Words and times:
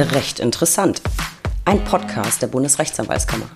Recht 0.00 0.38
interessant. 0.38 1.02
Ein 1.64 1.82
Podcast 1.82 2.40
der 2.40 2.46
Bundesrechtsanwaltskammer. 2.46 3.46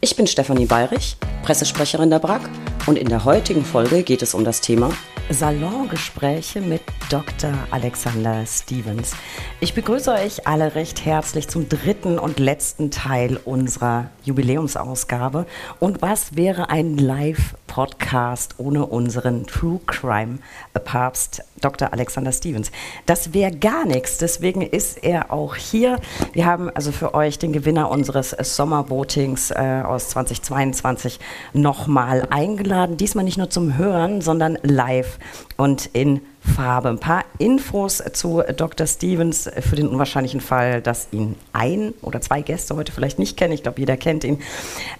Ich 0.00 0.16
bin 0.16 0.26
Stefanie 0.26 0.64
Bayrich, 0.64 1.18
Pressesprecherin 1.42 2.08
der 2.08 2.18
BRAG 2.18 2.48
und 2.86 2.96
in 2.96 3.10
der 3.10 3.26
heutigen 3.26 3.62
Folge 3.62 4.04
geht 4.04 4.22
es 4.22 4.32
um 4.32 4.42
das 4.42 4.62
Thema 4.62 4.90
Salongespräche 5.28 6.62
mit 6.62 6.80
Dr. 7.10 7.52
Alexander 7.70 8.46
Stevens. 8.46 9.14
Ich 9.60 9.74
begrüße 9.74 10.10
euch 10.10 10.46
alle 10.46 10.74
recht 10.74 11.04
herzlich 11.04 11.48
zum 11.48 11.68
dritten 11.68 12.18
und 12.18 12.38
letzten 12.38 12.90
Teil 12.90 13.38
unserer 13.44 14.08
Jubiläumsausgabe. 14.24 15.44
Und 15.78 16.00
was 16.00 16.36
wäre 16.36 16.70
ein 16.70 16.96
Live-Podcast 17.78 18.56
ohne 18.58 18.86
unseren 18.86 19.46
True 19.46 19.78
Crime 19.86 20.40
Papst 20.84 21.42
Dr. 21.60 21.92
Alexander 21.92 22.32
Stevens? 22.32 22.72
Das 23.06 23.32
wäre 23.34 23.52
gar 23.52 23.86
nichts. 23.86 24.18
Deswegen 24.18 24.62
ist 24.62 25.04
er 25.04 25.32
auch 25.32 25.54
hier. 25.54 26.00
Wir 26.32 26.44
haben 26.44 26.70
also 26.70 26.90
für 26.90 27.14
euch 27.14 27.38
den 27.38 27.52
Gewinner 27.52 27.88
unseres 27.88 28.30
Sommervotings 28.30 29.52
äh, 29.52 29.82
aus 29.86 30.08
2022 30.08 31.20
nochmal 31.52 32.26
eingeladen. 32.30 32.96
Diesmal 32.96 33.24
nicht 33.24 33.38
nur 33.38 33.48
zum 33.48 33.78
Hören, 33.78 34.22
sondern 34.22 34.58
live 34.62 35.18
und 35.56 35.86
in 35.92 36.20
Farbe. 36.48 36.88
Ein 36.88 36.98
paar 36.98 37.24
Infos 37.38 38.02
zu 38.12 38.42
Dr. 38.56 38.86
Stevens 38.86 39.48
für 39.60 39.76
den 39.76 39.88
unwahrscheinlichen 39.88 40.40
Fall, 40.40 40.82
dass 40.82 41.08
ihn 41.12 41.36
ein 41.52 41.94
oder 42.02 42.20
zwei 42.20 42.42
Gäste 42.42 42.74
heute 42.74 42.90
vielleicht 42.90 43.18
nicht 43.18 43.36
kennen. 43.36 43.52
Ich 43.52 43.62
glaube, 43.62 43.78
jeder 43.78 43.96
kennt 43.96 44.24
ihn. 44.24 44.40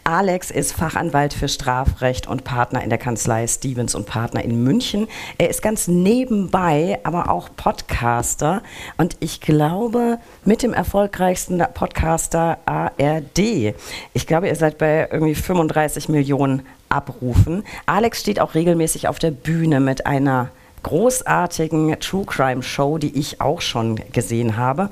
Alex 0.04 0.50
ist 0.50 0.72
Fachanwalt 0.72 1.34
für 1.34 1.48
Strafrecht 1.48 2.28
und 2.28 2.44
Partner 2.44 2.82
in 2.82 2.90
der 2.90 2.98
Kanzlei 2.98 3.46
Stevens 3.46 3.94
und 3.94 4.06
Partner 4.06 4.44
in 4.44 4.62
München. 4.62 5.08
Er 5.38 5.50
ist 5.50 5.62
ganz 5.62 5.88
nebenbei, 5.88 7.00
aber 7.02 7.30
auch 7.30 7.48
Podcaster 7.56 8.62
und 8.96 9.16
ich 9.20 9.40
glaube 9.40 10.18
mit 10.44 10.62
dem 10.62 10.72
erfolgreichsten 10.72 11.62
Podcaster 11.74 12.58
ARD. 12.66 13.74
Ich 14.12 14.26
glaube, 14.26 14.48
ihr 14.48 14.56
seid 14.56 14.78
bei 14.78 15.08
irgendwie 15.10 15.34
35 15.34 16.08
Millionen 16.08 16.66
abrufen. 16.88 17.64
Alex 17.86 18.20
steht 18.20 18.40
auch 18.40 18.54
regelmäßig 18.54 19.08
auf 19.08 19.18
der 19.18 19.30
Bühne 19.30 19.80
mit 19.80 20.06
einer 20.06 20.50
großartigen 20.88 22.00
True 22.00 22.24
Crime 22.24 22.62
Show, 22.62 22.96
die 22.96 23.18
ich 23.18 23.42
auch 23.42 23.60
schon 23.60 24.00
gesehen 24.10 24.56
habe. 24.56 24.88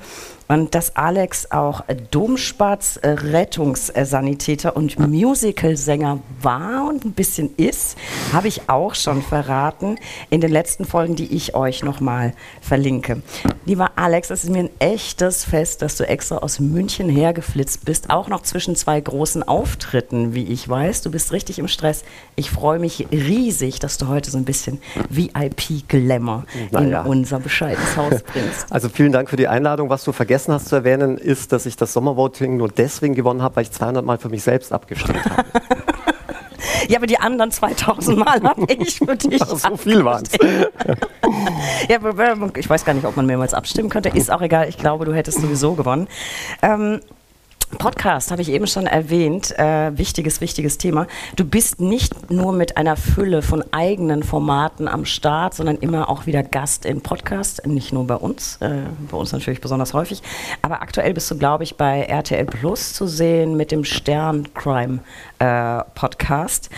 Und 0.49 0.75
dass 0.75 0.95
Alex 0.95 1.51
auch 1.51 1.83
Domspatz, 2.11 2.99
äh, 3.03 3.09
Rettungssanitäter 3.09 4.77
und 4.77 4.99
Musicalsänger 4.99 6.21
war 6.41 6.89
und 6.89 7.05
ein 7.05 7.13
bisschen 7.13 7.55
ist, 7.57 7.97
habe 8.33 8.49
ich 8.49 8.69
auch 8.69 8.95
schon 8.95 9.23
verraten 9.23 9.99
in 10.31 10.41
den 10.41 10.51
letzten 10.51 10.85
Folgen, 10.85 11.17
die 11.17 11.35
ich 11.35 11.55
euch 11.55 11.83
nochmal 11.83 12.33
verlinke. 12.61 13.23
Lieber 13.65 13.91
Alex, 13.97 14.31
es 14.31 14.45
ist 14.45 14.51
mir 14.51 14.61
ein 14.61 14.71
echtes 14.79 15.45
Fest, 15.45 15.83
dass 15.83 15.97
du 15.97 16.07
extra 16.07 16.39
aus 16.39 16.61
München 16.61 17.09
hergeflitzt 17.09 17.85
bist, 17.85 18.11
auch 18.11 18.29
noch 18.29 18.43
zwischen 18.43 18.77
zwei 18.77 19.01
großen 19.01 19.43
Auftritten, 19.43 20.35
wie 20.35 20.45
ich 20.45 20.69
weiß. 20.69 21.03
Du 21.03 21.11
bist 21.11 21.33
richtig 21.33 21.59
im 21.59 21.67
Stress. 21.67 22.05
Ich 22.37 22.51
freue 22.51 22.79
mich 22.79 23.07
riesig, 23.11 23.81
dass 23.81 23.99
du 23.99 24.07
heute 24.07 24.31
so 24.31 24.39
ein 24.39 24.45
bisschen 24.45 24.81
VIP-Glamour 25.11 26.45
naja. 26.71 27.03
in 27.03 27.07
unser 27.09 27.41
bescheidenes 27.41 27.97
Haus 27.97 28.23
bringst. 28.23 28.67
Also 28.77 28.89
vielen 28.89 29.13
Dank 29.13 29.31
für 29.31 29.37
die 29.37 29.49
Einladung. 29.49 29.89
Was 29.89 30.05
du 30.05 30.13
vergessen 30.13 30.36
vergessen 30.37 30.53
hast 30.53 30.69
zu 30.69 30.77
erwähnen, 30.77 31.17
ist, 31.17 31.53
dass 31.53 31.65
ich 31.65 31.77
das 31.77 31.95
Sommervoting 31.95 32.59
nur 32.59 32.69
deswegen 32.69 33.15
gewonnen 33.15 33.41
habe, 33.41 33.57
weil 33.57 33.63
ich 33.63 33.73
200 33.73 34.05
Mal 34.05 34.19
für 34.19 34.29
mich 34.29 34.43
selbst 34.43 34.73
abgestimmt 34.73 35.25
habe. 35.25 35.45
Ja, 36.89 36.99
aber 36.99 37.07
die 37.07 37.19
anderen 37.19 37.51
2000 37.51 38.17
Mal 38.17 38.41
habe 38.43 38.65
ich 38.73 38.99
für 38.99 39.17
dich. 39.17 39.43
Ach, 39.43 39.57
so 39.57 39.77
viel 39.77 40.05
waren 40.05 40.23
ja, 41.89 41.99
ich 42.55 42.71
weiß 42.71 42.85
gar 42.85 42.95
nicht, 42.95 43.05
ob 43.05 43.17
man 43.17 43.27
mehrmals 43.27 43.55
abstimmen 43.55 43.89
könnte. 43.89 44.11
Ist 44.11 44.31
auch 44.31 44.41
egal. 44.41 44.69
Ich 44.69 44.79
glaube, 44.79 45.05
du 45.05 45.13
hättest 45.13 45.41
sowieso 45.41 45.75
gewonnen. 45.75 46.07
Ähm, 46.63 47.01
Podcast 47.79 48.31
habe 48.31 48.43
ich 48.43 48.51
eben 48.51 48.67
schon 48.67 48.87
erwähnt, 48.87 49.57
äh, 49.59 49.97
wichtiges, 49.97 50.41
wichtiges 50.41 50.79
Thema. 50.79 51.07
Du 51.35 51.45
bist 51.45 51.81
nicht 51.81 52.31
nur 52.31 52.53
mit 52.53 52.77
einer 52.77 52.97
Fülle 52.97 53.43
von 53.43 53.65
eigenen 53.73 54.23
Formaten 54.23 54.89
am 54.89 55.05
Start, 55.05 55.55
sondern 55.55 55.77
immer 55.77 56.09
auch 56.09 56.27
wieder 56.27 56.43
Gast 56.43 56.87
in 56.87 57.01
Podcasts, 57.01 57.65
nicht 57.67 57.93
nur 57.93 58.07
bei 58.07 58.15
uns, 58.15 58.57
äh, 58.61 58.83
bei 59.11 59.17
uns 59.17 59.33
natürlich 59.33 59.61
besonders 59.61 59.95
häufig, 59.95 60.23
aber 60.63 60.81
aktuell 60.81 61.13
bist 61.13 61.31
du, 61.31 61.37
glaube 61.37 61.65
ich, 61.65 61.77
bei 61.77 62.03
RTL 62.03 62.45
Plus 62.47 62.93
zu 62.95 63.07
sehen 63.07 63.57
mit 63.57 63.73
dem 63.73 63.85
Stern 63.85 64.53
Crime 64.55 65.01
äh, 65.39 65.83
Podcast. 65.95 66.71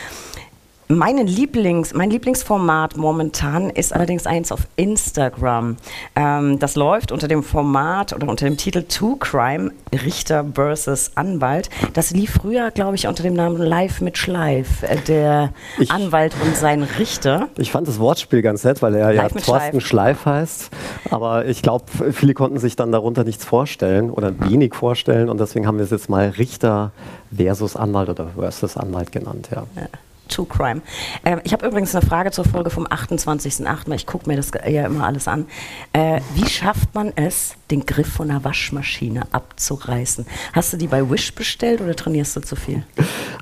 Meine 0.90 1.22
Lieblings, 1.22 1.92
mein 1.92 2.08
Lieblingsformat 2.08 2.96
momentan 2.96 3.68
ist 3.68 3.92
allerdings 3.92 4.26
eins 4.26 4.50
auf 4.50 4.60
Instagram. 4.76 5.76
Ähm, 6.16 6.58
das 6.58 6.76
läuft 6.76 7.12
unter 7.12 7.28
dem 7.28 7.42
Format 7.42 8.14
oder 8.14 8.26
unter 8.26 8.46
dem 8.46 8.56
Titel 8.56 8.84
Two 8.84 9.16
Crime, 9.16 9.72
Richter 9.92 10.46
versus 10.54 11.10
Anwalt. 11.14 11.68
Das 11.92 12.12
lief 12.12 12.38
früher, 12.40 12.70
glaube 12.70 12.94
ich, 12.94 13.06
unter 13.06 13.22
dem 13.22 13.34
Namen 13.34 13.58
Live 13.58 14.00
mit 14.00 14.16
Schleif, 14.16 14.82
äh, 14.82 14.96
der 14.96 15.52
ich, 15.78 15.90
Anwalt 15.90 16.34
und 16.42 16.56
sein 16.56 16.82
Richter. 16.82 17.48
Ich 17.58 17.70
fand 17.70 17.86
das 17.86 17.98
Wortspiel 17.98 18.40
ganz 18.40 18.64
nett, 18.64 18.80
weil 18.80 18.94
er 18.94 19.12
Live 19.12 19.34
ja 19.34 19.40
Thorsten 19.42 19.82
Schleif. 19.82 20.22
Schleif 20.22 20.24
heißt. 20.24 20.70
Aber 21.10 21.44
ich 21.44 21.60
glaube, 21.60 21.84
viele 22.12 22.32
konnten 22.32 22.58
sich 22.58 22.76
dann 22.76 22.92
darunter 22.92 23.24
nichts 23.24 23.44
vorstellen 23.44 24.08
oder 24.08 24.32
wenig 24.48 24.74
vorstellen 24.74 25.28
und 25.28 25.38
deswegen 25.38 25.66
haben 25.66 25.76
wir 25.76 25.84
es 25.84 25.90
jetzt 25.90 26.08
mal 26.08 26.30
Richter 26.30 26.92
versus 27.30 27.76
Anwalt 27.76 28.08
oder 28.08 28.28
versus 28.28 28.78
Anwalt 28.78 29.12
genannt. 29.12 29.50
ja. 29.54 29.66
ja. 29.76 29.86
True 30.28 30.46
Crime. 30.46 30.82
Äh, 31.24 31.38
ich 31.44 31.52
habe 31.52 31.66
übrigens 31.66 31.94
eine 31.94 32.06
Frage 32.06 32.30
zur 32.30 32.44
Folge 32.44 32.70
vom 32.70 32.86
28.08., 32.86 33.66
weil 33.86 33.96
ich 33.96 34.06
gucke 34.06 34.28
mir 34.28 34.36
das 34.36 34.50
ja 34.68 34.86
immer 34.86 35.04
alles 35.04 35.28
an. 35.28 35.46
Äh, 35.92 36.20
wie 36.34 36.48
schafft 36.48 36.94
man 36.94 37.12
es, 37.16 37.54
den 37.70 37.86
Griff 37.86 38.08
von 38.08 38.30
einer 38.30 38.44
Waschmaschine 38.44 39.22
abzureißen? 39.32 40.26
Hast 40.52 40.72
du 40.72 40.76
die 40.76 40.86
bei 40.86 41.10
Wish 41.10 41.34
bestellt 41.34 41.80
oder 41.80 41.94
trainierst 41.94 42.36
du 42.36 42.40
zu 42.40 42.56
viel? 42.56 42.84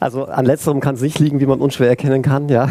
Also 0.00 0.24
an 0.24 0.44
letzterem 0.44 0.80
kann 0.80 0.96
es 0.96 1.00
nicht 1.00 1.18
liegen, 1.18 1.40
wie 1.40 1.46
man 1.46 1.60
unschwer 1.60 1.88
erkennen 1.88 2.22
kann, 2.22 2.48
ja. 2.48 2.68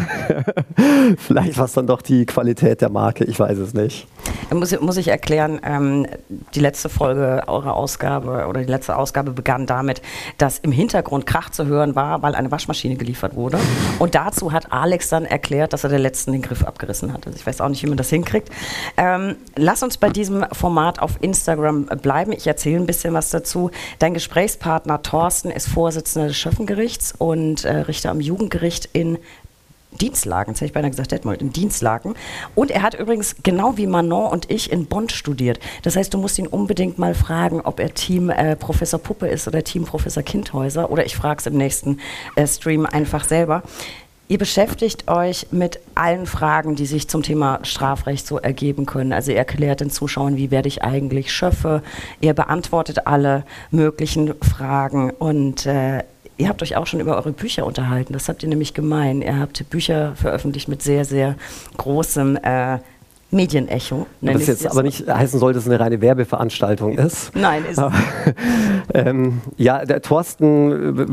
Vielleicht 1.18 1.56
war 1.58 1.64
es 1.64 1.72
dann 1.72 1.86
doch 1.86 2.02
die 2.02 2.26
Qualität 2.26 2.80
der 2.80 2.90
Marke, 2.90 3.24
ich 3.24 3.38
weiß 3.38 3.58
es 3.58 3.74
nicht. 3.74 4.06
Muss, 4.52 4.78
muss 4.80 4.96
ich 4.96 5.08
erklären, 5.08 5.60
ähm, 5.64 6.06
die 6.54 6.60
letzte 6.60 6.88
Folge 6.88 7.44
eurer 7.46 7.74
Ausgabe 7.74 8.46
oder 8.48 8.60
die 8.60 8.70
letzte 8.70 8.96
Ausgabe 8.96 9.32
begann 9.32 9.66
damit, 9.66 10.02
dass 10.38 10.58
im 10.58 10.72
Hintergrund 10.72 11.26
Krach 11.26 11.50
zu 11.50 11.66
hören 11.66 11.96
war, 11.96 12.22
weil 12.22 12.34
eine 12.34 12.50
Waschmaschine 12.50 12.96
geliefert 12.96 13.34
wurde. 13.34 13.58
Und 13.98 14.05
dazu 14.14 14.52
hat 14.52 14.72
Alex 14.72 15.08
dann 15.08 15.24
erklärt, 15.24 15.72
dass 15.72 15.84
er 15.84 15.90
der 15.90 15.98
letzten 15.98 16.32
den 16.32 16.42
Griff 16.42 16.64
abgerissen 16.64 17.12
hat. 17.12 17.26
Also 17.26 17.38
ich 17.38 17.46
weiß 17.46 17.60
auch 17.60 17.68
nicht, 17.68 17.82
wie 17.82 17.88
man 17.88 17.96
das 17.96 18.10
hinkriegt. 18.10 18.50
Ähm, 18.96 19.36
lass 19.56 19.82
uns 19.82 19.96
bei 19.98 20.08
diesem 20.08 20.44
Format 20.52 21.00
auf 21.00 21.12
Instagram 21.20 21.86
bleiben. 21.86 22.32
Ich 22.32 22.46
erzähle 22.46 22.78
ein 22.78 22.86
bisschen 22.86 23.14
was 23.14 23.30
dazu. 23.30 23.70
Dein 23.98 24.14
Gesprächspartner 24.14 25.02
Thorsten 25.02 25.50
ist 25.50 25.68
Vorsitzender 25.68 26.28
des 26.28 26.36
Schöffengerichts 26.36 27.14
und 27.16 27.64
äh, 27.64 27.76
Richter 27.76 28.10
am 28.10 28.20
Jugendgericht 28.20 28.88
in 28.92 29.18
Dienstlagen, 29.96 30.52
jetzt 30.52 30.60
hätte 30.60 30.66
ich 30.66 30.72
beinahe 30.72 30.90
gesagt 30.90 31.12
Detmold, 31.12 31.40
in 31.40 31.52
Dienstlagen. 31.52 32.14
Und 32.54 32.70
er 32.70 32.82
hat 32.82 32.94
übrigens 32.94 33.36
genau 33.42 33.76
wie 33.76 33.86
Manon 33.86 34.30
und 34.30 34.50
ich 34.50 34.72
in 34.72 34.86
Bonn 34.86 35.08
studiert. 35.08 35.58
Das 35.82 35.96
heißt, 35.96 36.12
du 36.12 36.18
musst 36.18 36.38
ihn 36.38 36.46
unbedingt 36.46 36.98
mal 36.98 37.14
fragen, 37.14 37.60
ob 37.60 37.80
er 37.80 37.94
Team 37.94 38.30
äh, 38.30 38.56
Professor 38.56 39.00
Puppe 39.00 39.28
ist 39.28 39.46
oder 39.48 39.62
Team 39.62 39.84
Professor 39.84 40.22
Kindhäuser. 40.22 40.90
Oder 40.90 41.06
ich 41.06 41.16
frage 41.16 41.40
es 41.40 41.46
im 41.46 41.56
nächsten 41.56 42.00
äh, 42.34 42.46
Stream 42.46 42.86
einfach 42.86 43.24
selber. 43.24 43.62
Ihr 44.28 44.38
beschäftigt 44.38 45.06
euch 45.08 45.46
mit 45.52 45.78
allen 45.94 46.26
Fragen, 46.26 46.74
die 46.74 46.86
sich 46.86 47.06
zum 47.06 47.22
Thema 47.22 47.60
Strafrecht 47.62 48.26
so 48.26 48.38
ergeben 48.38 48.84
können. 48.84 49.12
Also 49.12 49.30
ihr 49.30 49.38
erklärt 49.38 49.80
den 49.80 49.90
Zuschauern, 49.90 50.36
wie 50.36 50.50
werde 50.50 50.66
ich 50.66 50.82
eigentlich 50.82 51.32
Schöffe. 51.32 51.80
Ihr 52.20 52.34
beantwortet 52.34 53.06
alle 53.06 53.44
möglichen 53.70 54.34
Fragen 54.42 55.10
und 55.10 55.66
äh, 55.66 56.02
Ihr 56.38 56.48
habt 56.48 56.62
euch 56.62 56.76
auch 56.76 56.86
schon 56.86 57.00
über 57.00 57.16
eure 57.16 57.32
Bücher 57.32 57.64
unterhalten. 57.64 58.12
Das 58.12 58.28
habt 58.28 58.42
ihr 58.42 58.48
nämlich 58.48 58.74
gemein. 58.74 59.22
Ihr 59.22 59.38
habt 59.38 59.68
Bücher 59.70 60.14
veröffentlicht 60.16 60.68
mit 60.68 60.82
sehr, 60.82 61.04
sehr 61.04 61.36
großem 61.78 62.36
äh, 62.42 62.78
Medienecho. 63.30 64.06
Das 64.20 64.46
jetzt 64.46 64.66
aber 64.66 64.82
nicht 64.82 65.08
heißen 65.08 65.40
soll, 65.40 65.52
dass 65.52 65.64
es 65.64 65.68
eine 65.68 65.80
reine 65.80 66.00
Werbeveranstaltung 66.00 66.96
ist. 66.98 67.34
Nein, 67.34 67.64
ist 67.64 67.78
aber, 67.78 67.94
ähm, 68.94 69.40
Ja, 69.56 69.84
der 69.84 70.02
Thorsten 70.02 70.98
äh, 70.98 71.06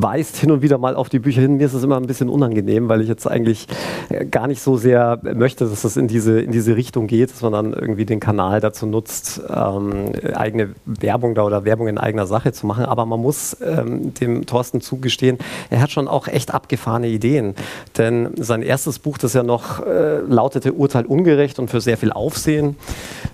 weist 0.00 0.36
hin 0.36 0.50
und 0.52 0.62
wieder 0.62 0.78
mal 0.78 0.94
auf 0.94 1.08
die 1.08 1.18
Bücher 1.18 1.40
hin. 1.40 1.56
Mir 1.56 1.66
ist 1.66 1.74
es 1.74 1.82
immer 1.82 1.96
ein 1.96 2.06
bisschen 2.06 2.28
unangenehm, 2.28 2.88
weil 2.88 3.00
ich 3.00 3.08
jetzt 3.08 3.26
eigentlich 3.26 3.66
äh, 4.08 4.24
gar 4.24 4.46
nicht 4.46 4.62
so 4.62 4.76
sehr 4.76 5.18
möchte, 5.34 5.66
dass 5.66 5.84
es 5.84 5.96
in 5.96 6.06
diese, 6.06 6.40
in 6.40 6.52
diese 6.52 6.76
Richtung 6.76 7.08
geht, 7.08 7.30
dass 7.32 7.42
man 7.42 7.52
dann 7.52 7.72
irgendwie 7.72 8.04
den 8.04 8.20
Kanal 8.20 8.60
dazu 8.60 8.86
nutzt, 8.86 9.42
ähm, 9.48 10.12
eigene 10.34 10.74
Werbung 10.86 11.34
da 11.34 11.42
oder 11.42 11.64
Werbung 11.64 11.88
in 11.88 11.98
eigener 11.98 12.26
Sache 12.26 12.52
zu 12.52 12.66
machen. 12.66 12.84
Aber 12.84 13.06
man 13.06 13.20
muss 13.20 13.56
ähm, 13.60 14.14
dem 14.14 14.46
Thorsten 14.46 14.80
zugestehen, 14.80 15.38
er 15.70 15.80
hat 15.80 15.90
schon 15.90 16.06
auch 16.06 16.28
echt 16.28 16.54
abgefahrene 16.54 17.08
Ideen. 17.08 17.54
Denn 17.96 18.30
sein 18.36 18.62
erstes 18.62 19.00
Buch, 19.00 19.18
das 19.18 19.32
ja 19.32 19.42
noch 19.42 19.84
äh, 19.84 20.18
lautete 20.20 20.72
Urteil 20.72 21.06
ungerecht, 21.06 21.58
und 21.58 21.70
für 21.70 21.80
sehr 21.80 21.96
viel 21.96 22.12
Aufsehen 22.12 22.76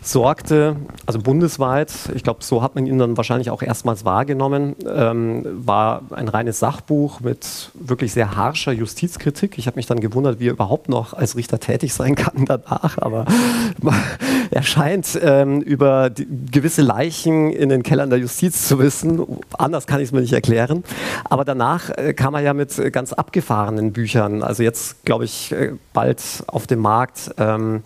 sorgte, 0.02 0.76
also 1.06 1.18
bundesweit, 1.18 1.92
ich 2.14 2.22
glaube, 2.22 2.42
so 2.42 2.62
hat 2.62 2.74
man 2.74 2.86
ihn 2.86 2.98
dann 2.98 3.16
wahrscheinlich 3.16 3.50
auch 3.50 3.62
erstmals 3.62 4.04
wahrgenommen, 4.04 4.76
ähm, 4.86 5.44
war 5.66 6.02
ein 6.10 6.28
reines 6.28 6.53
kleines 6.54 6.58
Sachbuch 6.58 7.20
mit 7.20 7.70
wirklich 7.74 8.12
sehr 8.12 8.36
harscher 8.36 8.72
Justizkritik. 8.72 9.58
Ich 9.58 9.66
habe 9.66 9.76
mich 9.76 9.86
dann 9.86 10.00
gewundert, 10.00 10.40
wie 10.40 10.48
er 10.48 10.52
überhaupt 10.52 10.88
noch 10.88 11.14
als 11.14 11.36
Richter 11.36 11.58
tätig 11.58 11.92
sein 11.92 12.14
kann 12.14 12.44
danach. 12.46 12.98
Aber 12.98 13.24
er 14.50 14.62
scheint 14.62 15.18
ähm, 15.22 15.60
über 15.60 16.10
gewisse 16.10 16.82
Leichen 16.82 17.50
in 17.50 17.68
den 17.68 17.82
Kellern 17.82 18.10
der 18.10 18.18
Justiz 18.18 18.68
zu 18.68 18.78
wissen. 18.78 19.20
Anders 19.58 19.86
kann 19.86 20.00
ich 20.00 20.06
es 20.06 20.12
mir 20.12 20.20
nicht 20.20 20.32
erklären. 20.32 20.84
Aber 21.24 21.44
danach 21.44 21.90
äh, 21.90 22.14
kam 22.14 22.34
er 22.34 22.40
ja 22.40 22.54
mit 22.54 22.92
ganz 22.92 23.12
abgefahrenen 23.12 23.92
Büchern. 23.92 24.42
Also 24.42 24.62
jetzt, 24.62 25.04
glaube 25.04 25.24
ich, 25.24 25.52
äh, 25.52 25.72
bald 25.92 26.20
auf 26.46 26.66
dem 26.66 26.80
Markt. 26.80 27.34
Ähm, 27.38 27.82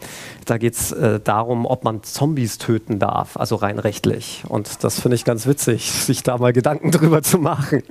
da 0.48 0.58
geht 0.58 0.74
es 0.74 0.92
äh, 0.92 1.20
darum, 1.20 1.66
ob 1.66 1.84
man 1.84 2.02
Zombies 2.02 2.58
töten 2.58 2.98
darf, 2.98 3.36
also 3.36 3.56
rein 3.56 3.78
rechtlich. 3.78 4.42
Und 4.48 4.82
das 4.82 5.00
finde 5.00 5.16
ich 5.16 5.24
ganz 5.24 5.46
witzig, 5.46 5.90
sich 5.92 6.22
da 6.22 6.38
mal 6.38 6.52
Gedanken 6.52 6.90
drüber 6.98 7.22
zu 7.22 7.38
machen. 7.38 7.82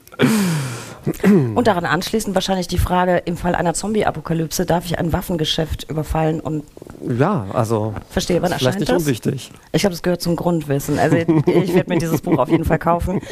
Und 1.56 1.68
daran 1.68 1.86
anschließend 1.86 2.36
wahrscheinlich 2.36 2.68
die 2.68 2.78
Frage, 2.78 3.18
im 3.26 3.38
Fall 3.38 3.56
einer 3.56 3.74
Zombie-Apokalypse, 3.74 4.66
darf 4.66 4.86
ich 4.86 5.00
ein 5.00 5.14
Waffengeschäft 5.14 5.90
überfallen 5.90 6.40
und 6.40 6.64
ja, 7.08 7.46
also 7.54 7.94
verstehe, 8.10 8.42
wann 8.42 8.52
vielleicht 8.54 8.80
nicht 8.80 8.92
das? 8.92 9.04
unwichtig. 9.04 9.52
Ich 9.72 9.82
glaube, 9.82 9.94
das 9.94 10.04
gehört 10.04 10.22
zum 10.22 10.36
Grundwissen. 10.36 11.00
Also 11.00 11.16
ich 11.18 11.74
werde 11.74 11.90
mir 11.90 12.00
dieses 12.00 12.22
Buch 12.22 12.38
auf 12.38 12.50
jeden 12.50 12.66
Fall 12.66 12.80
kaufen. 12.80 13.22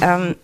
Ähm, 0.00 0.34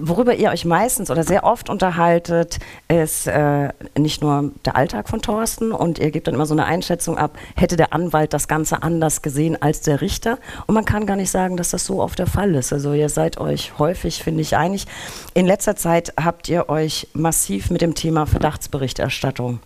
worüber 0.00 0.34
ihr 0.34 0.50
euch 0.50 0.64
meistens 0.64 1.10
oder 1.10 1.24
sehr 1.24 1.44
oft 1.44 1.70
unterhaltet, 1.70 2.58
ist 2.88 3.26
äh, 3.26 3.70
nicht 3.96 4.22
nur 4.22 4.52
der 4.64 4.76
Alltag 4.76 5.08
von 5.08 5.22
Thorsten 5.22 5.72
und 5.72 5.98
ihr 5.98 6.10
gebt 6.10 6.26
dann 6.26 6.34
immer 6.34 6.46
so 6.46 6.54
eine 6.54 6.66
Einschätzung 6.66 7.16
ab, 7.16 7.38
hätte 7.56 7.76
der 7.76 7.92
Anwalt 7.92 8.32
das 8.32 8.48
Ganze 8.48 8.82
anders 8.82 9.22
gesehen 9.22 9.60
als 9.60 9.80
der 9.80 10.00
Richter. 10.00 10.38
Und 10.66 10.74
man 10.74 10.84
kann 10.84 11.06
gar 11.06 11.16
nicht 11.16 11.30
sagen, 11.30 11.56
dass 11.56 11.70
das 11.70 11.86
so 11.86 12.02
oft 12.02 12.18
der 12.18 12.26
Fall 12.26 12.54
ist. 12.54 12.72
Also 12.72 12.92
ihr 12.92 13.08
seid 13.08 13.38
euch 13.38 13.78
häufig, 13.78 14.22
finde 14.22 14.42
ich, 14.42 14.56
einig. 14.56 14.86
In 15.34 15.46
letzter 15.46 15.76
Zeit 15.76 16.12
habt 16.22 16.48
ihr 16.48 16.68
euch 16.68 17.08
massiv 17.14 17.70
mit 17.70 17.80
dem 17.80 17.94
Thema 17.94 18.26
Verdachtsberichterstattung 18.26 19.60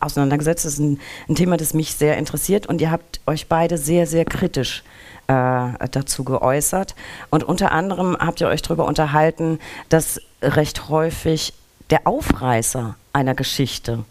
auseinandergesetzt. 0.00 0.64
Das 0.64 0.74
ist 0.74 0.78
ein, 0.80 1.00
ein 1.28 1.34
Thema, 1.34 1.56
das 1.56 1.74
mich 1.74 1.94
sehr 1.94 2.18
interessiert 2.18 2.66
und 2.66 2.80
ihr 2.80 2.90
habt 2.90 3.20
euch 3.26 3.46
beide 3.46 3.78
sehr, 3.78 4.06
sehr 4.06 4.24
kritisch 4.24 4.82
dazu 5.26 6.24
geäußert. 6.24 6.94
Und 7.30 7.44
unter 7.44 7.72
anderem 7.72 8.16
habt 8.18 8.40
ihr 8.40 8.48
euch 8.48 8.62
darüber 8.62 8.86
unterhalten, 8.86 9.58
dass 9.88 10.20
recht 10.42 10.88
häufig 10.88 11.54
der 11.90 12.06
Aufreißer 12.06 12.96
einer 13.12 13.34
Geschichte 13.34 14.04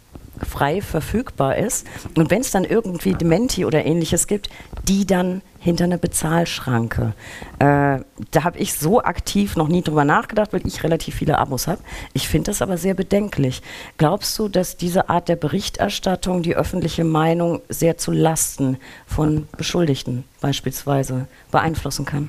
frei 0.48 0.80
verfügbar 0.80 1.56
ist. 1.56 1.86
Und 2.16 2.30
wenn 2.30 2.40
es 2.40 2.50
dann 2.50 2.64
irgendwie 2.64 3.14
Dementi 3.14 3.64
oder 3.64 3.84
ähnliches 3.84 4.26
gibt, 4.26 4.48
die 4.88 5.06
dann 5.06 5.42
hinter 5.64 5.84
einer 5.84 5.96
Bezahlschranke. 5.96 7.14
Äh, 7.58 8.00
da 8.30 8.44
habe 8.44 8.58
ich 8.58 8.74
so 8.74 9.02
aktiv 9.02 9.56
noch 9.56 9.68
nie 9.68 9.80
drüber 9.80 10.04
nachgedacht, 10.04 10.52
weil 10.52 10.66
ich 10.66 10.84
relativ 10.84 11.14
viele 11.14 11.38
Abos 11.38 11.66
habe. 11.66 11.80
Ich 12.12 12.28
finde 12.28 12.50
das 12.50 12.60
aber 12.60 12.76
sehr 12.76 12.92
bedenklich. 12.92 13.62
Glaubst 13.96 14.38
du, 14.38 14.48
dass 14.48 14.76
diese 14.76 15.08
Art 15.08 15.28
der 15.28 15.36
Berichterstattung 15.36 16.42
die 16.42 16.54
öffentliche 16.54 17.04
Meinung 17.04 17.62
sehr 17.70 17.96
zu 17.96 18.12
Lasten 18.12 18.76
von 19.06 19.48
Beschuldigten 19.56 20.24
beispielsweise 20.42 21.28
beeinflussen 21.50 22.04
kann? 22.04 22.28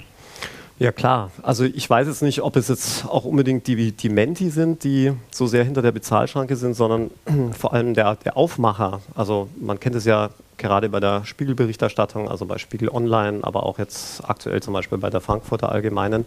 Ja 0.78 0.92
klar, 0.92 1.32
also 1.42 1.64
ich 1.64 1.90
weiß 1.90 2.08
jetzt 2.08 2.22
nicht, 2.22 2.42
ob 2.42 2.58
es 2.58 2.68
jetzt 2.68 3.06
auch 3.06 3.24
unbedingt 3.24 3.66
die, 3.68 3.94
die 3.94 4.10
Menti 4.10 4.50
sind, 4.50 4.84
die 4.84 5.14
so 5.32 5.48
sehr 5.48 5.64
hinter 5.64 5.82
der 5.82 5.94
Bezahlschranke 5.94 6.58
sind, 6.58 6.74
sondern 6.74 7.12
vor 7.58 7.74
allem 7.74 7.94
der, 7.94 8.16
der 8.18 8.36
Aufmacher. 8.36 9.02
Also 9.16 9.48
man 9.60 9.80
kennt 9.80 9.96
es 9.96 10.04
ja 10.04 10.32
gerade 10.58 10.90
bei 10.90 11.00
der 11.00 11.26
Spiegelberichterstattung, 11.26 12.30
also 12.30 12.46
bei 12.46 12.58
Spiegel 12.58 12.90
Online, 12.90 13.40
aber 13.44 13.66
auch 13.66 13.80
jetzt 13.80 14.28
aktuell 14.28 14.62
zum 14.62 14.74
Beispiel 14.74 14.98
bei 14.98 15.10
der 15.10 15.22
Frankfurter 15.22 15.72
Allgemeinen, 15.72 16.26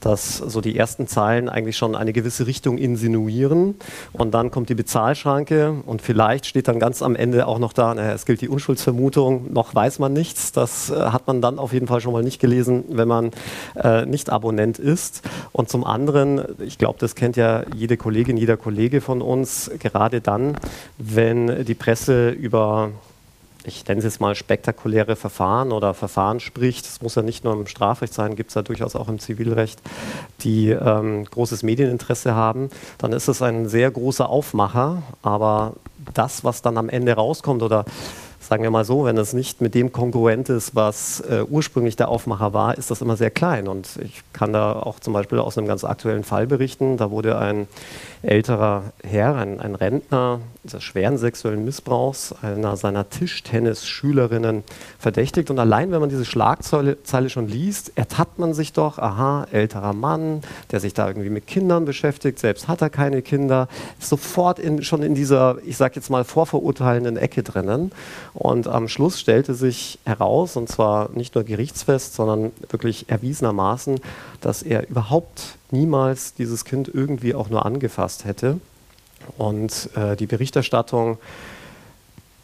dass 0.00 0.38
so 0.38 0.60
die 0.60 0.76
ersten 0.76 1.06
Zeilen 1.06 1.48
eigentlich 1.48 1.76
schon 1.76 1.94
eine 1.94 2.12
gewisse 2.12 2.46
Richtung 2.46 2.78
insinuieren 2.78 3.76
und 4.12 4.32
dann 4.32 4.50
kommt 4.50 4.68
die 4.68 4.74
Bezahlschranke 4.74 5.74
und 5.86 6.02
vielleicht 6.02 6.46
steht 6.46 6.68
dann 6.68 6.78
ganz 6.78 7.02
am 7.02 7.16
Ende 7.16 7.46
auch 7.46 7.58
noch 7.58 7.72
da, 7.72 7.94
naja, 7.94 8.12
es 8.12 8.26
gilt 8.26 8.40
die 8.40 8.48
Unschuldsvermutung, 8.48 9.52
noch 9.52 9.74
weiß 9.74 9.98
man 9.98 10.12
nichts. 10.12 10.52
Das 10.52 10.90
äh, 10.90 10.94
hat 10.94 11.26
man 11.26 11.40
dann 11.40 11.58
auf 11.58 11.72
jeden 11.72 11.86
Fall 11.86 12.00
schon 12.00 12.12
mal 12.12 12.22
nicht 12.22 12.40
gelesen, 12.40 12.84
wenn 12.88 13.08
man 13.08 13.30
äh, 13.76 14.06
nicht 14.06 14.30
Abonnent 14.30 14.78
ist. 14.78 15.22
Und 15.52 15.68
zum 15.68 15.84
anderen, 15.84 16.42
ich 16.60 16.78
glaube, 16.78 16.98
das 16.98 17.14
kennt 17.14 17.36
ja 17.36 17.64
jede 17.74 17.96
Kollegin, 17.96 18.36
jeder 18.36 18.56
Kollege 18.56 19.00
von 19.00 19.22
uns, 19.22 19.70
gerade 19.78 20.20
dann, 20.20 20.56
wenn 20.98 21.64
die 21.64 21.74
Presse 21.74 22.30
über 22.30 22.90
ich 23.68 23.86
nenne 23.86 23.98
es 23.98 24.04
jetzt 24.04 24.20
mal 24.20 24.34
spektakuläre 24.34 25.16
Verfahren 25.16 25.72
oder 25.72 25.94
Verfahren 25.94 26.40
spricht, 26.40 26.86
es 26.86 27.00
muss 27.02 27.14
ja 27.14 27.22
nicht 27.22 27.44
nur 27.44 27.52
im 27.52 27.66
Strafrecht 27.66 28.12
sein, 28.12 28.34
gibt 28.34 28.50
es 28.50 28.54
ja 28.54 28.62
durchaus 28.62 28.96
auch 28.96 29.08
im 29.08 29.18
Zivilrecht, 29.18 29.80
die 30.40 30.70
ähm, 30.70 31.24
großes 31.24 31.62
Medieninteresse 31.62 32.34
haben, 32.34 32.70
dann 32.98 33.12
ist 33.12 33.28
es 33.28 33.42
ein 33.42 33.68
sehr 33.68 33.90
großer 33.90 34.28
Aufmacher, 34.28 35.02
aber 35.22 35.74
das, 36.14 36.44
was 36.44 36.62
dann 36.62 36.78
am 36.78 36.88
Ende 36.88 37.12
rauskommt 37.12 37.62
oder 37.62 37.84
sagen 38.48 38.62
wir 38.62 38.70
mal 38.70 38.86
so, 38.86 39.04
wenn 39.04 39.18
es 39.18 39.34
nicht 39.34 39.60
mit 39.60 39.74
dem 39.74 39.92
kongruent 39.92 40.48
ist, 40.48 40.74
was 40.74 41.20
äh, 41.20 41.42
ursprünglich 41.42 41.96
der 41.96 42.08
Aufmacher 42.08 42.54
war, 42.54 42.78
ist 42.78 42.90
das 42.90 43.02
immer 43.02 43.14
sehr 43.14 43.30
klein. 43.30 43.68
Und 43.68 43.98
ich 44.02 44.22
kann 44.32 44.54
da 44.54 44.72
auch 44.72 45.00
zum 45.00 45.12
Beispiel 45.12 45.38
aus 45.38 45.58
einem 45.58 45.66
ganz 45.66 45.84
aktuellen 45.84 46.24
Fall 46.24 46.46
berichten. 46.46 46.96
Da 46.96 47.10
wurde 47.10 47.36
ein 47.36 47.68
älterer 48.22 48.84
Herr, 49.04 49.36
ein, 49.36 49.60
ein 49.60 49.74
Rentner 49.74 50.40
des 50.64 50.82
schweren 50.82 51.18
sexuellen 51.18 51.64
Missbrauchs 51.64 52.34
einer 52.42 52.76
seiner 52.76 53.08
Tischtennis-Schülerinnen 53.08 54.64
verdächtigt. 54.98 55.50
Und 55.50 55.58
allein, 55.58 55.90
wenn 55.92 56.00
man 56.00 56.08
diese 56.08 56.24
Schlagzeile 56.24 56.96
schon 57.28 57.48
liest, 57.48 57.92
ertappt 57.96 58.38
man 58.38 58.54
sich 58.54 58.72
doch, 58.72 58.98
aha, 58.98 59.46
älterer 59.52 59.92
Mann, 59.92 60.40
der 60.70 60.80
sich 60.80 60.94
da 60.94 61.06
irgendwie 61.06 61.30
mit 61.30 61.46
Kindern 61.46 61.84
beschäftigt, 61.84 62.38
selbst 62.38 62.66
hat 62.66 62.80
er 62.80 62.90
keine 62.90 63.22
Kinder, 63.22 63.68
sofort 63.98 64.58
in, 64.58 64.82
schon 64.82 65.02
in 65.02 65.14
dieser, 65.14 65.58
ich 65.64 65.76
sage 65.76 65.96
jetzt 65.96 66.10
mal, 66.10 66.24
vorverurteilenden 66.24 67.16
Ecke 67.18 67.42
drinnen. 67.42 67.92
Und 68.38 68.68
am 68.68 68.86
Schluss 68.86 69.18
stellte 69.18 69.54
sich 69.54 69.98
heraus, 70.04 70.56
und 70.56 70.68
zwar 70.68 71.10
nicht 71.10 71.34
nur 71.34 71.42
gerichtsfest, 71.42 72.14
sondern 72.14 72.52
wirklich 72.70 73.08
erwiesenermaßen, 73.08 73.98
dass 74.40 74.62
er 74.62 74.88
überhaupt 74.88 75.56
niemals 75.72 76.34
dieses 76.34 76.64
Kind 76.64 76.86
irgendwie 76.86 77.34
auch 77.34 77.50
nur 77.50 77.66
angefasst 77.66 78.24
hätte. 78.24 78.60
Und 79.38 79.90
äh, 79.96 80.14
die 80.14 80.26
Berichterstattung 80.26 81.18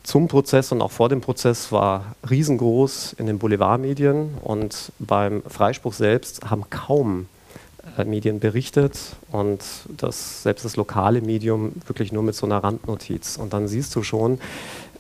zum 0.03 0.27
Prozess 0.27 0.73
und 0.73 0.83
auch 0.83 0.91
vor 0.91 1.09
dem 1.09 1.21
Prozess 1.21 1.71
war 1.71 2.17
riesengroß 2.29 3.13
in 3.13 3.27
den 3.27 3.39
Boulevardmedien 3.39 4.35
und 4.43 4.91
beim 4.99 5.45
Freispruch 5.47 5.93
selbst 5.93 6.51
haben 6.51 6.65
kaum 6.71 7.29
äh, 7.97 8.05
Medien 8.05 8.41
berichtet 8.41 8.99
und 9.31 9.63
das, 9.97 10.43
selbst 10.43 10.65
das 10.65 10.75
lokale 10.75 11.21
Medium 11.21 11.73
wirklich 11.87 12.11
nur 12.11 12.25
mit 12.25 12.35
so 12.35 12.47
einer 12.47 12.65
Randnotiz. 12.65 13.37
Und 13.37 13.53
dann 13.53 13.69
siehst 13.69 13.95
du 13.95 14.03
schon, 14.03 14.41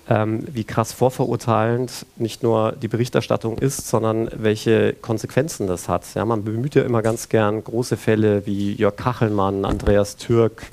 ähm, 0.08 0.44
wie 0.52 0.64
krass 0.64 0.92
vorverurteilend 0.92 2.06
nicht 2.16 2.42
nur 2.42 2.72
die 2.72 2.88
Berichterstattung 2.88 3.58
ist, 3.58 3.88
sondern 3.88 4.28
welche 4.34 4.92
Konsequenzen 4.92 5.66
das 5.66 5.88
hat. 5.88 6.04
Ja, 6.14 6.24
man 6.24 6.44
bemüht 6.44 6.74
ja 6.74 6.82
immer 6.82 7.02
ganz 7.02 7.28
gern 7.28 7.64
große 7.64 7.96
Fälle 7.96 8.46
wie 8.46 8.72
Jörg 8.74 8.96
Kachelmann, 8.96 9.64
Andreas 9.64 10.16
Türk, 10.16 10.70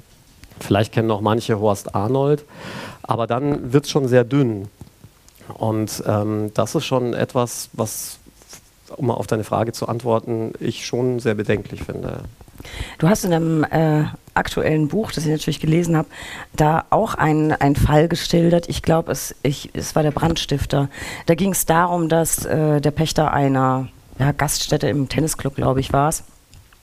vielleicht 0.60 0.94
kennen 0.94 1.08
noch 1.08 1.22
manche 1.22 1.60
Horst 1.60 1.96
Arnold, 1.96 2.44
aber 3.04 3.28
dann 3.28 3.74
wird 3.74 3.86
es 3.86 3.92
schon 3.92 4.08
sehr 4.08 4.24
dünn. 4.24 4.68
Und 5.54 6.04
ähm, 6.08 6.52
das 6.54 6.76
ist 6.76 6.86
schon 6.86 7.14
etwas, 7.14 7.70
was, 7.74 8.20
um 8.96 9.08
mal 9.08 9.16
auf 9.16 9.28
deine 9.28 9.44
Frage 9.44 9.72
zu 9.72 9.88
antworten, 9.88 10.54
ich 10.60 10.86
schon 10.86 11.20
sehr 11.20 11.36
bedenklich 11.36 11.84
finde. 11.84 12.24
Du 13.00 13.10
hast 13.10 13.26
in 13.26 13.34
einem 13.34 13.64
äh, 13.64 14.06
aktuellen 14.34 14.88
Buch, 14.88 15.12
das 15.12 15.26
ich 15.26 15.32
natürlich 15.32 15.60
gelesen 15.60 15.98
habe, 15.98 16.08
da 16.56 16.86
auch 16.90 17.16
einen, 17.16 17.52
einen 17.52 17.76
Fall 17.76 18.08
geschildert. 18.08 18.70
Ich 18.70 18.82
glaube, 18.82 19.12
es, 19.12 19.36
es 19.44 19.96
war 19.96 20.04
der 20.04 20.12
Brandstifter. 20.12 20.90
Da 21.26 21.36
ging 21.36 21.52
es 21.52 21.66
darum, 21.66 22.10
dass 22.10 22.46
äh, 22.46 22.82
der 22.82 22.92
Pächter 22.92 23.34
einer 23.34 23.90
ja, 24.20 24.32
Gaststätte 24.32 24.88
im 24.88 25.10
Tennisclub, 25.10 25.56
glaube 25.56 25.80
ich, 25.80 25.92
war 25.94 26.10
es, 26.10 26.24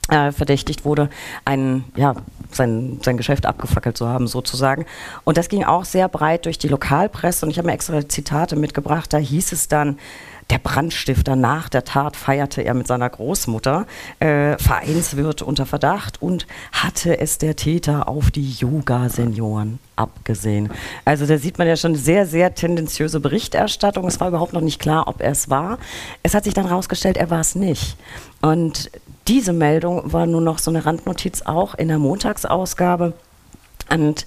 äh, 0.08 0.32
verdächtigt 0.32 0.84
wurde, 0.84 1.10
ein, 1.44 1.84
ja, 1.96 2.14
sein, 2.50 2.98
sein 3.02 3.16
Geschäft 3.16 3.46
abgefackelt 3.46 3.96
zu 3.96 4.08
haben, 4.08 4.26
sozusagen. 4.26 4.86
Und 5.24 5.36
das 5.36 5.48
ging 5.48 5.64
auch 5.64 5.84
sehr 5.84 6.08
breit 6.08 6.46
durch 6.46 6.58
die 6.58 6.68
Lokalpresse 6.68 7.44
und 7.44 7.50
ich 7.50 7.58
habe 7.58 7.66
mir 7.66 7.74
extra 7.74 8.08
Zitate 8.08 8.56
mitgebracht. 8.56 9.12
Da 9.12 9.18
hieß 9.18 9.52
es 9.52 9.68
dann, 9.68 9.98
der 10.50 10.58
Brandstifter 10.58 11.36
nach 11.36 11.68
der 11.68 11.84
Tat 11.84 12.16
feierte 12.16 12.62
er 12.62 12.74
mit 12.74 12.86
seiner 12.86 13.08
Großmutter, 13.08 13.86
äh, 14.18 14.56
Vereinswirt 14.58 15.42
unter 15.42 15.66
Verdacht 15.66 16.22
und 16.22 16.46
hatte 16.72 17.20
es 17.20 17.38
der 17.38 17.54
Täter 17.56 18.08
auf 18.08 18.30
die 18.30 18.52
Yoga-Senioren 18.52 19.78
abgesehen. 19.96 20.70
Also 21.04 21.26
da 21.26 21.36
sieht 21.36 21.58
man 21.58 21.66
ja 21.66 21.76
schon 21.76 21.96
sehr, 21.96 22.26
sehr 22.26 22.54
tendenziöse 22.54 23.20
Berichterstattung. 23.20 24.06
Es 24.06 24.20
war 24.20 24.28
überhaupt 24.28 24.54
noch 24.54 24.62
nicht 24.62 24.80
klar, 24.80 25.06
ob 25.06 25.20
er 25.20 25.32
es 25.32 25.50
war. 25.50 25.78
Es 26.22 26.34
hat 26.34 26.44
sich 26.44 26.54
dann 26.54 26.68
herausgestellt, 26.68 27.18
er 27.18 27.30
war 27.30 27.40
es 27.40 27.54
nicht. 27.54 27.96
Und 28.40 28.90
diese 29.26 29.52
Meldung 29.52 30.12
war 30.12 30.26
nur 30.26 30.40
noch 30.40 30.58
so 30.58 30.70
eine 30.70 30.86
Randnotiz 30.86 31.42
auch 31.42 31.74
in 31.74 31.88
der 31.88 31.98
Montagsausgabe. 31.98 33.12
Und 33.90 34.24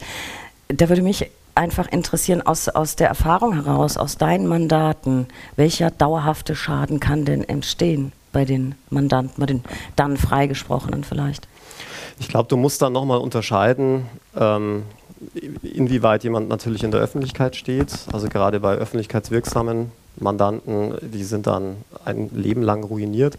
da 0.68 0.90
würde 0.90 1.02
mich 1.02 1.32
einfach 1.56 1.88
interessieren, 1.88 2.42
aus, 2.42 2.70
aus 2.70 2.96
der 2.96 3.08
Erfahrung 3.08 3.54
heraus, 3.54 3.98
aus 3.98 4.18
deinen 4.18 4.48
Mandaten, 4.48 5.28
welcher 5.56 5.92
dauerhafte 5.92 6.56
Schaden 6.56 7.00
kann 7.00 7.26
denn 7.26 7.44
entstehen 7.44 8.12
bei 8.32 8.46
den 8.46 8.76
Mandanten, 8.90 9.40
bei 9.40 9.46
den 9.46 9.64
dann 9.96 10.18
Freigesprochenen 10.18 11.04
vielleicht? 11.04 11.48
Ich 12.20 12.28
glaube, 12.28 12.48
du 12.50 12.58
musst 12.58 12.82
dann 12.82 12.94
nochmal 12.94 13.20
unterscheiden, 13.20 14.06
ähm, 14.38 14.84
inwieweit 15.62 16.24
jemand 16.24 16.50
natürlich 16.50 16.84
in 16.84 16.92
der 16.92 17.00
Öffentlichkeit 17.00 17.56
steht. 17.56 17.92
Also 18.12 18.28
gerade 18.28 18.60
bei 18.60 18.76
öffentlichkeitswirksamen 18.76 19.92
Mandanten, 20.18 20.96
die 21.02 21.24
sind 21.24 21.48
dann 21.48 21.78
ein 22.06 22.30
Leben 22.34 22.62
lang 22.62 22.84
ruiniert. 22.84 23.38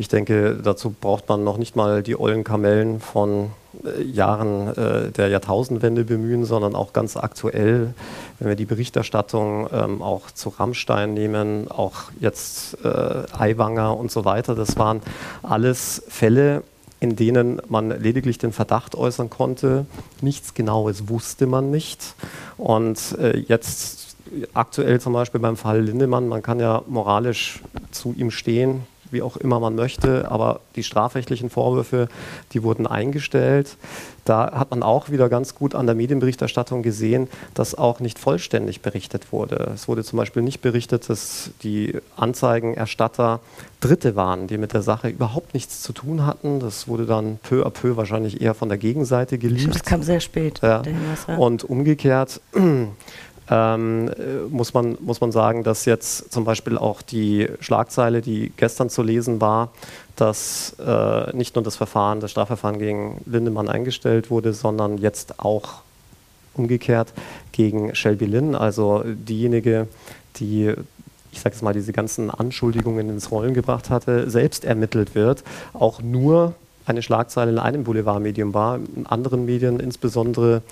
Ich 0.00 0.06
denke, 0.06 0.54
dazu 0.62 0.94
braucht 0.98 1.28
man 1.28 1.42
noch 1.42 1.58
nicht 1.58 1.74
mal 1.74 2.04
die 2.04 2.18
ollen 2.18 2.44
Kamellen 2.44 3.00
von 3.00 3.50
äh, 3.84 4.02
Jahren 4.02 4.68
äh, 4.68 5.10
der 5.10 5.26
Jahrtausendwende 5.26 6.04
bemühen, 6.04 6.44
sondern 6.44 6.76
auch 6.76 6.92
ganz 6.92 7.16
aktuell, 7.16 7.94
wenn 8.38 8.48
wir 8.48 8.54
die 8.54 8.64
Berichterstattung 8.64 9.68
ähm, 9.72 10.00
auch 10.00 10.30
zu 10.30 10.50
Rammstein 10.50 11.14
nehmen, 11.14 11.68
auch 11.68 12.12
jetzt 12.20 12.78
äh, 12.84 12.88
Aiwanger 13.36 13.96
und 13.96 14.12
so 14.12 14.24
weiter, 14.24 14.54
das 14.54 14.78
waren 14.78 15.02
alles 15.42 16.04
Fälle, 16.08 16.62
in 17.00 17.16
denen 17.16 17.60
man 17.68 17.90
lediglich 17.90 18.38
den 18.38 18.52
Verdacht 18.52 18.94
äußern 18.94 19.30
konnte. 19.30 19.84
Nichts 20.20 20.54
Genaues 20.54 21.08
wusste 21.08 21.46
man 21.46 21.72
nicht. 21.72 22.14
Und 22.56 23.18
äh, 23.18 23.36
jetzt 23.36 24.16
aktuell 24.54 25.00
zum 25.00 25.12
Beispiel 25.12 25.40
beim 25.40 25.56
Fall 25.56 25.80
Lindemann, 25.80 26.28
man 26.28 26.42
kann 26.42 26.60
ja 26.60 26.82
moralisch 26.86 27.62
zu 27.90 28.14
ihm 28.16 28.30
stehen, 28.30 28.86
wie 29.12 29.22
auch 29.22 29.36
immer 29.36 29.60
man 29.60 29.74
möchte, 29.74 30.30
aber 30.30 30.60
die 30.76 30.82
strafrechtlichen 30.82 31.50
Vorwürfe, 31.50 32.08
die 32.52 32.62
wurden 32.62 32.86
eingestellt. 32.86 33.76
Da 34.24 34.52
hat 34.52 34.70
man 34.70 34.82
auch 34.82 35.08
wieder 35.08 35.30
ganz 35.30 35.54
gut 35.54 35.74
an 35.74 35.86
der 35.86 35.94
Medienberichterstattung 35.94 36.82
gesehen, 36.82 37.28
dass 37.54 37.74
auch 37.74 38.00
nicht 38.00 38.18
vollständig 38.18 38.82
berichtet 38.82 39.32
wurde. 39.32 39.72
Es 39.74 39.88
wurde 39.88 40.04
zum 40.04 40.18
Beispiel 40.18 40.42
nicht 40.42 40.60
berichtet, 40.60 41.08
dass 41.08 41.50
die 41.62 41.96
Anzeigenerstatter 42.16 43.40
Dritte 43.80 44.16
waren, 44.16 44.46
die 44.46 44.58
mit 44.58 44.74
der 44.74 44.82
Sache 44.82 45.08
überhaupt 45.08 45.54
nichts 45.54 45.82
zu 45.82 45.92
tun 45.92 46.26
hatten. 46.26 46.60
Das 46.60 46.88
wurde 46.88 47.06
dann 47.06 47.38
peu 47.42 47.64
à 47.64 47.70
peu 47.70 47.96
wahrscheinlich 47.96 48.42
eher 48.42 48.54
von 48.54 48.68
der 48.68 48.76
Gegenseite 48.76 49.38
geliefert. 49.38 49.76
Das 49.76 49.84
kam 49.84 50.02
sehr 50.02 50.20
spät. 50.20 50.60
Ja. 50.62 50.82
Und 51.38 51.64
umgekehrt 51.64 52.40
ähm, 53.50 54.10
muss, 54.50 54.74
man, 54.74 54.98
muss 55.00 55.20
man 55.20 55.32
sagen, 55.32 55.64
dass 55.64 55.84
jetzt 55.84 56.32
zum 56.32 56.44
Beispiel 56.44 56.76
auch 56.76 57.02
die 57.02 57.48
Schlagzeile, 57.60 58.20
die 58.20 58.52
gestern 58.56 58.90
zu 58.90 59.02
lesen 59.02 59.40
war, 59.40 59.70
dass 60.16 60.76
äh, 60.84 61.34
nicht 61.36 61.54
nur 61.54 61.64
das 61.64 61.76
Verfahren, 61.76 62.20
das 62.20 62.30
Strafverfahren 62.30 62.78
gegen 62.78 63.20
Lindemann 63.26 63.68
eingestellt 63.68 64.30
wurde, 64.30 64.52
sondern 64.52 64.98
jetzt 64.98 65.40
auch 65.40 65.82
umgekehrt 66.54 67.12
gegen 67.52 67.94
Shelby 67.94 68.26
Lynn, 68.26 68.54
also 68.54 69.04
diejenige, 69.06 69.88
die 70.36 70.74
ich 71.30 71.40
sage 71.40 71.54
jetzt 71.54 71.62
mal, 71.62 71.74
diese 71.74 71.92
ganzen 71.92 72.30
Anschuldigungen 72.30 73.10
ins 73.10 73.30
Rollen 73.30 73.54
gebracht 73.54 73.90
hatte, 73.90 74.30
selbst 74.30 74.64
ermittelt 74.64 75.14
wird, 75.14 75.44
auch 75.72 76.00
nur 76.02 76.54
eine 76.88 77.02
Schlagzeile 77.02 77.50
in 77.50 77.58
einem 77.58 77.84
Boulevardmedium 77.84 78.54
war. 78.54 78.76
In 78.96 79.06
anderen 79.06 79.44
Medien, 79.44 79.80
insbesondere 79.80 80.62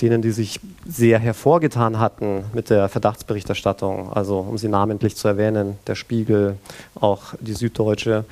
denen, 0.00 0.22
die 0.22 0.30
sich 0.30 0.60
sehr 0.86 1.18
hervorgetan 1.18 1.98
hatten 1.98 2.44
mit 2.52 2.70
der 2.70 2.88
Verdachtsberichterstattung, 2.88 4.12
also 4.12 4.38
um 4.38 4.58
sie 4.58 4.68
namentlich 4.68 5.16
zu 5.16 5.28
erwähnen, 5.28 5.78
der 5.86 5.94
Spiegel, 5.94 6.56
auch 6.98 7.34
die 7.40 7.54
Süddeutsche, 7.54 8.24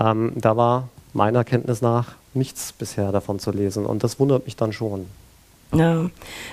ähm, 0.00 0.32
da 0.34 0.56
war 0.56 0.88
meiner 1.12 1.44
Kenntnis 1.44 1.82
nach 1.82 2.12
nichts 2.34 2.72
bisher 2.72 3.12
davon 3.12 3.38
zu 3.38 3.50
lesen. 3.50 3.86
Und 3.86 4.04
das 4.04 4.18
wundert 4.20 4.44
mich 4.44 4.56
dann 4.56 4.72
schon. 4.72 5.06
Ja, 5.72 6.08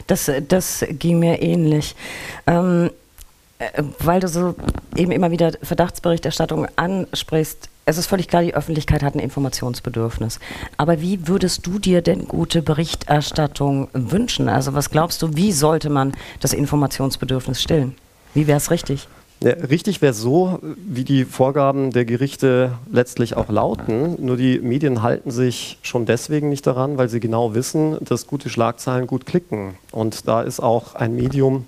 das, 0.08 0.30
das 0.48 0.86
ging 0.90 1.20
mir 1.20 1.42
ähnlich. 1.42 1.96
Ähm, 2.48 2.90
äh, 3.60 3.84
weil 4.00 4.20
du 4.20 4.28
so 4.28 4.56
eben 4.96 5.12
immer 5.12 5.32
wieder 5.32 5.54
Verdachtsberichterstattung 5.62 6.68
ansprichst, 6.76 7.70
es 7.86 7.98
ist 7.98 8.08
völlig 8.08 8.28
klar, 8.28 8.42
die 8.42 8.56
Öffentlichkeit 8.56 9.04
hat 9.04 9.16
ein 9.16 9.20
Informationsbedürfnis. 9.20 10.40
Aber 10.78 11.02
wie 11.02 11.28
würdest 11.28 11.66
du 11.68 11.80
dir 11.80 12.02
denn 12.02 12.28
gute 12.28 12.62
Berichterstattung 12.62 13.90
wünschen? 13.94 14.50
Also 14.50 14.74
was 14.74 14.90
glaubst 14.90 15.22
du, 15.22 15.36
wie 15.36 15.52
sollte 15.52 15.90
man 15.90 16.14
das 16.40 16.54
Informationsbedürfnis 16.54 17.62
stillen? 17.62 17.96
Wie 18.34 18.48
wäre 18.48 18.58
es 18.58 18.72
richtig? 18.72 19.08
Ja, 19.44 19.52
richtig 19.52 20.02
wäre 20.02 20.14
so, 20.14 20.60
wie 20.62 21.04
die 21.04 21.26
Vorgaben 21.26 21.92
der 21.92 22.06
Gerichte 22.06 22.72
letztlich 22.92 23.36
auch 23.36 23.50
lauten. 23.50 24.16
Nur 24.26 24.38
die 24.38 24.60
Medien 24.60 25.04
halten 25.04 25.30
sich 25.30 25.78
schon 25.82 26.06
deswegen 26.06 26.50
nicht 26.50 26.66
daran, 26.66 26.98
weil 26.98 27.10
sie 27.10 27.20
genau 27.20 27.54
wissen, 27.54 27.98
dass 28.02 28.28
gute 28.28 28.50
Schlagzeilen 28.50 29.08
gut 29.08 29.26
klicken. 29.26 29.76
Und 29.92 30.28
da 30.28 30.42
ist 30.42 30.62
auch 30.62 30.96
ein 30.96 31.16
Medium 31.16 31.66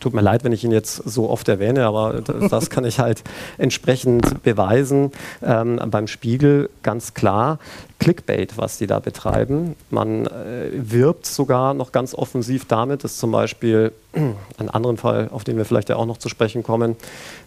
Tut 0.00 0.12
mir 0.12 0.20
leid, 0.20 0.44
wenn 0.44 0.52
ich 0.52 0.64
ihn 0.64 0.70
jetzt 0.70 0.96
so 0.96 1.30
oft 1.30 1.48
erwähne, 1.48 1.86
aber 1.86 2.20
das 2.20 2.68
kann 2.68 2.84
ich 2.84 3.00
halt 3.00 3.22
entsprechend 3.56 4.42
beweisen. 4.42 5.12
Ähm, 5.42 5.80
beim 5.90 6.06
Spiegel 6.06 6.68
ganz 6.82 7.14
klar 7.14 7.58
Clickbait, 7.98 8.58
was 8.58 8.76
die 8.76 8.86
da 8.86 9.00
betreiben. 9.00 9.76
Man 9.90 10.26
äh, 10.26 10.70
wirbt 10.72 11.24
sogar 11.24 11.72
noch 11.72 11.90
ganz 11.90 12.14
offensiv 12.14 12.66
damit, 12.66 13.02
dass 13.02 13.16
zum 13.16 13.32
Beispiel 13.32 13.92
einen 14.58 14.68
anderen 14.68 14.98
Fall, 14.98 15.30
auf 15.32 15.44
den 15.44 15.56
wir 15.56 15.64
vielleicht 15.64 15.88
ja 15.88 15.96
auch 15.96 16.06
noch 16.06 16.18
zu 16.18 16.28
sprechen 16.28 16.62
kommen, 16.62 16.94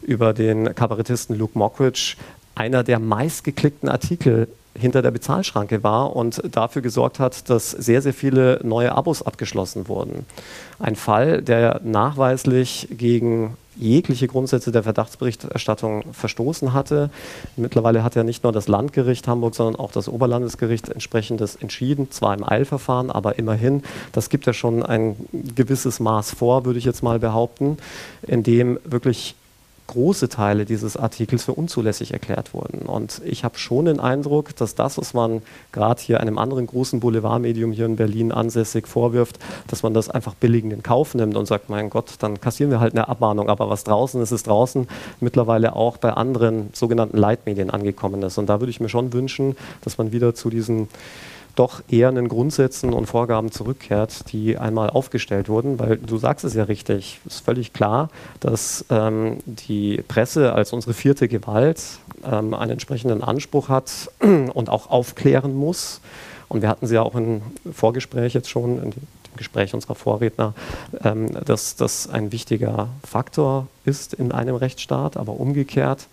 über 0.01 0.33
den 0.33 0.73
Kabarettisten 0.73 1.37
Luke 1.37 1.57
Mockridge, 1.57 2.15
einer 2.55 2.83
der 2.83 2.97
meistgeklickten 2.97 3.87
Artikel 3.87 4.47
hinter 4.77 5.01
der 5.01 5.11
Bezahlschranke 5.11 5.83
war 5.83 6.15
und 6.15 6.41
dafür 6.55 6.81
gesorgt 6.81 7.19
hat, 7.19 7.49
dass 7.49 7.71
sehr, 7.71 8.01
sehr 8.01 8.13
viele 8.13 8.59
neue 8.63 8.91
Abos 8.93 9.21
abgeschlossen 9.21 9.87
wurden. 9.87 10.25
Ein 10.79 10.95
Fall, 10.95 11.41
der 11.41 11.81
nachweislich 11.83 12.87
gegen 12.91 13.57
jegliche 13.77 14.27
Grundsätze 14.27 14.71
der 14.71 14.83
Verdachtsberichterstattung 14.83 16.03
verstoßen 16.11 16.73
hatte. 16.73 17.09
Mittlerweile 17.55 18.03
hat 18.03 18.15
ja 18.15 18.23
nicht 18.23 18.43
nur 18.43 18.51
das 18.51 18.67
Landgericht 18.67 19.27
Hamburg, 19.27 19.55
sondern 19.55 19.77
auch 19.77 19.91
das 19.91 20.09
Oberlandesgericht 20.09 20.89
entsprechendes 20.89 21.55
entschieden, 21.55 22.11
zwar 22.11 22.33
im 22.33 22.47
Eilverfahren, 22.47 23.09
aber 23.09 23.39
immerhin. 23.39 23.83
Das 24.11 24.29
gibt 24.29 24.45
ja 24.45 24.53
schon 24.53 24.83
ein 24.83 25.15
gewisses 25.55 25.99
Maß 25.99 26.31
vor, 26.31 26.65
würde 26.65 26.79
ich 26.79 26.85
jetzt 26.85 27.01
mal 27.01 27.19
behaupten, 27.19 27.77
in 28.27 28.43
dem 28.43 28.79
wirklich 28.83 29.35
große 29.91 30.29
Teile 30.29 30.65
dieses 30.65 30.97
Artikels 30.97 31.43
für 31.43 31.53
unzulässig 31.53 32.13
erklärt 32.13 32.53
wurden. 32.53 32.79
Und 32.87 33.21
ich 33.25 33.43
habe 33.43 33.57
schon 33.57 33.85
den 33.85 33.99
Eindruck, 33.99 34.55
dass 34.55 34.73
das, 34.75 34.97
was 34.97 35.13
man 35.13 35.41
gerade 35.71 36.01
hier 36.01 36.19
einem 36.19 36.37
anderen 36.37 36.65
großen 36.65 36.99
Boulevardmedium 36.99 37.71
hier 37.71 37.85
in 37.85 37.97
Berlin 37.97 38.31
ansässig 38.31 38.87
vorwirft, 38.87 39.37
dass 39.67 39.83
man 39.83 39.93
das 39.93 40.09
einfach 40.09 40.33
billig 40.33 40.63
in 40.63 40.81
Kauf 40.81 41.13
nimmt 41.13 41.35
und 41.35 41.45
sagt, 41.45 41.69
mein 41.69 41.89
Gott, 41.89 42.15
dann 42.19 42.39
kassieren 42.39 42.71
wir 42.71 42.79
halt 42.79 42.93
eine 42.93 43.07
Abmahnung. 43.07 43.49
Aber 43.49 43.69
was 43.69 43.83
draußen 43.83 44.21
ist, 44.21 44.31
ist 44.31 44.47
draußen 44.47 44.87
mittlerweile 45.19 45.75
auch 45.75 45.97
bei 45.97 46.11
anderen 46.11 46.69
sogenannten 46.73 47.17
Leitmedien 47.17 47.69
angekommen 47.69 48.23
ist. 48.23 48.37
Und 48.37 48.47
da 48.47 48.59
würde 48.59 48.71
ich 48.71 48.79
mir 48.79 48.89
schon 48.89 49.13
wünschen, 49.13 49.55
dass 49.81 49.97
man 49.97 50.11
wieder 50.11 50.33
zu 50.33 50.49
diesen 50.49 50.87
doch 51.55 51.81
eher 51.89 52.09
einen 52.09 52.27
Grundsätzen 52.27 52.93
und 52.93 53.05
Vorgaben 53.05 53.51
zurückkehrt, 53.51 54.31
die 54.31 54.57
einmal 54.57 54.89
aufgestellt 54.89 55.49
wurden, 55.49 55.79
weil 55.79 55.97
du 55.97 56.17
sagst 56.17 56.45
es 56.45 56.53
ja 56.53 56.63
richtig, 56.63 57.19
ist 57.25 57.43
völlig 57.43 57.73
klar, 57.73 58.09
dass 58.39 58.85
ähm, 58.89 59.37
die 59.45 60.03
Presse 60.07 60.53
als 60.53 60.73
unsere 60.73 60.93
vierte 60.93 61.27
Gewalt 61.27 61.81
ähm, 62.23 62.53
einen 62.53 62.71
entsprechenden 62.71 63.23
Anspruch 63.23 63.69
hat 63.69 64.09
und 64.19 64.69
auch 64.69 64.89
aufklären 64.89 65.55
muss. 65.55 66.01
Und 66.47 66.61
wir 66.61 66.69
hatten 66.69 66.87
sie 66.87 66.95
ja 66.95 67.01
auch 67.01 67.15
im 67.15 67.41
Vorgespräch 67.71 68.33
jetzt 68.33 68.49
schon, 68.49 68.83
in 68.83 68.91
dem 68.91 69.07
Gespräch 69.37 69.73
unserer 69.73 69.95
Vorredner, 69.95 70.53
ähm, 71.03 71.31
dass 71.45 71.75
das 71.75 72.09
ein 72.09 72.31
wichtiger 72.31 72.89
Faktor 73.03 73.67
ist 73.85 74.13
in 74.13 74.31
einem 74.31 74.55
Rechtsstaat, 74.55 75.17
aber 75.17 75.39
umgekehrt 75.39 76.07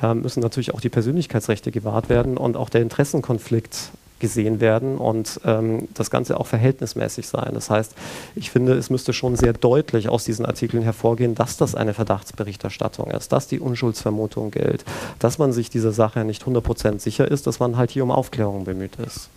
ähm, 0.00 0.22
müssen 0.22 0.40
natürlich 0.40 0.74
auch 0.74 0.80
die 0.80 0.88
Persönlichkeitsrechte 0.88 1.70
gewahrt 1.70 2.08
werden 2.08 2.36
und 2.36 2.56
auch 2.56 2.68
der 2.68 2.82
Interessenkonflikt 2.82 3.90
gesehen 4.22 4.60
werden 4.60 4.98
und 4.98 5.40
ähm, 5.44 5.88
das 5.94 6.10
Ganze 6.10 6.38
auch 6.38 6.46
verhältnismäßig 6.46 7.26
sein. 7.26 7.50
Das 7.52 7.68
heißt, 7.68 7.94
ich 8.36 8.50
finde, 8.52 8.74
es 8.74 8.88
müsste 8.88 9.12
schon 9.12 9.34
sehr 9.34 9.52
deutlich 9.52 10.08
aus 10.08 10.24
diesen 10.24 10.46
Artikeln 10.46 10.84
hervorgehen, 10.84 11.34
dass 11.34 11.56
das 11.56 11.74
eine 11.74 11.92
Verdachtsberichterstattung 11.92 13.10
ist, 13.10 13.32
dass 13.32 13.48
die 13.48 13.58
Unschuldsvermutung 13.58 14.52
gilt, 14.52 14.84
dass 15.18 15.38
man 15.38 15.52
sich 15.52 15.70
dieser 15.70 15.90
Sache 15.92 16.24
nicht 16.24 16.44
100% 16.44 17.00
sicher 17.00 17.28
ist, 17.28 17.48
dass 17.48 17.58
man 17.58 17.76
halt 17.76 17.90
hier 17.90 18.04
um 18.04 18.12
Aufklärung 18.12 18.64
bemüht 18.64 18.96
ist. 18.96 19.28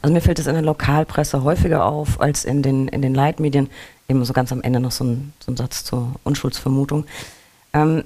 Also 0.00 0.14
mir 0.14 0.20
fällt 0.20 0.38
es 0.38 0.46
in 0.46 0.54
der 0.54 0.62
Lokalpresse 0.62 1.42
häufiger 1.42 1.84
auf 1.84 2.20
als 2.20 2.44
in 2.44 2.62
den, 2.62 2.86
in 2.86 3.02
den 3.02 3.14
Leitmedien. 3.14 3.68
Eben 4.08 4.24
so 4.24 4.32
ganz 4.32 4.52
am 4.52 4.62
Ende 4.62 4.78
noch 4.78 4.92
so 4.92 5.04
ein, 5.04 5.32
so 5.40 5.50
ein 5.50 5.56
Satz 5.56 5.84
zur 5.84 6.14
Unschuldsvermutung. 6.22 7.04
Ähm, 7.72 8.04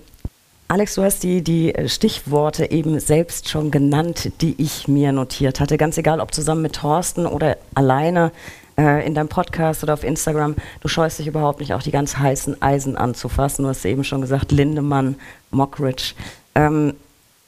Alex, 0.66 0.94
du 0.94 1.02
hast 1.02 1.23
die, 1.23 1.42
die 1.42 1.75
Stichworte 1.87 2.71
eben 2.71 2.99
selbst 2.99 3.50
schon 3.50 3.71
genannt, 3.71 4.33
die 4.40 4.54
ich 4.59 4.88
mir 4.88 5.12
notiert 5.12 5.61
hatte. 5.61 5.76
Ganz 5.76 5.99
egal, 5.99 6.21
ob 6.21 6.33
zusammen 6.33 6.62
mit 6.62 6.76
Thorsten 6.76 7.26
oder 7.26 7.59
alleine 7.75 8.33
äh, 8.78 9.06
in 9.06 9.14
deinem 9.14 9.28
Podcast 9.28 9.83
oder 9.83 9.92
auf 9.92 10.04
Instagram. 10.04 10.56
Du 10.80 10.88
scheust 10.88 11.18
dich 11.18 11.26
überhaupt 11.26 11.61
nicht, 11.61 11.75
auch 11.75 11.83
die 11.83 11.90
ganz 11.90 12.16
heißen 12.16 12.62
Eisen 12.62 12.97
anzufassen. 12.97 13.64
Du 13.64 13.68
hast 13.68 13.85
eben 13.85 14.04
schon 14.04 14.23
gesagt, 14.23 14.52
Lindemann, 14.52 15.16
Mockridge. 15.50 16.14
Ähm, 16.54 16.94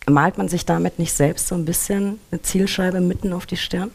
malt 0.07 0.37
man 0.37 0.49
sich 0.49 0.67
damit 0.67 0.99
nicht 0.99 1.15
selbst 1.15 1.49
so 1.49 1.55
ein 1.55 1.65
bisschen 1.65 2.19
eine 2.31 2.43
Zielscheibe 2.43 3.01
mitten 3.01 3.33
auf 3.33 3.47
die 3.47 3.57
Stirn? 3.57 3.91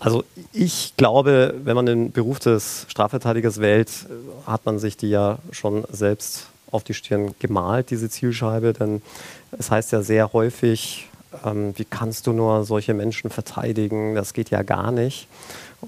Also 0.00 0.24
ich 0.52 0.94
glaube, 0.96 1.54
wenn 1.62 1.76
man 1.76 1.86
den 1.86 2.10
Beruf 2.10 2.38
des 2.38 2.86
Strafverteidigers 2.88 3.60
wählt, 3.60 3.90
hat 4.46 4.66
man 4.66 4.78
sich 4.78 4.96
die 4.96 5.08
ja 5.08 5.38
schon 5.50 5.84
selbst 5.90 6.48
auf 6.74 6.84
die 6.84 6.94
Stirn 6.94 7.34
gemalt, 7.38 7.90
diese 7.90 8.10
Zielscheibe, 8.10 8.72
denn 8.72 9.00
es 9.58 9.70
heißt 9.70 9.92
ja 9.92 10.02
sehr 10.02 10.32
häufig, 10.32 11.08
ähm, 11.44 11.72
wie 11.76 11.84
kannst 11.84 12.26
du 12.26 12.32
nur 12.32 12.64
solche 12.64 12.94
Menschen 12.94 13.30
verteidigen, 13.30 14.14
das 14.14 14.32
geht 14.32 14.50
ja 14.50 14.62
gar 14.62 14.90
nicht. 14.92 15.28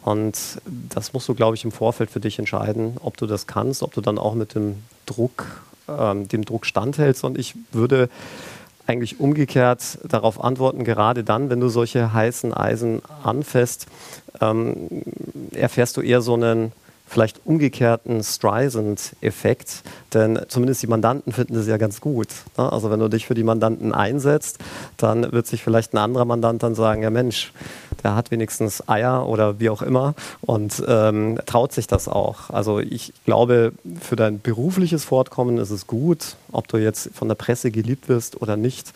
Und 0.04 0.60
das 0.90 1.12
musst 1.12 1.28
du, 1.28 1.34
glaube 1.34 1.56
ich, 1.56 1.64
im 1.64 1.72
Vorfeld 1.72 2.10
für 2.10 2.20
dich 2.20 2.38
entscheiden, 2.38 2.96
ob 3.02 3.16
du 3.16 3.26
das 3.26 3.46
kannst, 3.46 3.82
ob 3.82 3.94
du 3.94 4.00
dann 4.00 4.18
auch 4.18 4.34
mit 4.34 4.54
dem 4.54 4.82
Druck, 5.06 5.62
ähm, 5.88 6.28
dem 6.28 6.44
Druck 6.44 6.66
standhältst. 6.66 7.24
Und 7.24 7.38
ich 7.38 7.54
würde 7.72 8.08
eigentlich 8.86 9.18
umgekehrt 9.20 9.98
darauf 10.04 10.42
antworten, 10.42 10.84
gerade 10.84 11.24
dann, 11.24 11.50
wenn 11.50 11.60
du 11.60 11.68
solche 11.68 12.12
heißen 12.12 12.54
Eisen 12.54 13.02
anfasst, 13.24 13.86
ähm, 14.40 15.02
erfährst 15.52 15.96
du 15.96 16.02
eher 16.02 16.20
so 16.20 16.34
einen 16.34 16.72
vielleicht 17.06 17.46
umgekehrten 17.46 18.22
Streisand-Effekt, 18.22 19.82
denn 20.12 20.40
zumindest 20.48 20.82
die 20.82 20.88
Mandanten 20.88 21.32
finden 21.32 21.54
das 21.54 21.66
ja 21.66 21.76
ganz 21.76 22.00
gut. 22.00 22.28
Ne? 22.58 22.70
Also 22.70 22.90
wenn 22.90 22.98
du 22.98 23.08
dich 23.08 23.26
für 23.26 23.34
die 23.34 23.44
Mandanten 23.44 23.94
einsetzt, 23.94 24.58
dann 24.96 25.32
wird 25.32 25.46
sich 25.46 25.62
vielleicht 25.62 25.94
ein 25.94 25.98
anderer 25.98 26.24
Mandant 26.24 26.62
dann 26.62 26.74
sagen, 26.74 27.02
ja 27.02 27.10
Mensch, 27.10 27.52
der 28.02 28.16
hat 28.16 28.30
wenigstens 28.30 28.88
Eier 28.88 29.26
oder 29.26 29.60
wie 29.60 29.70
auch 29.70 29.82
immer 29.82 30.14
und 30.40 30.82
ähm, 30.86 31.38
traut 31.46 31.72
sich 31.72 31.86
das 31.86 32.08
auch. 32.08 32.50
Also 32.50 32.80
ich 32.80 33.12
glaube, 33.24 33.72
für 34.00 34.16
dein 34.16 34.40
berufliches 34.40 35.04
Fortkommen 35.04 35.58
ist 35.58 35.70
es 35.70 35.86
gut, 35.86 36.36
ob 36.50 36.66
du 36.68 36.76
jetzt 36.76 37.10
von 37.14 37.28
der 37.28 37.36
Presse 37.36 37.70
geliebt 37.70 38.08
wirst 38.08 38.42
oder 38.42 38.56
nicht. 38.56 38.92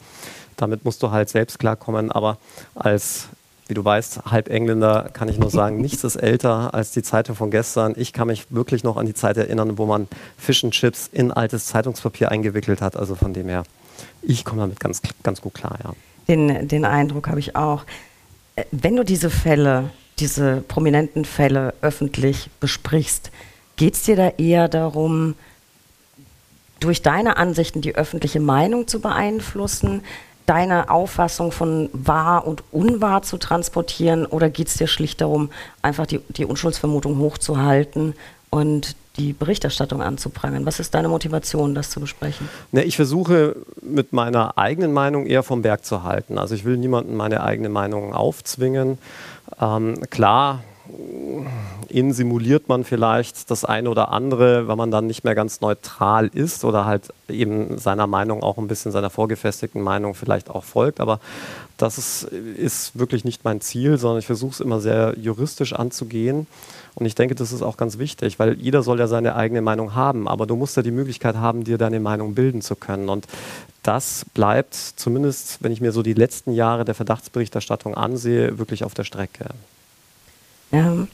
Damit 0.56 0.84
musst 0.84 1.02
du 1.02 1.10
halt 1.10 1.30
selbst 1.30 1.58
klarkommen, 1.58 2.10
aber 2.10 2.36
als 2.74 3.28
wie 3.70 3.74
du 3.74 3.84
weißt, 3.84 4.26
halb 4.26 4.48
Engländer, 4.48 5.08
kann 5.12 5.28
ich 5.28 5.38
nur 5.38 5.50
sagen, 5.50 5.76
nichts 5.80 6.04
ist 6.04 6.16
älter 6.16 6.74
als 6.74 6.90
die 6.90 7.02
Zeitung 7.02 7.36
von 7.36 7.50
gestern. 7.50 7.94
Ich 7.96 8.12
kann 8.12 8.26
mich 8.26 8.46
wirklich 8.50 8.84
noch 8.84 8.96
an 8.96 9.06
die 9.06 9.14
Zeit 9.14 9.36
erinnern, 9.36 9.78
wo 9.78 9.86
man 9.86 10.08
Fish 10.36 10.62
and 10.64 10.74
Chips 10.74 11.08
in 11.10 11.32
altes 11.32 11.66
Zeitungspapier 11.66 12.30
eingewickelt 12.30 12.82
hat. 12.82 12.96
Also 12.96 13.14
von 13.14 13.32
dem 13.32 13.48
her, 13.48 13.62
ich 14.22 14.44
komme 14.44 14.60
damit 14.60 14.80
ganz, 14.80 15.00
ganz 15.22 15.40
gut 15.40 15.54
klar, 15.54 15.78
ja. 15.82 15.92
Den, 16.28 16.68
den 16.68 16.84
Eindruck 16.84 17.28
habe 17.28 17.40
ich 17.40 17.56
auch. 17.56 17.84
Äh, 18.56 18.64
wenn 18.70 18.96
du 18.96 19.04
diese 19.04 19.30
Fälle, 19.30 19.90
diese 20.18 20.62
prominenten 20.68 21.24
Fälle 21.24 21.74
öffentlich 21.80 22.50
besprichst, 22.60 23.30
geht 23.76 23.94
es 23.94 24.02
dir 24.02 24.16
da 24.16 24.28
eher 24.36 24.68
darum, 24.68 25.34
durch 26.80 27.02
deine 27.02 27.36
Ansichten 27.36 27.80
die 27.80 27.94
öffentliche 27.94 28.40
Meinung 28.40 28.88
zu 28.88 29.00
beeinflussen? 29.00 30.02
Deine 30.50 30.90
Auffassung 30.90 31.52
von 31.52 31.90
wahr 31.92 32.44
und 32.44 32.64
unwahr 32.72 33.22
zu 33.22 33.38
transportieren 33.38 34.26
oder 34.26 34.50
geht 34.50 34.66
es 34.66 34.74
dir 34.74 34.88
schlicht 34.88 35.20
darum, 35.20 35.50
einfach 35.80 36.06
die, 36.06 36.18
die 36.30 36.44
Unschuldsvermutung 36.44 37.18
hochzuhalten 37.18 38.14
und 38.50 38.96
die 39.16 39.32
Berichterstattung 39.32 40.02
anzuprangern? 40.02 40.66
Was 40.66 40.80
ist 40.80 40.92
deine 40.94 41.08
Motivation, 41.08 41.76
das 41.76 41.90
zu 41.90 42.00
besprechen? 42.00 42.48
Ne, 42.72 42.82
ich 42.82 42.96
versuche 42.96 43.54
mit 43.80 44.12
meiner 44.12 44.58
eigenen 44.58 44.92
Meinung 44.92 45.26
eher 45.26 45.44
vom 45.44 45.62
Berg 45.62 45.84
zu 45.84 46.02
halten. 46.02 46.36
Also 46.36 46.56
ich 46.56 46.64
will 46.64 46.76
niemandem 46.78 47.16
meine 47.16 47.44
eigene 47.44 47.68
Meinung 47.68 48.12
aufzwingen. 48.12 48.98
Ähm, 49.60 50.00
klar, 50.10 50.64
innen 51.88 52.12
simuliert 52.12 52.68
man 52.68 52.84
vielleicht 52.84 53.50
das 53.50 53.64
eine 53.64 53.90
oder 53.90 54.10
andere, 54.10 54.68
wenn 54.68 54.78
man 54.78 54.90
dann 54.90 55.06
nicht 55.06 55.24
mehr 55.24 55.34
ganz 55.34 55.60
neutral 55.60 56.28
ist 56.28 56.64
oder 56.64 56.84
halt 56.84 57.12
eben 57.28 57.78
seiner 57.78 58.06
Meinung 58.06 58.42
auch 58.42 58.58
ein 58.58 58.68
bisschen 58.68 58.92
seiner 58.92 59.10
vorgefestigten 59.10 59.82
Meinung 59.82 60.14
vielleicht 60.14 60.50
auch 60.50 60.64
folgt. 60.64 61.00
Aber 61.00 61.20
das 61.76 61.98
ist, 61.98 62.24
ist 62.24 62.98
wirklich 62.98 63.24
nicht 63.24 63.44
mein 63.44 63.60
Ziel, 63.60 63.98
sondern 63.98 64.20
ich 64.20 64.26
versuche 64.26 64.52
es 64.52 64.60
immer 64.60 64.80
sehr 64.80 65.14
juristisch 65.18 65.72
anzugehen. 65.72 66.46
Und 66.94 67.06
ich 67.06 67.14
denke, 67.14 67.34
das 67.34 67.52
ist 67.52 67.62
auch 67.62 67.76
ganz 67.76 67.98
wichtig, 67.98 68.38
weil 68.38 68.54
jeder 68.54 68.82
soll 68.82 68.98
ja 68.98 69.06
seine 69.06 69.36
eigene 69.36 69.62
Meinung 69.62 69.94
haben, 69.94 70.28
aber 70.28 70.46
du 70.46 70.56
musst 70.56 70.76
ja 70.76 70.82
die 70.82 70.90
Möglichkeit 70.90 71.36
haben, 71.36 71.64
dir 71.64 71.78
deine 71.78 72.00
Meinung 72.00 72.34
bilden 72.34 72.62
zu 72.62 72.76
können. 72.76 73.08
Und 73.08 73.26
das 73.82 74.26
bleibt 74.34 74.74
zumindest, 74.74 75.62
wenn 75.62 75.72
ich 75.72 75.80
mir 75.80 75.92
so 75.92 76.02
die 76.02 76.14
letzten 76.14 76.52
Jahre 76.52 76.84
der 76.84 76.94
Verdachtsberichterstattung 76.94 77.94
ansehe, 77.94 78.58
wirklich 78.58 78.84
auf 78.84 78.94
der 78.94 79.04
Strecke. 79.04 79.46
Ja. 80.72 81.06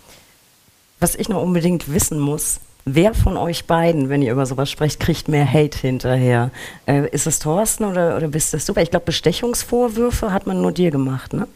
Was 1.00 1.14
ich 1.14 1.28
noch 1.28 1.42
unbedingt 1.42 1.92
wissen 1.92 2.18
muss, 2.18 2.60
wer 2.84 3.12
von 3.14 3.36
euch 3.36 3.66
beiden, 3.66 4.08
wenn 4.08 4.22
ihr 4.22 4.32
über 4.32 4.46
sowas 4.46 4.70
sprecht, 4.70 5.00
kriegt 5.00 5.28
mehr 5.28 5.50
Hate 5.50 5.78
hinterher? 5.78 6.50
Äh, 6.86 7.08
ist 7.10 7.26
es 7.26 7.38
Thorsten 7.38 7.84
oder, 7.84 8.16
oder 8.16 8.28
bist 8.28 8.54
das 8.54 8.64
du? 8.64 8.74
Weil 8.74 8.84
ich 8.84 8.90
glaube, 8.90 9.06
Bestechungsvorwürfe 9.06 10.32
hat 10.32 10.46
man 10.46 10.62
nur 10.62 10.72
dir 10.72 10.90
gemacht, 10.90 11.32
ne? 11.32 11.46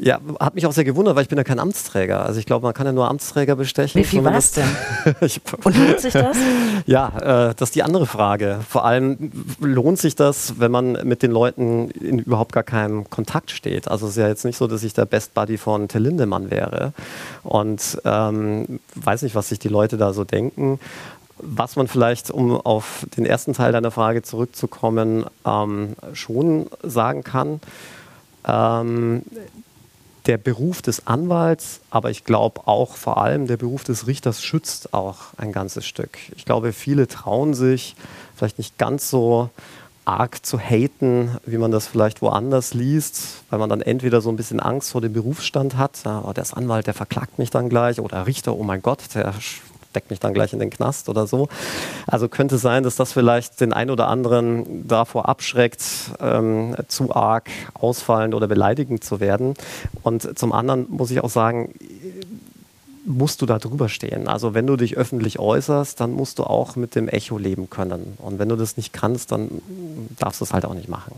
Ja, 0.00 0.20
hat 0.38 0.54
mich 0.54 0.64
auch 0.64 0.72
sehr 0.72 0.84
gewundert, 0.84 1.16
weil 1.16 1.22
ich 1.22 1.28
bin 1.28 1.38
ja 1.38 1.44
kein 1.44 1.58
Amtsträger. 1.58 2.24
Also 2.24 2.38
ich 2.38 2.46
glaube, 2.46 2.64
man 2.64 2.72
kann 2.72 2.86
ja 2.86 2.92
nur 2.92 3.08
Amtsträger 3.08 3.56
bestechen. 3.56 4.00
Wie 4.00 4.04
viel 4.04 4.22
war 4.22 4.34
es 4.34 4.52
denn? 4.52 4.68
Und 5.64 5.76
lohnt 5.76 6.00
sich 6.00 6.12
das? 6.12 6.36
Ja, 6.86 7.48
äh, 7.48 7.54
das 7.54 7.70
ist 7.70 7.74
die 7.74 7.82
andere 7.82 8.06
Frage. 8.06 8.60
Vor 8.66 8.84
allem 8.84 9.32
lohnt 9.60 9.98
sich 9.98 10.14
das, 10.14 10.58
wenn 10.58 10.70
man 10.70 10.92
mit 11.04 11.22
den 11.22 11.32
Leuten 11.32 11.90
in 11.90 12.20
überhaupt 12.20 12.52
gar 12.52 12.62
keinem 12.62 13.10
Kontakt 13.10 13.50
steht. 13.50 13.88
Also 13.88 14.06
es 14.06 14.12
ist 14.12 14.18
ja 14.18 14.28
jetzt 14.28 14.44
nicht 14.44 14.56
so, 14.56 14.66
dass 14.68 14.84
ich 14.84 14.94
der 14.94 15.04
Best 15.04 15.34
Buddy 15.34 15.58
von 15.58 15.88
Till 15.88 16.02
Lindemann 16.02 16.50
wäre. 16.50 16.92
Und 17.42 18.00
ähm, 18.04 18.80
weiß 18.94 19.22
nicht, 19.22 19.34
was 19.34 19.48
sich 19.48 19.58
die 19.58 19.68
Leute 19.68 19.96
da 19.96 20.12
so 20.12 20.24
denken. 20.24 20.78
Was 21.38 21.76
man 21.76 21.88
vielleicht, 21.88 22.30
um 22.30 22.56
auf 22.56 23.06
den 23.16 23.26
ersten 23.26 23.52
Teil 23.52 23.72
deiner 23.72 23.90
Frage 23.90 24.22
zurückzukommen, 24.22 25.26
ähm, 25.44 25.94
schon 26.12 26.66
sagen 26.82 27.24
kann, 27.24 27.60
ähm, 28.46 29.22
der 30.28 30.38
Beruf 30.38 30.82
des 30.82 31.06
Anwalts, 31.06 31.80
aber 31.90 32.10
ich 32.10 32.24
glaube 32.24 32.60
auch 32.66 32.96
vor 32.96 33.16
allem 33.16 33.46
der 33.46 33.56
Beruf 33.56 33.82
des 33.82 34.06
Richters 34.06 34.42
schützt 34.42 34.92
auch 34.92 35.16
ein 35.38 35.52
ganzes 35.52 35.86
Stück. 35.86 36.18
Ich 36.36 36.44
glaube, 36.44 36.72
viele 36.74 37.08
trauen 37.08 37.54
sich 37.54 37.96
vielleicht 38.36 38.58
nicht 38.58 38.76
ganz 38.78 39.08
so 39.08 39.48
arg 40.04 40.44
zu 40.44 40.58
haten, 40.58 41.36
wie 41.44 41.58
man 41.58 41.70
das 41.70 41.86
vielleicht 41.86 42.22
woanders 42.22 42.74
liest, 42.74 43.42
weil 43.50 43.58
man 43.58 43.68
dann 43.68 43.80
entweder 43.80 44.20
so 44.20 44.30
ein 44.30 44.36
bisschen 44.36 44.60
Angst 44.60 44.92
vor 44.92 45.00
dem 45.00 45.12
Berufsstand 45.12 45.76
hat, 45.76 46.00
ja, 46.04 46.22
oh, 46.24 46.32
der 46.32 46.42
ist 46.42 46.54
Anwalt, 46.54 46.86
der 46.86 46.94
verklagt 46.94 47.38
mich 47.38 47.50
dann 47.50 47.68
gleich, 47.68 48.00
oder 48.00 48.26
Richter, 48.26 48.54
oh 48.54 48.62
mein 48.62 48.80
Gott, 48.80 49.00
der 49.14 49.34
steckt 49.98 50.10
mich 50.10 50.20
dann 50.20 50.32
gleich 50.32 50.52
in 50.52 50.60
den 50.60 50.70
Knast 50.70 51.08
oder 51.08 51.26
so. 51.26 51.48
Also 52.06 52.28
könnte 52.28 52.56
sein, 52.56 52.84
dass 52.84 52.94
das 52.94 53.12
vielleicht 53.12 53.60
den 53.60 53.72
einen 53.72 53.90
oder 53.90 54.06
anderen 54.06 54.86
davor 54.86 55.28
abschreckt, 55.28 55.82
ähm, 56.20 56.76
zu 56.86 57.12
arg 57.14 57.50
ausfallend 57.74 58.34
oder 58.34 58.46
beleidigend 58.46 59.02
zu 59.02 59.18
werden. 59.18 59.54
Und 60.04 60.38
zum 60.38 60.52
anderen 60.52 60.86
muss 60.88 61.10
ich 61.10 61.20
auch 61.20 61.30
sagen, 61.30 61.74
musst 63.04 63.42
du 63.42 63.46
da 63.46 63.58
drüber 63.58 63.88
stehen. 63.88 64.28
Also 64.28 64.54
wenn 64.54 64.68
du 64.68 64.76
dich 64.76 64.96
öffentlich 64.96 65.40
äußerst, 65.40 65.98
dann 65.98 66.12
musst 66.12 66.38
du 66.38 66.44
auch 66.44 66.76
mit 66.76 66.94
dem 66.94 67.08
Echo 67.08 67.36
leben 67.36 67.68
können. 67.68 68.16
Und 68.18 68.38
wenn 68.38 68.48
du 68.48 68.54
das 68.54 68.76
nicht 68.76 68.92
kannst, 68.92 69.32
dann 69.32 69.48
darfst 70.20 70.40
du 70.40 70.44
es 70.44 70.52
halt 70.52 70.64
auch 70.64 70.74
nicht 70.74 70.88
machen. 70.88 71.12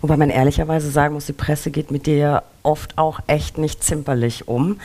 Wobei 0.00 0.16
man 0.16 0.30
ehrlicherweise 0.30 0.90
sagen 0.90 1.12
muss, 1.12 1.26
die 1.26 1.34
Presse 1.34 1.70
geht 1.70 1.90
mit 1.90 2.06
dir 2.06 2.44
oft 2.62 2.96
auch 2.96 3.20
echt 3.26 3.58
nicht 3.58 3.84
zimperlich 3.84 4.48
um. 4.48 4.78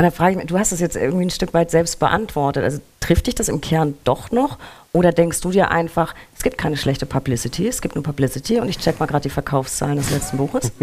Und 0.00 0.04
dann 0.04 0.12
frage 0.12 0.30
ich 0.30 0.36
mich, 0.38 0.46
du 0.46 0.58
hast 0.58 0.72
es 0.72 0.80
jetzt 0.80 0.96
irgendwie 0.96 1.26
ein 1.26 1.30
Stück 1.30 1.52
weit 1.52 1.70
selbst 1.70 1.98
beantwortet. 1.98 2.64
Also 2.64 2.80
trifft 3.00 3.26
dich 3.26 3.34
das 3.34 3.50
im 3.50 3.60
Kern 3.60 3.92
doch 4.04 4.30
noch? 4.30 4.56
Oder 4.94 5.12
denkst 5.12 5.42
du 5.42 5.50
dir 5.50 5.70
einfach, 5.70 6.14
es 6.34 6.42
gibt 6.42 6.56
keine 6.56 6.78
schlechte 6.78 7.04
Publicity, 7.04 7.68
es 7.68 7.82
gibt 7.82 7.96
nur 7.96 8.02
Publicity 8.02 8.60
und 8.60 8.70
ich 8.70 8.78
check 8.78 8.98
mal 8.98 9.04
gerade 9.04 9.24
die 9.24 9.28
Verkaufszahlen 9.28 9.96
des 9.98 10.10
letzten 10.10 10.38
Buches? 10.38 10.72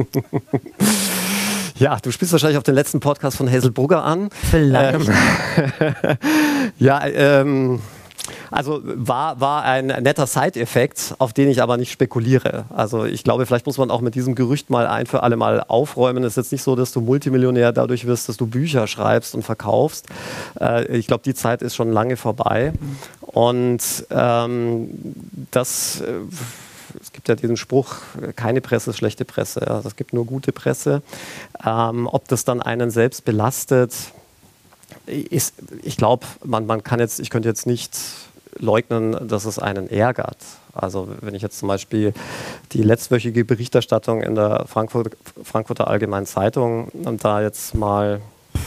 Ja, 1.79 1.97
du 2.01 2.09
spielst 2.09 2.31
wahrscheinlich 2.31 2.57
auf 2.57 2.63
den 2.63 2.73
letzten 2.73 2.99
Podcast 2.99 3.37
von 3.37 3.51
Hazel 3.51 3.69
Brugger 3.69 4.03
an. 4.03 4.29
Vielleicht. 4.49 5.07
Ähm, 5.79 6.17
ja, 6.79 7.05
ähm, 7.05 7.81
also 8.51 8.81
war, 8.83 9.39
war 9.39 9.63
ein 9.63 9.87
netter 9.87 10.27
Side-Effekt, 10.27 11.15
auf 11.19 11.33
den 11.33 11.49
ich 11.49 11.61
aber 11.61 11.77
nicht 11.77 11.91
spekuliere. 11.91 12.65
Also 12.69 13.05
ich 13.05 13.23
glaube, 13.23 13.45
vielleicht 13.45 13.65
muss 13.65 13.77
man 13.77 13.91
auch 13.91 14.01
mit 14.01 14.15
diesem 14.15 14.35
Gerücht 14.35 14.69
mal 14.69 14.87
ein 14.87 15.05
für 15.05 15.23
alle 15.23 15.35
Mal 15.35 15.63
aufräumen. 15.67 16.23
Es 16.23 16.33
ist 16.33 16.37
jetzt 16.37 16.51
nicht 16.51 16.63
so, 16.63 16.75
dass 16.75 16.91
du 16.91 17.01
Multimillionär 17.01 17.71
dadurch 17.71 18.05
wirst, 18.05 18.29
dass 18.29 18.37
du 18.37 18.47
Bücher 18.47 18.87
schreibst 18.87 19.35
und 19.35 19.43
verkaufst. 19.43 20.07
Äh, 20.59 20.97
ich 20.97 21.07
glaube, 21.07 21.23
die 21.23 21.33
Zeit 21.33 21.61
ist 21.61 21.75
schon 21.75 21.91
lange 21.91 22.17
vorbei. 22.17 22.73
Und 23.21 23.81
ähm, 24.09 24.89
das... 25.51 26.01
Äh, 26.01 26.13
es 26.99 27.11
gibt 27.11 27.27
ja 27.27 27.35
diesen 27.35 27.57
Spruch, 27.57 27.97
keine 28.35 28.59
Presse 28.59 28.89
ist 28.89 28.97
schlechte 28.97 29.23
Presse. 29.23 29.63
Ja. 29.67 29.83
Es 29.85 29.95
gibt 29.95 30.13
nur 30.13 30.25
gute 30.25 30.51
Presse. 30.51 31.03
Ähm, 31.63 32.07
ob 32.07 32.27
das 32.27 32.43
dann 32.43 32.59
einen 32.59 32.89
selbst 32.89 33.23
belastet, 33.23 33.93
ist, 35.05 35.53
ich 35.83 35.97
glaube, 35.97 36.25
man, 36.43 36.65
man 36.65 36.83
kann 36.83 36.99
jetzt, 36.99 37.19
ich 37.19 37.29
könnte 37.29 37.47
jetzt 37.47 37.67
nicht 37.67 37.97
leugnen, 38.59 39.27
dass 39.27 39.45
es 39.45 39.59
einen 39.59 39.89
ärgert. 39.89 40.37
Also 40.73 41.07
wenn 41.21 41.33
ich 41.35 41.41
jetzt 41.41 41.59
zum 41.59 41.67
Beispiel 41.67 42.13
die 42.71 42.83
letztwöchige 42.83 43.45
Berichterstattung 43.45 44.21
in 44.21 44.35
der 44.35 44.65
Frankfurt, 44.67 45.17
Frankfurter 45.43 45.87
Allgemeinen 45.87 46.25
Zeitung 46.25 46.89
da 46.93 47.41
jetzt 47.41 47.73
mal 47.73 48.21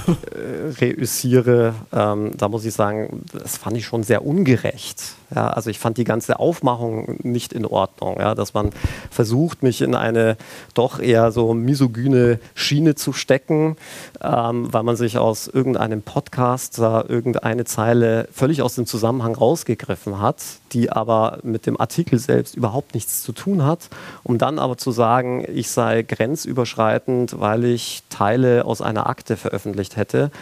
äh, 0.06 0.70
reüssiere, 0.80 1.74
ähm, 1.92 2.32
da 2.36 2.48
muss 2.48 2.64
ich 2.64 2.74
sagen, 2.74 3.24
das 3.32 3.56
fand 3.56 3.76
ich 3.76 3.84
schon 3.84 4.02
sehr 4.02 4.24
ungerecht. 4.24 5.14
Ja, 5.34 5.48
also 5.48 5.70
ich 5.70 5.78
fand 5.78 5.96
die 5.96 6.04
ganze 6.04 6.40
Aufmachung 6.40 7.16
nicht 7.22 7.52
in 7.52 7.64
Ordnung, 7.64 8.18
ja, 8.18 8.34
dass 8.34 8.52
man 8.52 8.70
versucht, 9.10 9.62
mich 9.62 9.80
in 9.80 9.94
eine 9.94 10.36
doch 10.74 10.98
eher 10.98 11.30
so 11.30 11.54
misogyne 11.54 12.40
Schiene 12.54 12.96
zu 12.96 13.12
stecken, 13.12 13.76
ähm, 14.22 14.72
weil 14.72 14.82
man 14.82 14.96
sich 14.96 15.18
aus 15.18 15.46
irgendeinem 15.46 16.02
Podcast 16.02 16.78
da 16.78 17.04
irgendeine 17.06 17.64
Zeile 17.64 18.28
völlig 18.32 18.62
aus 18.62 18.74
dem 18.74 18.86
Zusammenhang 18.86 19.34
rausgegriffen 19.36 20.20
hat, 20.20 20.38
die 20.72 20.90
aber 20.90 21.38
mit 21.42 21.66
dem 21.66 21.80
Artikel 21.80 22.18
selbst 22.18 22.56
überhaupt 22.56 22.94
nichts 22.94 23.22
zu 23.22 23.32
tun 23.32 23.64
hat, 23.64 23.88
um 24.24 24.36
dann 24.36 24.58
aber 24.58 24.78
zu 24.78 24.90
sagen, 24.90 25.44
ich 25.46 25.70
sei 25.70 26.02
grenzüberschreitend, 26.02 27.38
weil 27.38 27.64
ich 27.64 28.02
Teile 28.10 28.64
aus 28.64 28.82
einer 28.82 29.08
Akte 29.08 29.36
veröffentlicht 29.36 29.96
hätte, 29.96 30.32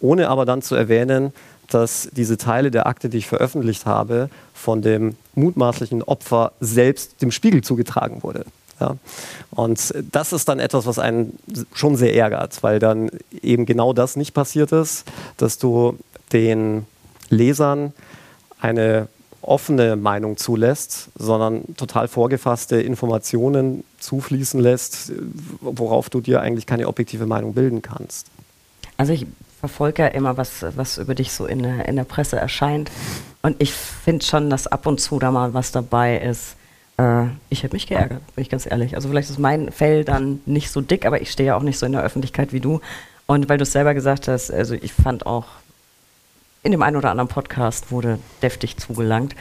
ohne 0.00 0.28
aber 0.28 0.46
dann 0.46 0.62
zu 0.62 0.74
erwähnen, 0.74 1.32
dass 1.68 2.08
diese 2.12 2.36
Teile 2.36 2.70
der 2.70 2.86
Akte, 2.86 3.08
die 3.08 3.18
ich 3.18 3.26
veröffentlicht 3.26 3.86
habe, 3.86 4.30
von 4.54 4.82
dem 4.82 5.16
mutmaßlichen 5.34 6.02
Opfer 6.02 6.52
selbst 6.60 7.22
dem 7.22 7.30
Spiegel 7.30 7.62
zugetragen 7.62 8.22
wurde. 8.22 8.44
Ja. 8.80 8.96
Und 9.50 9.94
das 10.12 10.32
ist 10.32 10.48
dann 10.48 10.60
etwas, 10.60 10.86
was 10.86 10.98
einen 10.98 11.38
schon 11.74 11.96
sehr 11.96 12.14
ärgert, 12.14 12.62
weil 12.62 12.78
dann 12.78 13.10
eben 13.42 13.66
genau 13.66 13.92
das 13.92 14.16
nicht 14.16 14.34
passiert 14.34 14.72
ist, 14.72 15.04
dass 15.36 15.58
du 15.58 15.98
den 16.32 16.86
Lesern 17.28 17.92
eine 18.60 19.08
offene 19.42 19.96
Meinung 19.96 20.36
zulässt, 20.36 21.08
sondern 21.16 21.62
total 21.76 22.08
vorgefasste 22.08 22.80
Informationen 22.80 23.84
zufließen 23.98 24.60
lässt, 24.60 25.12
worauf 25.60 26.10
du 26.10 26.20
dir 26.20 26.40
eigentlich 26.40 26.66
keine 26.66 26.88
objektive 26.88 27.26
Meinung 27.26 27.54
bilden 27.54 27.82
kannst. 27.82 28.26
Also 28.96 29.12
ich 29.12 29.26
verfolge 29.60 30.02
ja 30.02 30.08
immer, 30.08 30.36
was, 30.36 30.64
was 30.76 30.98
über 30.98 31.14
dich 31.14 31.32
so 31.32 31.46
in, 31.46 31.64
in 31.64 31.96
der 31.96 32.04
Presse 32.04 32.36
erscheint. 32.36 32.90
Und 33.42 33.60
ich 33.60 33.72
finde 33.72 34.24
schon, 34.24 34.50
dass 34.50 34.66
ab 34.66 34.86
und 34.86 35.00
zu 35.00 35.18
da 35.18 35.30
mal 35.30 35.54
was 35.54 35.72
dabei 35.72 36.18
ist. 36.18 36.56
Äh, 36.96 37.26
ich 37.50 37.62
hätte 37.62 37.74
mich 37.74 37.86
geärgert, 37.86 38.20
bin 38.34 38.42
ich 38.42 38.50
ganz 38.50 38.66
ehrlich. 38.66 38.94
Also 38.94 39.08
vielleicht 39.08 39.30
ist 39.30 39.38
mein 39.38 39.72
Fell 39.72 40.04
dann 40.04 40.40
nicht 40.46 40.70
so 40.70 40.80
dick, 40.80 41.06
aber 41.06 41.20
ich 41.20 41.30
stehe 41.30 41.48
ja 41.48 41.56
auch 41.56 41.62
nicht 41.62 41.78
so 41.78 41.86
in 41.86 41.92
der 41.92 42.02
Öffentlichkeit 42.02 42.52
wie 42.52 42.60
du. 42.60 42.80
Und 43.26 43.48
weil 43.48 43.58
du 43.58 43.62
es 43.62 43.72
selber 43.72 43.94
gesagt 43.94 44.28
hast, 44.28 44.50
also 44.50 44.74
ich 44.74 44.92
fand 44.92 45.26
auch 45.26 45.46
in 46.62 46.72
dem 46.72 46.82
einen 46.82 46.96
oder 46.96 47.10
anderen 47.10 47.28
Podcast 47.28 47.90
wurde 47.90 48.18
deftig 48.42 48.76
zugelangt. 48.76 49.34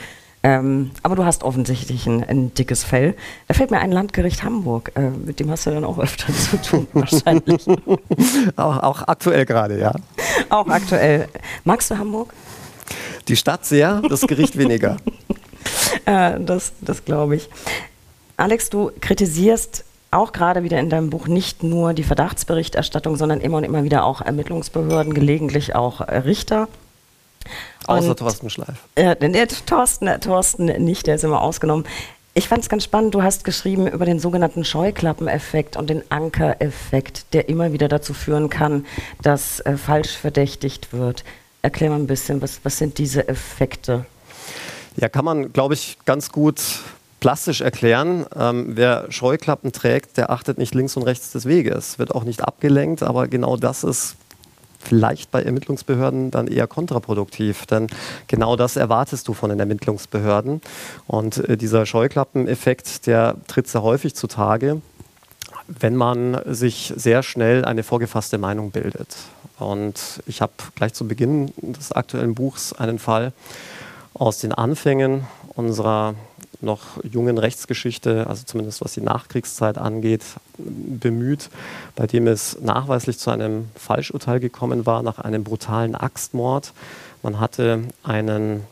Ähm, 0.48 0.92
aber 1.04 1.18
du 1.18 1.26
hast 1.26 1.44
offensichtlich 1.44 2.08
ein, 2.08 2.24
ein, 2.24 2.54
dickes 2.54 2.86
Fell. 2.86 3.16
Da 3.50 3.54
fällt 3.54 3.70
mir 3.70 3.80
ein 3.80 3.92
Landgericht 3.92 4.44
Hamburg. 4.44 4.94
Äh, 4.96 5.10
mit 5.10 5.42
dem 5.42 5.52
hast 5.52 5.66
du 5.66 5.72
dann 5.72 5.84
auch 5.84 6.00
öfter 6.00 6.32
zu 6.34 6.62
tun, 6.62 6.88
wahrscheinlich. 6.94 7.68
auch, 8.56 8.82
auch 8.82 9.02
aktuell 9.08 9.46
gerade, 9.46 9.78
ja. 9.78 9.94
Auch 10.50 10.68
aktuell. 10.68 11.28
Magst 11.66 11.92
du 11.92 11.98
Hamburg? 11.98 12.34
Die 13.28 13.36
Stadt 13.36 13.66
sehr, 13.66 14.02
das 14.08 14.22
Gericht 14.22 14.58
weniger. 14.58 14.96
äh, 16.06 16.40
das 16.40 16.72
das 16.80 17.04
glaube 17.04 17.36
ich. 17.36 17.50
Alex, 18.38 18.70
du 18.70 18.92
kritisierst 19.02 19.84
auch 20.12 20.32
gerade 20.32 20.64
wieder 20.64 20.80
in 20.80 20.90
deinem 20.90 21.10
Buch 21.10 21.28
nicht 21.28 21.64
nur 21.64 21.94
die 21.94 22.04
Verdachtsberichterstattung, 22.04 23.18
sondern 23.18 23.42
immer 23.42 23.58
und 23.58 23.66
immer 23.66 23.84
wieder 23.84 24.06
auch 24.06 24.22
Ermittlungsbehörden, 24.22 25.14
gelegentlich 25.14 25.76
auch 25.76 26.00
Richter. 26.00 26.70
Außer 27.88 28.10
und, 28.10 28.20
Thorsten 28.20 28.50
Schleif. 28.50 28.76
Äh, 28.96 29.16
der 29.16 29.48
Thorsten, 29.48 30.10
Thorsten 30.22 30.66
nicht, 30.66 31.08
der 31.08 31.16
ist 31.16 31.24
immer 31.24 31.42
ausgenommen. 31.42 31.86
Ich 32.34 32.48
fand 32.48 32.62
es 32.62 32.70
ganz 32.70 32.84
spannend, 32.84 33.16
du 33.16 33.24
hast 33.24 33.44
geschrieben 33.44 33.88
über 33.88 34.06
den 34.06 34.20
sogenannten 34.20 34.64
Scheuklappeneffekt 34.64 35.76
und 35.76 35.90
den 35.90 36.04
Ankereffekt, 36.12 37.34
der 37.34 37.50
immer 37.50 37.74
wieder 37.74 37.88
dazu 37.88 38.14
führen 38.14 38.50
kann, 38.50 38.86
dass 39.24 39.60
äh, 39.62 39.76
falsch 39.76 40.16
verdächtigt 40.16 40.94
wird. 40.94 41.24
Erklär 41.64 41.90
mal 41.90 41.96
ein 41.96 42.06
bisschen, 42.06 42.40
was, 42.42 42.60
was 42.62 42.78
sind 42.78 43.00
diese 43.00 43.28
Effekte? 43.28 44.06
Ja, 44.98 45.10
kann 45.10 45.26
man, 45.26 45.52
glaube 45.52 45.74
ich, 45.74 45.98
ganz 46.06 46.32
gut 46.32 46.62
plastisch 47.20 47.62
erklären. 47.62 48.26
Ähm, 48.36 48.68
wer 48.76 49.12
Scheuklappen 49.12 49.72
trägt, 49.72 50.18
der 50.18 50.30
achtet 50.30 50.58
nicht 50.58 50.76
links 50.76 50.96
und 50.96 51.04
rechts 51.04 51.32
des 51.32 51.46
Weges, 51.46 51.98
wird 51.98 52.14
auch 52.14 52.24
nicht 52.24 52.44
abgelenkt, 52.44 53.04
aber 53.04 53.28
genau 53.28 53.58
das 53.58 53.84
ist 53.84 54.16
vielleicht 54.88 55.32
bei 55.32 55.43
Ermittlungsbehörden 55.43 56.32
dann 56.32 56.47
eher 56.47 56.67
kontraproduktiv, 56.67 57.65
denn 57.65 57.88
genau 58.28 58.56
das 58.56 58.76
erwartest 58.76 59.28
du 59.28 59.34
von 59.34 59.50
den 59.50 59.60
Ermittlungsbehörden. 59.60 60.62
Und 61.06 61.38
äh, 61.50 61.58
dieser 61.58 61.86
Scheuklappeneffekt, 61.86 63.06
der 63.06 63.36
tritt 63.47 63.67
sehr 63.67 63.84
häufig 63.84 64.15
zutage, 64.15 64.82
wenn 65.67 65.95
man 65.95 66.39
sich 66.45 66.93
sehr 66.95 67.23
schnell 67.23 67.65
eine 67.65 67.84
vorgefasste 67.84 68.38
Meinung 68.38 68.71
bildet. 68.71 69.15
Und 69.60 70.21
ich 70.26 70.41
habe 70.41 70.54
gleich 70.76 70.93
zu 70.93 71.08
Beginn 71.08 71.52
des 71.58 71.91
aktuellen 71.91 72.36
Buchs 72.36 72.73
einen 72.73 73.00
Fall 73.00 73.34
aus 74.13 74.39
den 74.39 74.54
Anfängen 74.54 75.28
unserer 75.56 76.13
noch 76.62 77.04
jungen 77.04 77.38
Rechtsgeschichte, 77.38 78.28
also 78.28 78.43
zumindest 78.46 78.82
was 78.82 78.93
die 78.93 79.02
Nachkriegszeit 79.02 79.78
angeht, 79.78 80.24
bemüht, 80.58 81.50
bei 81.96 82.08
dem 82.08 82.28
es 82.28 82.58
nachweislich 82.62 83.20
zu 83.20 83.30
einem 83.30 83.70
Falschurteil 83.76 84.39
gekommen 84.39 84.86
war 84.86 85.04
nach 85.04 85.20
einem 85.20 85.43
brutalen 85.43 85.96
Axtmord. 85.96 86.74
Man 87.24 87.39
hatte 87.39 87.82
einen 88.04 88.63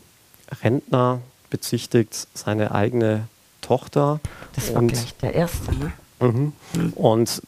Rentner 0.62 1.20
bezichtigt, 1.50 2.26
seine 2.34 2.72
eigene 2.72 3.28
Tochter. 3.60 4.20
Das 4.54 4.74
war 4.74 4.82
gleich 4.82 5.14
der 5.16 5.34
erste, 5.34 5.72
ne? 5.74 5.92
Mhm. 6.20 6.52
Mhm. 6.74 6.92
Und 6.94 7.42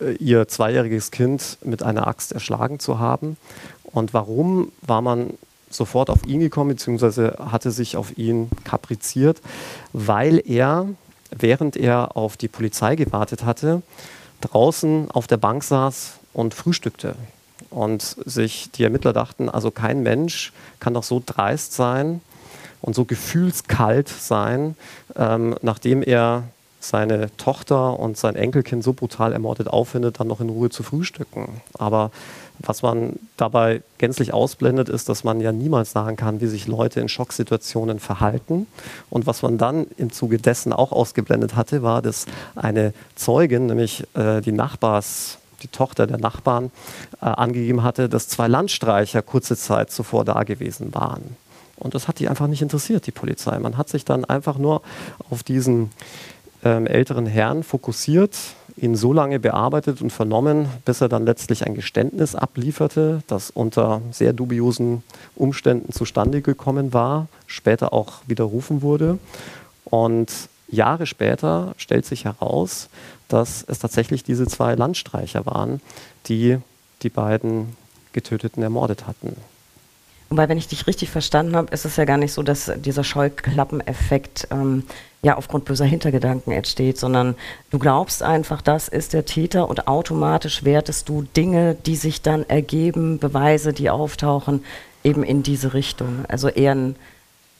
äh, 0.00 0.12
ihr 0.14 0.48
zweijähriges 0.48 1.10
Kind 1.10 1.58
mit 1.62 1.82
einer 1.82 2.06
Axt 2.06 2.32
erschlagen 2.32 2.78
zu 2.78 2.98
haben. 2.98 3.36
Und 3.84 4.14
warum 4.14 4.72
war 4.82 5.02
man 5.02 5.34
sofort 5.76 6.10
auf 6.10 6.24
ihn 6.26 6.40
gekommen, 6.40 6.70
beziehungsweise 6.70 7.36
hatte 7.38 7.70
sich 7.70 7.96
auf 7.96 8.16
ihn 8.16 8.50
kapriziert, 8.64 9.40
weil 9.92 10.42
er, 10.48 10.88
während 11.30 11.76
er 11.76 12.16
auf 12.16 12.36
die 12.36 12.48
Polizei 12.48 12.96
gewartet 12.96 13.44
hatte, 13.44 13.82
draußen 14.40 15.10
auf 15.10 15.26
der 15.26 15.36
Bank 15.36 15.64
saß 15.64 16.14
und 16.32 16.54
frühstückte. 16.54 17.16
Und 17.70 18.02
sich 18.02 18.70
die 18.72 18.84
Ermittler 18.84 19.12
dachten, 19.12 19.48
also 19.48 19.70
kein 19.70 20.02
Mensch 20.02 20.52
kann 20.78 20.94
doch 20.94 21.02
so 21.02 21.22
dreist 21.24 21.72
sein 21.72 22.20
und 22.80 22.94
so 22.94 23.04
gefühlskalt 23.04 24.08
sein, 24.08 24.76
ähm, 25.16 25.56
nachdem 25.62 26.02
er 26.02 26.44
seine 26.80 27.34
Tochter 27.36 27.98
und 27.98 28.16
sein 28.16 28.36
Enkelkind 28.36 28.84
so 28.84 28.92
brutal 28.92 29.32
ermordet 29.32 29.68
auffindet, 29.68 30.20
dann 30.20 30.28
noch 30.28 30.40
in 30.40 30.50
Ruhe 30.50 30.70
zu 30.70 30.82
frühstücken. 30.82 31.62
Aber 31.78 32.10
was 32.60 32.82
man 32.82 33.18
dabei 33.36 33.82
gänzlich 33.98 34.32
ausblendet, 34.32 34.88
ist, 34.88 35.08
dass 35.08 35.24
man 35.24 35.40
ja 35.40 35.52
niemals 35.52 35.92
sagen 35.92 36.16
kann, 36.16 36.40
wie 36.40 36.46
sich 36.46 36.66
Leute 36.66 37.00
in 37.00 37.08
Schocksituationen 37.08 37.98
verhalten. 37.98 38.66
Und 39.10 39.26
was 39.26 39.42
man 39.42 39.58
dann 39.58 39.86
im 39.96 40.12
Zuge 40.12 40.38
dessen 40.38 40.72
auch 40.72 40.92
ausgeblendet 40.92 41.56
hatte, 41.56 41.82
war, 41.82 42.02
dass 42.02 42.26
eine 42.54 42.94
Zeugin, 43.16 43.66
nämlich 43.66 44.04
äh, 44.14 44.40
die 44.40 44.52
Nachbars, 44.52 45.38
die 45.62 45.68
Tochter 45.68 46.06
der 46.06 46.18
Nachbarn, 46.18 46.70
äh, 47.20 47.26
angegeben 47.26 47.82
hatte, 47.82 48.08
dass 48.08 48.28
zwei 48.28 48.48
Landstreicher 48.48 49.22
kurze 49.22 49.56
Zeit 49.56 49.90
zuvor 49.90 50.24
da 50.24 50.44
gewesen 50.44 50.94
waren. 50.94 51.36
Und 51.76 51.94
das 51.94 52.06
hat 52.06 52.18
die 52.20 52.28
einfach 52.28 52.46
nicht 52.46 52.62
interessiert, 52.62 53.06
die 53.06 53.12
Polizei. 53.12 53.58
Man 53.58 53.76
hat 53.76 53.88
sich 53.88 54.04
dann 54.04 54.24
einfach 54.24 54.58
nur 54.58 54.82
auf 55.28 55.42
diesen 55.42 55.90
ähm, 56.64 56.86
älteren 56.86 57.26
Herrn 57.26 57.62
fokussiert, 57.62 58.36
ihn 58.76 58.96
so 58.96 59.12
lange 59.12 59.38
bearbeitet 59.38 60.02
und 60.02 60.10
vernommen, 60.10 60.68
bis 60.84 61.00
er 61.00 61.08
dann 61.08 61.24
letztlich 61.24 61.66
ein 61.66 61.74
Geständnis 61.74 62.34
ablieferte, 62.34 63.22
das 63.26 63.50
unter 63.50 64.02
sehr 64.10 64.32
dubiosen 64.32 65.02
Umständen 65.36 65.92
zustande 65.92 66.42
gekommen 66.42 66.92
war, 66.92 67.28
später 67.46 67.92
auch 67.92 68.22
widerrufen 68.26 68.82
wurde. 68.82 69.18
Und 69.84 70.32
Jahre 70.68 71.06
später 71.06 71.74
stellt 71.76 72.04
sich 72.04 72.24
heraus, 72.24 72.88
dass 73.28 73.64
es 73.68 73.78
tatsächlich 73.78 74.24
diese 74.24 74.46
zwei 74.46 74.74
Landstreicher 74.74 75.46
waren, 75.46 75.80
die 76.26 76.58
die 77.02 77.10
beiden 77.10 77.76
Getöteten 78.12 78.62
ermordet 78.62 79.06
hatten. 79.06 79.36
Wobei, 80.34 80.48
wenn 80.48 80.58
ich 80.58 80.66
dich 80.66 80.88
richtig 80.88 81.10
verstanden 81.10 81.54
habe, 81.54 81.72
ist 81.72 81.84
es 81.84 81.94
ja 81.94 82.04
gar 82.04 82.16
nicht 82.16 82.32
so, 82.32 82.42
dass 82.42 82.68
dieser 82.74 83.04
Scheuklappeneffekt 83.04 84.48
ähm, 84.50 84.82
ja 85.22 85.36
aufgrund 85.36 85.64
böser 85.64 85.84
Hintergedanken 85.84 86.52
entsteht, 86.52 86.98
sondern 86.98 87.36
du 87.70 87.78
glaubst 87.78 88.20
einfach, 88.20 88.60
das 88.60 88.88
ist 88.88 89.12
der 89.12 89.26
Täter 89.26 89.68
und 89.68 89.86
automatisch 89.86 90.64
wertest 90.64 91.08
du 91.08 91.22
Dinge, 91.22 91.76
die 91.86 91.94
sich 91.94 92.20
dann 92.20 92.42
ergeben, 92.48 93.20
Beweise, 93.20 93.72
die 93.72 93.90
auftauchen, 93.90 94.64
eben 95.04 95.22
in 95.22 95.44
diese 95.44 95.72
Richtung. 95.72 96.24
Also 96.26 96.48
eher 96.48 96.74
ein 96.74 96.96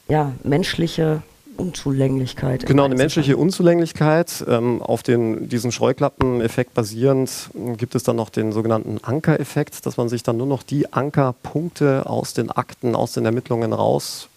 ja, 0.09 0.33
menschliche 0.43 1.21
Unzulänglichkeit. 1.57 2.65
Genau, 2.65 2.83
eine 2.85 2.95
menschliche 2.95 3.37
Unzulänglichkeit. 3.37 4.43
Ähm, 4.47 4.81
auf 4.81 5.03
den, 5.03 5.49
diesen 5.49 5.71
Scheuklappeneffekt 5.71 6.73
basierend 6.73 7.49
gibt 7.77 7.95
es 7.95 8.03
dann 8.03 8.15
noch 8.15 8.29
den 8.29 8.51
sogenannten 8.51 8.99
Ankereffekt, 9.03 9.85
dass 9.85 9.97
man 9.97 10.09
sich 10.09 10.23
dann 10.23 10.37
nur 10.37 10.47
noch 10.47 10.63
die 10.63 10.93
Ankerpunkte 10.93 12.09
aus 12.09 12.33
den 12.33 12.51
Akten, 12.51 12.95
aus 12.95 13.13
den 13.13 13.25
Ermittlungen 13.25 13.73
raus 13.73 14.29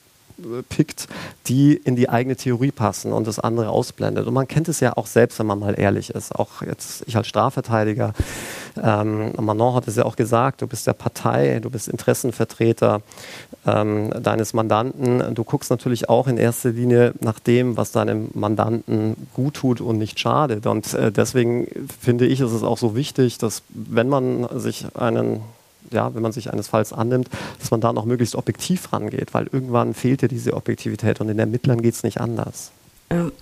rauspickt, 0.45 1.09
die 1.47 1.75
in 1.75 1.97
die 1.97 2.09
eigene 2.09 2.37
Theorie 2.37 2.71
passen 2.71 3.13
und 3.13 3.27
das 3.27 3.39
andere 3.39 3.71
ausblendet. 3.71 4.27
Und 4.27 4.35
man 4.35 4.49
kennt 4.49 4.69
es 4.69 4.81
ja 4.81 4.97
auch 4.97 5.07
selbst, 5.07 5.39
wenn 5.39 5.47
man 5.47 5.59
mal 5.59 5.79
ehrlich 5.79 6.11
ist. 6.11 6.35
Auch 6.35 6.63
jetzt 6.63 7.05
ich 7.07 7.17
als 7.17 7.27
Strafverteidiger, 7.27 8.13
ähm, 8.83 9.33
Manon 9.39 9.75
hat 9.75 9.89
es 9.89 9.97
ja 9.97 10.05
auch 10.05 10.17
gesagt, 10.17 10.63
du 10.63 10.67
bist 10.67 10.87
der 10.87 10.93
Partei, 10.93 11.59
du 11.61 11.71
bist 11.71 11.89
Interessenvertreter 11.89 13.03
ähm, 13.67 14.11
deines 14.23 14.55
Mandanten. 14.55 15.35
Du 15.35 15.45
guckst 15.45 15.71
natürlich 15.71 16.09
auch 16.09 16.29
in 16.29 16.37
erster 16.37 16.71
Linie 16.71 17.15
nach 17.21 17.39
dem, 17.39 17.77
was 17.77 17.93
deinem 17.93 18.29
Mandanten 18.35 19.29
gut 19.35 19.55
tut 19.55 19.81
und 19.81 19.99
nicht 19.99 20.21
schadet. 20.21 20.67
Und 20.67 20.95
äh, 20.95 21.11
deswegen 21.11 21.67
finde 22.01 22.27
ich, 22.27 22.41
ist 22.41 22.53
es 22.53 22.63
auch 22.63 22.79
so 22.79 22.95
wichtig, 22.95 23.39
dass 23.39 23.63
wenn 23.71 24.09
man 24.09 24.47
sich 24.59 24.87
einen 24.95 25.41
ja, 25.91 26.15
wenn 26.15 26.23
man 26.23 26.33
sich 26.33 26.53
eines 26.53 26.69
Falls 26.69 26.93
annimmt, 26.93 27.29
dass 27.59 27.71
man 27.71 27.81
da 27.81 27.93
noch 27.93 28.05
möglichst 28.05 28.35
objektiv 28.35 28.93
rangeht, 28.93 29.35
weil 29.35 29.49
irgendwann 29.51 29.95
fehlt 29.95 30.23
ja 30.23 30.29
diese 30.29 30.55
Objektivität 30.55 31.21
und 31.21 31.29
in 31.29 31.39
Ermittlern 31.39 31.83
geht 31.83 31.95
es 31.95 32.03
nicht 32.03 32.21
anders. 32.21 32.73
Ähm, 33.11 33.33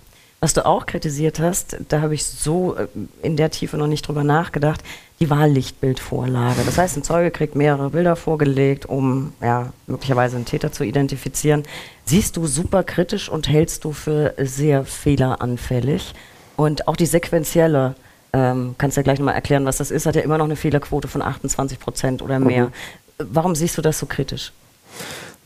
was 0.41 0.53
du 0.53 0.67
auch 0.67 0.85
kritisiert 0.85 1.41
hast, 1.41 1.79
da 1.89 2.03
habe 2.03 2.15
ich 2.15 2.25
so 2.25 2.77
äh, 2.77 2.87
in 3.23 3.37
der 3.37 3.51
Tiefe 3.51 3.79
noch 3.79 3.87
nicht 3.87 4.07
drüber 4.07 4.23
nachgedacht, 4.23 4.83
die 5.19 5.31
Wahllichtbildvorlage. 5.31 6.61
Das 6.67 6.77
heißt, 6.77 6.97
ein 6.99 7.03
Zeuge 7.03 7.31
kriegt 7.31 7.55
mehrere 7.55 7.91
Bilder 7.91 8.17
vorgelegt, 8.17 8.87
um 8.87 9.33
ja, 9.41 9.73
möglicherweise 9.87 10.37
einen 10.37 10.45
Täter 10.45 10.73
zu 10.73 10.85
identifizieren. 10.85 11.63
Siehst 12.05 12.37
du 12.37 12.47
super 12.47 12.85
kritisch 12.85 13.31
und 13.31 13.49
hältst 13.49 13.85
du 13.85 13.93
für 13.93 14.35
sehr 14.39 14.85
fehleranfällig. 14.85 16.15
Und 16.57 16.87
auch 16.87 16.97
die 16.97 17.07
sequentielle 17.07 17.95
ähm, 18.37 18.75
kannst 18.77 18.99
ja 18.99 19.03
gleich 19.03 19.19
nochmal 19.19 19.35
erklären, 19.35 19.65
was 19.65 19.79
das 19.79 19.91
ist, 19.91 20.05
hat 20.05 20.15
ja 20.15 20.21
immer 20.21 20.37
noch 20.37 20.45
eine 20.45 20.57
Fehlerquote 20.57 21.09
von 21.09 21.23
28 21.23 21.81
Prozent 21.81 22.23
oder 22.23 22.39
mehr. 22.39 22.67
Mhm. 22.67 22.73
Warum 23.19 23.55
siehst 23.55 23.79
du 23.79 23.83
das 23.83 23.99
so 23.99 24.05
kritisch? 24.05 24.53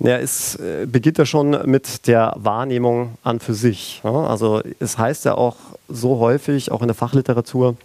Ja, 0.00 0.16
es 0.16 0.56
äh, 0.56 0.86
beginnt 0.86 1.18
ja 1.18 1.26
schon 1.26 1.50
mit 1.66 2.08
der 2.08 2.34
Wahrnehmung 2.36 3.18
an 3.22 3.38
für 3.38 3.54
sich. 3.54 4.00
Also 4.02 4.60
es 4.80 4.98
heißt 4.98 5.24
ja 5.24 5.34
auch 5.34 5.56
so 5.88 6.18
häufig, 6.18 6.72
auch 6.72 6.80
in 6.80 6.88
der 6.88 6.94
Fachliteratur, 6.94 7.76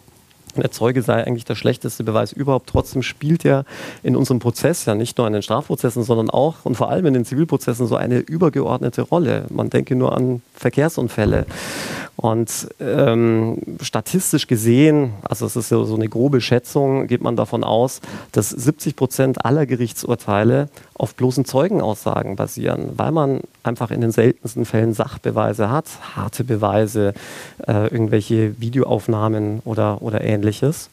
der 0.55 0.71
Zeuge 0.71 1.01
sei 1.01 1.25
eigentlich 1.25 1.45
der 1.45 1.55
schlechteste 1.55 2.03
Beweis 2.03 2.31
überhaupt. 2.31 2.69
Trotzdem 2.69 3.03
spielt 3.03 3.45
er 3.45 3.65
in 4.01 4.15
unserem 4.15 4.39
Prozess, 4.39 4.85
ja 4.85 4.95
nicht 4.95 5.17
nur 5.17 5.27
in 5.27 5.33
den 5.33 5.41
Strafprozessen, 5.41 6.03
sondern 6.03 6.29
auch 6.29 6.63
und 6.63 6.75
vor 6.75 6.89
allem 6.89 7.05
in 7.07 7.13
den 7.13 7.25
Zivilprozessen 7.25 7.85
so 7.85 7.97
eine 7.97 8.19
übergeordnete 8.19 9.01
Rolle. 9.01 9.45
Man 9.49 9.69
denke 9.69 9.95
nur 9.95 10.15
an 10.15 10.41
Verkehrsunfälle. 10.53 11.45
Und 12.17 12.69
ähm, 12.79 13.57
statistisch 13.81 14.47
gesehen, 14.47 15.13
also 15.23 15.45
es 15.45 15.57
ist 15.57 15.69
ja 15.69 15.83
so 15.83 15.95
eine 15.95 16.07
grobe 16.07 16.39
Schätzung, 16.39 17.07
geht 17.07 17.21
man 17.21 17.35
davon 17.35 17.63
aus, 17.63 17.99
dass 18.31 18.49
70 18.49 18.95
Prozent 18.95 19.45
aller 19.45 19.65
Gerichtsurteile 19.65 20.69
auf 20.93 21.15
bloßen 21.15 21.43
Zeugenaussagen 21.43 22.37
basieren, 22.37 22.91
weil 22.95 23.11
man 23.11 23.41
einfach 23.63 23.91
in 23.91 23.99
den 23.99 24.11
seltensten 24.11 24.63
Fällen 24.63 24.93
Sachbeweise 24.93 25.69
hat, 25.69 25.87
harte 26.15 26.45
Beweise, 26.45 27.13
äh, 27.67 27.87
irgendwelche 27.87 28.59
Videoaufnahmen 28.61 29.61
oder, 29.65 30.01
oder 30.01 30.21
ähnliches. 30.21 30.89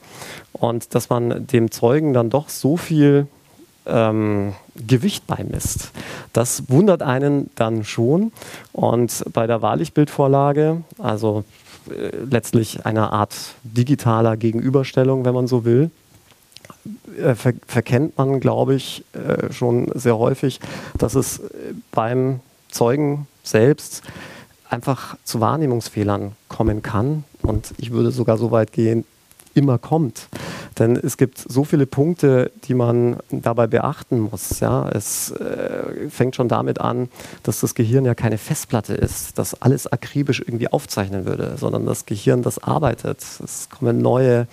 Und 0.52 0.94
dass 0.94 1.08
man 1.08 1.46
dem 1.46 1.70
Zeugen 1.70 2.14
dann 2.14 2.30
doch 2.30 2.48
so 2.48 2.76
viel 2.76 3.28
ähm, 3.86 4.54
Gewicht 4.74 5.26
beimisst. 5.26 5.92
Das 6.32 6.68
wundert 6.68 7.02
einen 7.02 7.50
dann 7.54 7.84
schon. 7.84 8.32
Und 8.72 9.24
bei 9.32 9.46
der 9.46 9.62
Wahrlichbildvorlage, 9.62 10.82
also 10.98 11.44
äh, 11.90 12.16
letztlich 12.28 12.86
eine 12.86 13.12
Art 13.12 13.34
digitaler 13.62 14.36
Gegenüberstellung, 14.36 15.24
wenn 15.24 15.34
man 15.34 15.46
so 15.46 15.64
will, 15.64 15.90
äh, 17.18 17.34
ver 17.34 17.52
verkennt 17.66 18.18
man, 18.18 18.40
glaube 18.40 18.74
ich, 18.74 19.04
äh, 19.12 19.52
schon 19.52 19.90
sehr 19.94 20.18
häufig, 20.18 20.60
dass 20.98 21.14
es 21.14 21.38
äh, 21.38 21.74
beim 21.90 22.40
Zeugen 22.70 23.26
selbst 23.42 24.02
einfach 24.68 25.16
zu 25.24 25.40
Wahrnehmungsfehlern 25.40 26.32
kommen 26.48 26.82
kann. 26.82 27.24
Und 27.42 27.74
ich 27.78 27.90
würde 27.90 28.10
sogar 28.10 28.38
so 28.38 28.50
weit 28.50 28.72
gehen, 28.72 29.04
immer 29.54 29.78
kommt. 29.78 30.28
Denn 30.78 30.96
es 30.96 31.16
gibt 31.16 31.38
so 31.38 31.64
viele 31.64 31.86
Punkte, 31.86 32.50
die 32.64 32.74
man 32.74 33.16
dabei 33.30 33.66
beachten 33.66 34.20
muss. 34.20 34.60
Ja? 34.60 34.88
Es 34.88 35.30
äh, 35.32 36.08
fängt 36.08 36.36
schon 36.36 36.48
damit 36.48 36.80
an, 36.80 37.08
dass 37.42 37.60
das 37.60 37.74
Gehirn 37.74 38.04
ja 38.04 38.14
keine 38.14 38.38
Festplatte 38.38 38.94
ist, 38.94 39.38
das 39.38 39.60
alles 39.60 39.86
akribisch 39.86 40.40
irgendwie 40.40 40.68
aufzeichnen 40.68 41.26
würde, 41.26 41.56
sondern 41.58 41.84
das 41.84 42.06
Gehirn, 42.06 42.42
das 42.42 42.58
arbeitet. 42.58 43.18
Es 43.20 43.68
kommen 43.68 43.98
neue 43.98 44.46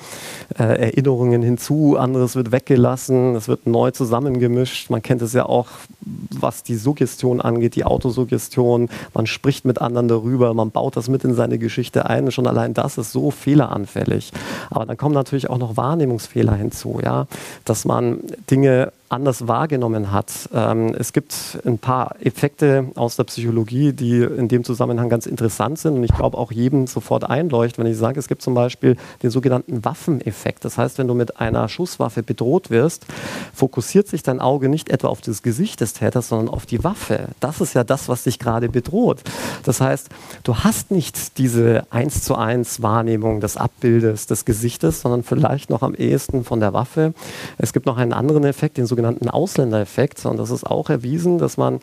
äh, 0.58 0.64
Erinnerungen 0.64 1.42
hinzu, 1.42 1.98
anderes 1.98 2.36
wird 2.36 2.52
weggelassen, 2.52 3.36
es 3.36 3.48
wird 3.48 3.66
neu 3.66 3.92
zusammengemischt. 3.92 4.90
Man 4.90 5.02
kennt 5.02 5.22
es 5.22 5.34
ja 5.34 5.46
auch, 5.46 5.68
was 6.02 6.64
die 6.64 6.76
Suggestion 6.76 7.40
angeht, 7.40 7.76
die 7.76 7.86
Autosuggestion. 7.86 8.90
Man 9.14 9.28
spricht 9.28 9.66
mit 9.66 9.80
anderen 9.80 10.08
darüber, 10.08 10.54
man 10.54 10.72
baut 10.72 10.98
das 10.98 11.08
mit 11.08 11.24
in 11.24 11.34
seine 11.34 11.60
Geschichte 11.60 12.06
ein. 12.08 12.32
Schon 12.32 12.48
allein 12.48 12.74
das 12.74 12.98
ist 12.98 13.12
so 13.12 13.32
fehleranfällig. 13.32 14.32
Aber 14.70 14.89
dann 14.90 14.98
kommen 14.98 15.14
natürlich 15.14 15.52
auch 15.52 15.60
noch 15.60 15.78
Wahrnehmungsfehler 15.78 16.56
hinzu, 16.56 17.00
ja, 17.04 17.28
dass 17.64 17.86
man 17.86 18.22
Dinge 18.50 18.92
anders 19.10 19.48
wahrgenommen 19.48 20.12
hat. 20.12 20.50
Ähm, 20.54 20.96
es 20.98 21.14
gibt 21.14 21.60
ein 21.66 21.80
paar 21.80 22.16
Effekte 22.22 22.86
aus 22.96 23.16
der 23.16 23.24
Psychologie, 23.24 23.92
die 23.92 24.22
in 24.22 24.48
dem 24.48 24.64
Zusammenhang 24.64 25.10
ganz 25.10 25.26
interessant 25.26 25.80
sind 25.80 25.96
und 25.96 26.04
ich 26.04 26.14
glaube 26.14 26.38
auch 26.38 26.52
jedem 26.52 26.86
sofort 26.86 27.28
einleuchten, 27.28 27.84
wenn 27.84 27.92
ich 27.92 27.98
sage, 27.98 28.20
es 28.20 28.28
gibt 28.28 28.44
zum 28.44 28.54
Beispiel 28.54 28.98
den 29.24 29.32
sogenannten 29.32 29.84
Waffeneffekt. 29.84 30.64
Das 30.64 30.78
heißt, 30.78 31.00
wenn 31.00 31.08
du 31.08 31.16
mit 31.16 31.40
einer 31.40 31.68
Schusswaffe 31.68 32.22
bedroht 32.22 32.70
wirst, 32.70 33.08
fokussiert 33.54 34.08
sich 34.08 34.22
dein 34.22 34.40
Auge 34.40 34.70
nicht 34.70 34.90
etwa 34.90 35.08
auf 35.08 35.22
das 35.22 35.42
Gesicht 35.42 35.82
des 35.82 35.94
Täters, 35.94 36.30
sondern 36.30 36.54
auf 36.54 36.68
die 36.68 36.84
Waffe. 36.84 37.30
Das 37.40 37.62
ist 37.62 37.74
ja 37.74 37.84
das, 37.84 38.10
was 38.10 38.24
dich 38.24 38.38
gerade 38.38 38.70
bedroht. 38.70 39.24
Das 39.64 39.82
heißt, 39.82 40.10
du 40.44 40.56
hast 40.58 40.92
nicht 40.92 41.40
diese 41.40 41.84
eins 41.90 42.24
zu 42.24 42.36
eins 42.36 42.84
Wahrnehmung 42.84 43.42
des 43.42 43.58
Abbildes 43.58 44.28
des 44.28 44.46
Gesichtes, 44.46 45.02
sondern 45.02 45.24
vielleicht 45.24 45.72
noch 45.72 45.82
am 45.82 45.96
ehesten 45.96 46.44
von 46.44 46.60
der 46.60 46.74
Waffe. 46.74 47.14
Es 47.58 47.74
gibt 47.74 47.88
noch 47.88 47.98
einen 47.98 48.14
anderen 48.14 48.44
Effekt, 48.44 48.78
den 48.78 48.86
sogenannten 48.86 48.99
sogenannten 49.00 49.30
Ausländereffekt. 49.30 50.26
Und 50.26 50.38
das 50.38 50.52
ist 50.52 50.66
auch 50.66 50.90
erwiesen, 50.90 51.38
dass 51.38 51.56
man 51.56 51.80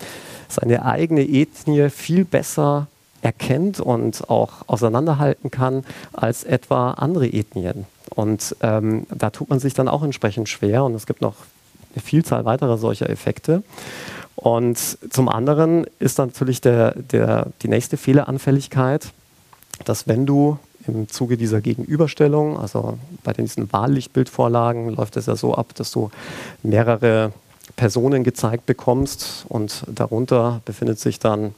seine 0.48 0.85
eigene 0.85 1.22
Ethnie 1.22 1.88
viel 1.88 2.26
besser 2.26 2.88
erkennt 3.22 3.81
und 3.81 4.29
auch 4.29 4.52
auseinanderhalten 4.66 5.50
kann 5.50 5.85
als 6.12 6.44
etwa 6.44 6.90
andere 6.92 7.26
Ethnien. 7.26 7.87
Und 8.14 8.55
ähm, 8.61 9.07
da 9.09 9.31
tut 9.31 9.48
man 9.48 9.59
sich 9.59 9.72
dann 9.72 9.88
auch 9.88 10.02
entsprechend 10.02 10.48
schwer 10.50 10.85
und 10.85 10.94
es 10.94 11.07
gibt 11.07 11.22
noch 11.22 11.37
eine 11.94 12.02
Vielzahl 12.02 12.44
weiterer 12.44 12.76
solcher 12.76 13.09
Effekte. 13.09 13.62
Und 14.37 14.79
zum 15.11 15.31
anderen 15.31 15.87
ist 15.98 16.18
natürlich 16.18 16.61
der, 16.61 16.94
der, 16.94 17.46
die 17.62 17.68
nächste 17.68 17.96
Fehleranfälligkeit, 17.96 19.09
dass 19.87 20.07
wenn 20.07 20.26
du 20.26 20.59
im 20.88 21.09
Zuge 21.09 21.37
dieser 21.37 21.61
Gegenüberstellung, 21.61 22.59
also 22.59 22.99
bei 23.25 23.33
diesen 23.33 23.72
Wahllichtbildvorlagen 23.72 24.90
läuft 24.90 25.16
es 25.16 25.27
ja 25.27 25.37
so 25.37 25.55
ab, 25.55 25.75
dass 25.75 25.90
du 25.90 26.11
mehrere 26.62 27.33
Personen 27.75 28.25
gezeigt 28.25 28.64
bekommst 28.66 29.44
und 29.49 29.85
darunter 29.88 30.62
befindet 30.64 30.99
sich 30.99 31.18
dann 31.18 31.55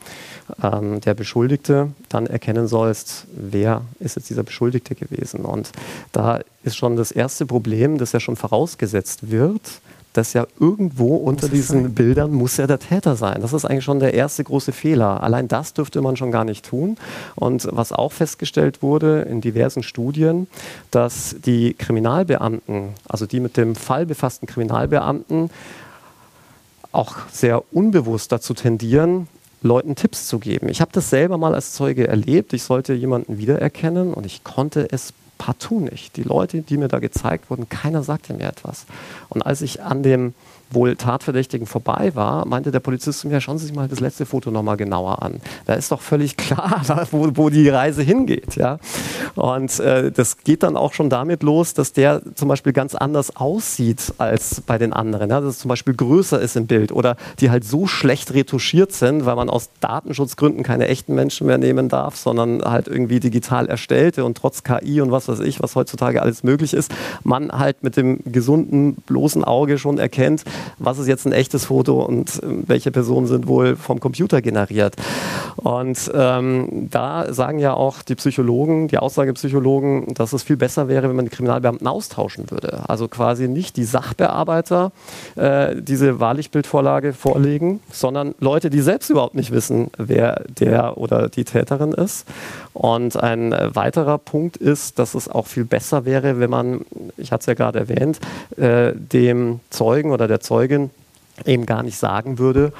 ähm, 0.62 1.00
der 1.00 1.14
Beschuldigte, 1.14 1.92
dann 2.08 2.26
erkennen 2.26 2.66
sollst, 2.66 3.26
wer 3.32 3.82
ist 4.00 4.16
jetzt 4.16 4.30
dieser 4.30 4.42
Beschuldigte 4.42 4.94
gewesen. 4.94 5.44
Und 5.44 5.70
da 6.12 6.40
ist 6.64 6.76
schon 6.76 6.96
das 6.96 7.12
erste 7.12 7.46
Problem, 7.46 7.98
das 7.98 8.12
ja 8.12 8.20
schon 8.20 8.36
vorausgesetzt 8.36 9.30
wird, 9.30 9.80
dass 10.18 10.32
ja 10.32 10.48
irgendwo 10.58 11.14
unter 11.14 11.48
diesen 11.48 11.82
sein. 11.84 11.94
Bildern 11.94 12.32
muss 12.32 12.56
ja 12.56 12.66
der 12.66 12.80
Täter 12.80 13.14
sein. 13.14 13.40
Das 13.40 13.52
ist 13.52 13.64
eigentlich 13.64 13.84
schon 13.84 14.00
der 14.00 14.14
erste 14.14 14.42
große 14.42 14.72
Fehler. 14.72 15.22
Allein 15.22 15.46
das 15.46 15.74
dürfte 15.74 16.00
man 16.00 16.16
schon 16.16 16.32
gar 16.32 16.44
nicht 16.44 16.66
tun. 16.66 16.96
Und 17.36 17.68
was 17.70 17.92
auch 17.92 18.10
festgestellt 18.10 18.82
wurde 18.82 19.22
in 19.22 19.40
diversen 19.40 19.84
Studien, 19.84 20.48
dass 20.90 21.36
die 21.46 21.74
Kriminalbeamten, 21.74 22.94
also 23.08 23.26
die 23.26 23.38
mit 23.38 23.56
dem 23.56 23.76
Fall 23.76 24.06
befassten 24.06 24.46
Kriminalbeamten, 24.46 25.50
auch 26.90 27.14
sehr 27.30 27.62
unbewusst 27.72 28.32
dazu 28.32 28.54
tendieren, 28.54 29.28
Leuten 29.62 29.94
Tipps 29.94 30.26
zu 30.26 30.40
geben. 30.40 30.68
Ich 30.68 30.80
habe 30.80 30.90
das 30.92 31.10
selber 31.10 31.38
mal 31.38 31.54
als 31.54 31.74
Zeuge 31.74 32.08
erlebt. 32.08 32.52
Ich 32.54 32.64
sollte 32.64 32.92
jemanden 32.92 33.38
wiedererkennen 33.38 34.14
und 34.14 34.26
ich 34.26 34.42
konnte 34.42 34.88
es 34.90 35.12
partout 35.38 35.80
nicht. 35.80 36.16
Die 36.16 36.22
Leute, 36.22 36.60
die 36.62 36.76
mir 36.76 36.88
da 36.88 36.98
gezeigt 36.98 37.48
wurden, 37.50 37.68
keiner 37.68 38.02
sagte 38.02 38.34
mir 38.34 38.48
etwas. 38.48 38.84
Und 39.28 39.42
als 39.42 39.62
ich 39.62 39.82
an 39.82 40.02
dem 40.02 40.34
wohl 40.70 40.96
Tatverdächtigen 40.96 41.66
vorbei 41.66 42.12
war, 42.14 42.46
meinte 42.46 42.70
der 42.70 42.80
Polizist 42.80 43.20
zu 43.20 43.28
mir, 43.28 43.40
schauen 43.40 43.58
Sie 43.58 43.66
sich 43.66 43.74
mal 43.74 43.88
das 43.88 44.00
letzte 44.00 44.26
Foto 44.26 44.50
nochmal 44.50 44.76
genauer 44.76 45.22
an. 45.22 45.40
Da 45.66 45.74
ist 45.74 45.90
doch 45.90 46.00
völlig 46.00 46.36
klar, 46.36 46.82
wo, 47.10 47.30
wo 47.34 47.50
die 47.50 47.68
Reise 47.68 48.02
hingeht. 48.02 48.56
Ja? 48.56 48.78
Und 49.34 49.78
äh, 49.80 50.10
das 50.10 50.38
geht 50.38 50.62
dann 50.62 50.76
auch 50.76 50.92
schon 50.92 51.10
damit 51.10 51.42
los, 51.42 51.74
dass 51.74 51.92
der 51.92 52.22
zum 52.34 52.48
Beispiel 52.48 52.72
ganz 52.72 52.94
anders 52.94 53.36
aussieht 53.36 54.14
als 54.18 54.60
bei 54.60 54.78
den 54.78 54.92
anderen. 54.92 55.30
Ja? 55.30 55.40
Dass 55.40 55.54
es 55.54 55.58
zum 55.58 55.68
Beispiel 55.68 55.94
größer 55.94 56.40
ist 56.40 56.56
im 56.56 56.66
Bild 56.66 56.92
oder 56.92 57.16
die 57.40 57.50
halt 57.50 57.64
so 57.64 57.86
schlecht 57.86 58.34
retuschiert 58.34 58.92
sind, 58.92 59.26
weil 59.26 59.36
man 59.36 59.48
aus 59.48 59.70
Datenschutzgründen 59.80 60.62
keine 60.62 60.88
echten 60.88 61.14
Menschen 61.14 61.46
mehr 61.46 61.58
nehmen 61.58 61.88
darf, 61.88 62.16
sondern 62.16 62.62
halt 62.62 62.88
irgendwie 62.88 63.20
digital 63.20 63.66
erstellte 63.66 64.24
und 64.24 64.36
trotz 64.36 64.62
KI 64.62 65.00
und 65.00 65.10
was 65.10 65.28
weiß 65.28 65.40
ich, 65.40 65.62
was 65.62 65.74
heutzutage 65.76 66.22
alles 66.22 66.42
möglich 66.42 66.74
ist, 66.74 66.92
man 67.24 67.50
halt 67.50 67.82
mit 67.82 67.96
dem 67.96 68.20
gesunden, 68.24 68.96
bloßen 69.06 69.44
Auge 69.44 69.78
schon 69.78 69.98
erkennt, 69.98 70.44
was 70.78 70.98
ist 70.98 71.08
jetzt 71.08 71.26
ein 71.26 71.32
echtes 71.32 71.66
Foto 71.66 72.02
und 72.02 72.42
äh, 72.42 72.46
welche 72.66 72.90
Personen 72.90 73.26
sind 73.26 73.46
wohl 73.46 73.76
vom 73.76 74.00
Computer 74.00 74.42
generiert. 74.42 74.96
Und 75.56 76.10
ähm, 76.14 76.88
da 76.90 77.32
sagen 77.32 77.58
ja 77.58 77.74
auch 77.74 78.02
die 78.02 78.14
Psychologen, 78.14 78.86
die 78.88 78.98
Aussagepsychologen, 78.98 80.14
dass 80.14 80.32
es 80.32 80.44
viel 80.44 80.56
besser 80.56 80.86
wäre, 80.88 81.08
wenn 81.08 81.16
man 81.16 81.24
die 81.24 81.30
Kriminalbeamten 81.30 81.86
austauschen 81.86 82.50
würde. 82.50 82.88
Also 82.88 83.08
quasi 83.08 83.48
nicht 83.48 83.76
die 83.76 83.84
Sachbearbeiter 83.84 84.92
äh, 85.34 85.74
diese 85.82 86.20
Wahrlichbildvorlage 86.20 87.12
vorlegen, 87.12 87.80
sondern 87.90 88.34
Leute, 88.38 88.70
die 88.70 88.80
selbst 88.80 89.10
überhaupt 89.10 89.34
nicht 89.34 89.50
wissen, 89.50 89.90
wer 89.98 90.42
der 90.48 90.96
oder 90.96 91.28
die 91.28 91.44
Täterin 91.44 91.92
ist. 91.92 92.26
Und 92.72 93.16
ein 93.16 93.50
weiterer 93.50 94.18
Punkt 94.18 94.56
ist, 94.56 95.00
dass 95.00 95.14
es 95.14 95.28
auch 95.28 95.48
viel 95.48 95.64
besser 95.64 96.04
wäre, 96.04 96.38
wenn 96.38 96.50
man, 96.50 96.82
ich 97.16 97.32
hatte 97.32 97.40
es 97.40 97.46
ja 97.46 97.54
gerade 97.54 97.80
erwähnt, 97.80 98.20
äh, 98.56 98.92
dem 98.94 99.58
Zeugen 99.70 100.12
oder 100.12 100.28
der 100.28 100.40
Zeugin 100.48 100.90
eben 101.44 101.66
gar 101.66 101.82
nicht 101.82 101.98
sagen 101.98 102.38
würde, 102.38 102.72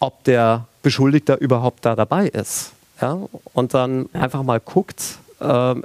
ob 0.00 0.24
der 0.24 0.66
Beschuldigter 0.82 1.40
überhaupt 1.40 1.84
da 1.84 1.94
dabei 1.94 2.26
ist. 2.26 2.72
Ja? 3.00 3.18
Und 3.54 3.74
dann 3.74 4.08
einfach 4.12 4.42
mal 4.42 4.60
guckt, 4.60 5.18
ähm, 5.40 5.84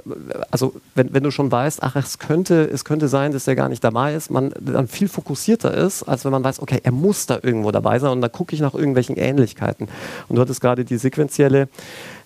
also 0.50 0.74
wenn, 0.94 1.14
wenn, 1.14 1.22
du 1.22 1.30
schon 1.30 1.52
weißt, 1.52 1.82
ach, 1.82 1.94
es 1.94 2.18
könnte, 2.18 2.68
es 2.72 2.84
könnte 2.84 3.08
sein, 3.08 3.32
dass 3.32 3.46
er 3.46 3.54
gar 3.54 3.68
nicht 3.68 3.84
dabei 3.84 4.14
ist, 4.14 4.30
man 4.30 4.52
dann 4.58 4.88
viel 4.88 5.08
fokussierter 5.08 5.72
ist, 5.72 6.02
als 6.04 6.24
wenn 6.24 6.32
man 6.32 6.42
weiß, 6.42 6.60
okay, 6.60 6.80
er 6.82 6.92
muss 6.92 7.26
da 7.26 7.38
irgendwo 7.40 7.70
dabei 7.70 7.98
sein 7.98 8.10
und 8.10 8.20
da 8.20 8.28
gucke 8.28 8.54
ich 8.54 8.60
nach 8.60 8.74
irgendwelchen 8.74 9.16
Ähnlichkeiten. 9.16 9.88
Und 10.28 10.36
du 10.36 10.42
hattest 10.42 10.60
gerade 10.60 10.84
die 10.84 10.96
sequentielle 10.96 11.68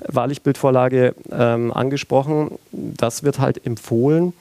Wahrlichbildvorlage 0.08 1.14
ähm, 1.30 1.72
angesprochen. 1.72 2.58
Das 2.72 3.24
wird 3.24 3.40
halt 3.40 3.66
empfohlen 3.66 4.32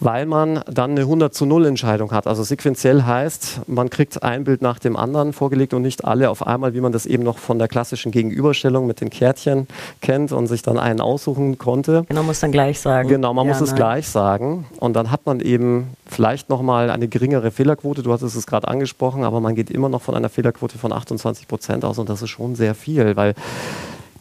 weil 0.00 0.26
man 0.26 0.62
dann 0.70 0.92
eine 0.92 1.00
100 1.00 1.34
zu 1.34 1.44
0 1.44 1.66
Entscheidung 1.66 2.12
hat. 2.12 2.26
Also 2.26 2.44
sequenziell 2.44 3.02
heißt, 3.02 3.62
man 3.66 3.90
kriegt 3.90 4.22
ein 4.22 4.44
Bild 4.44 4.62
nach 4.62 4.78
dem 4.78 4.96
anderen 4.96 5.32
vorgelegt 5.32 5.74
und 5.74 5.82
nicht 5.82 6.04
alle 6.04 6.30
auf 6.30 6.46
einmal, 6.46 6.74
wie 6.74 6.80
man 6.80 6.92
das 6.92 7.04
eben 7.04 7.24
noch 7.24 7.38
von 7.38 7.58
der 7.58 7.66
klassischen 7.66 8.12
Gegenüberstellung 8.12 8.86
mit 8.86 9.00
den 9.00 9.10
Kärtchen 9.10 9.66
kennt 10.00 10.30
und 10.30 10.46
sich 10.46 10.62
dann 10.62 10.78
einen 10.78 11.00
aussuchen 11.00 11.58
konnte. 11.58 12.04
Genau, 12.08 12.22
muss 12.22 12.40
dann 12.40 12.52
gleich 12.52 12.78
sagen. 12.78 13.08
Genau, 13.08 13.34
man 13.34 13.46
ja, 13.46 13.52
muss 13.52 13.60
nein. 13.60 13.68
es 13.68 13.74
gleich 13.74 14.08
sagen 14.08 14.66
und 14.78 14.94
dann 14.94 15.10
hat 15.10 15.26
man 15.26 15.40
eben 15.40 15.88
vielleicht 16.06 16.48
nochmal 16.48 16.90
eine 16.90 17.08
geringere 17.08 17.50
Fehlerquote. 17.50 18.02
Du 18.02 18.12
hattest 18.12 18.36
es 18.36 18.46
gerade 18.46 18.68
angesprochen, 18.68 19.24
aber 19.24 19.40
man 19.40 19.56
geht 19.56 19.70
immer 19.70 19.88
noch 19.88 20.02
von 20.02 20.14
einer 20.14 20.28
Fehlerquote 20.28 20.78
von 20.78 20.92
28 20.92 21.48
Prozent 21.48 21.84
aus 21.84 21.98
und 21.98 22.08
das 22.08 22.22
ist 22.22 22.30
schon 22.30 22.54
sehr 22.54 22.74
viel, 22.74 23.16
weil 23.16 23.34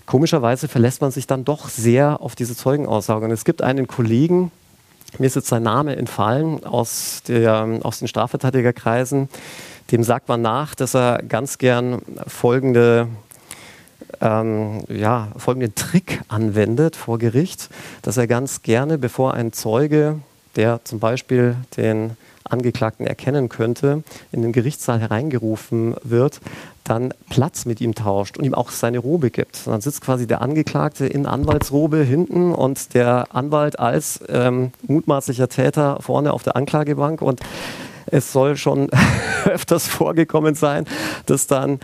komischerweise 0.08 0.68
verlässt 0.68 1.02
man 1.02 1.12
sich 1.12 1.28
dann 1.28 1.46
doch 1.46 1.70
sehr 1.70 2.22
auf 2.22 2.36
diese 2.36 2.56
Zeugenaussage. 2.56 3.26
Und 3.26 3.32
es 3.32 3.46
gibt 3.46 3.62
einen 3.62 3.88
Kollegen, 3.88 4.52
mir 5.18 5.26
ist 5.28 5.36
jetzt 5.36 5.48
sein 5.48 5.64
Name 5.64 5.96
entfallen 5.96 6.64
aus, 6.64 7.22
der, 7.28 7.80
aus 7.84 8.00
den 8.00 8.08
Strafverteidigerkreisen. 8.08 9.30
Dem 9.92 10.04
sagt 10.04 10.28
man 10.28 10.42
nach, 10.42 10.76
dass 10.76 10.96
er 10.96 11.24
ganz 11.28 11.58
gern 11.58 12.02
folgende, 12.28 13.08
ähm, 14.22 14.84
ja, 14.90 15.30
folgenden 15.38 15.76
Trick 15.76 16.22
anwendet 16.28 16.96
vor 16.96 17.20
Gericht, 17.20 17.70
dass 18.02 18.18
er 18.18 18.28
ganz 18.28 18.62
gerne, 18.62 18.98
bevor 18.98 19.34
ein 19.34 19.54
Zeuge, 19.54 20.20
der 20.56 20.84
zum 20.84 21.00
Beispiel 21.00 21.56
den 21.78 22.18
Angeklagten 22.52 23.06
erkennen 23.06 23.50
könnte, 23.50 24.04
in 24.32 24.42
den 24.42 24.52
Gerichtssaal 24.52 25.00
hereingerufen 25.00 25.96
wird, 26.04 26.40
dann 26.84 27.14
Platz 27.30 27.66
mit 27.66 27.82
ihm 27.82 27.96
tauscht 27.96 28.38
und 28.38 28.46
ihm 28.46 28.54
auch 28.54 28.72
seine 28.72 29.00
Robe 29.00 29.30
gibt. 29.30 29.62
Und 29.66 29.74
dann 29.74 29.82
sitzt 29.82 30.02
quasi 30.02 30.28
der 30.28 30.42
Angeklagte 30.42 31.06
in 31.06 31.26
Anwaltsrobe 31.26 31.98
hinten 32.04 32.54
und 32.54 32.94
der 32.94 33.36
Anwalt 33.36 33.80
als 33.80 34.22
ähm, 34.30 34.72
mutmaßlicher 34.88 35.50
Täter 35.50 35.98
vorne 36.02 36.34
auf 36.34 36.44
der 36.44 36.56
Anklagebank 36.56 37.22
und 37.22 37.42
es 38.06 38.32
soll 38.32 38.56
schon 38.58 38.90
öfters 39.46 39.88
vorgekommen 39.88 40.56
sein, 40.56 40.86
dass 41.26 41.48
dann 41.48 41.80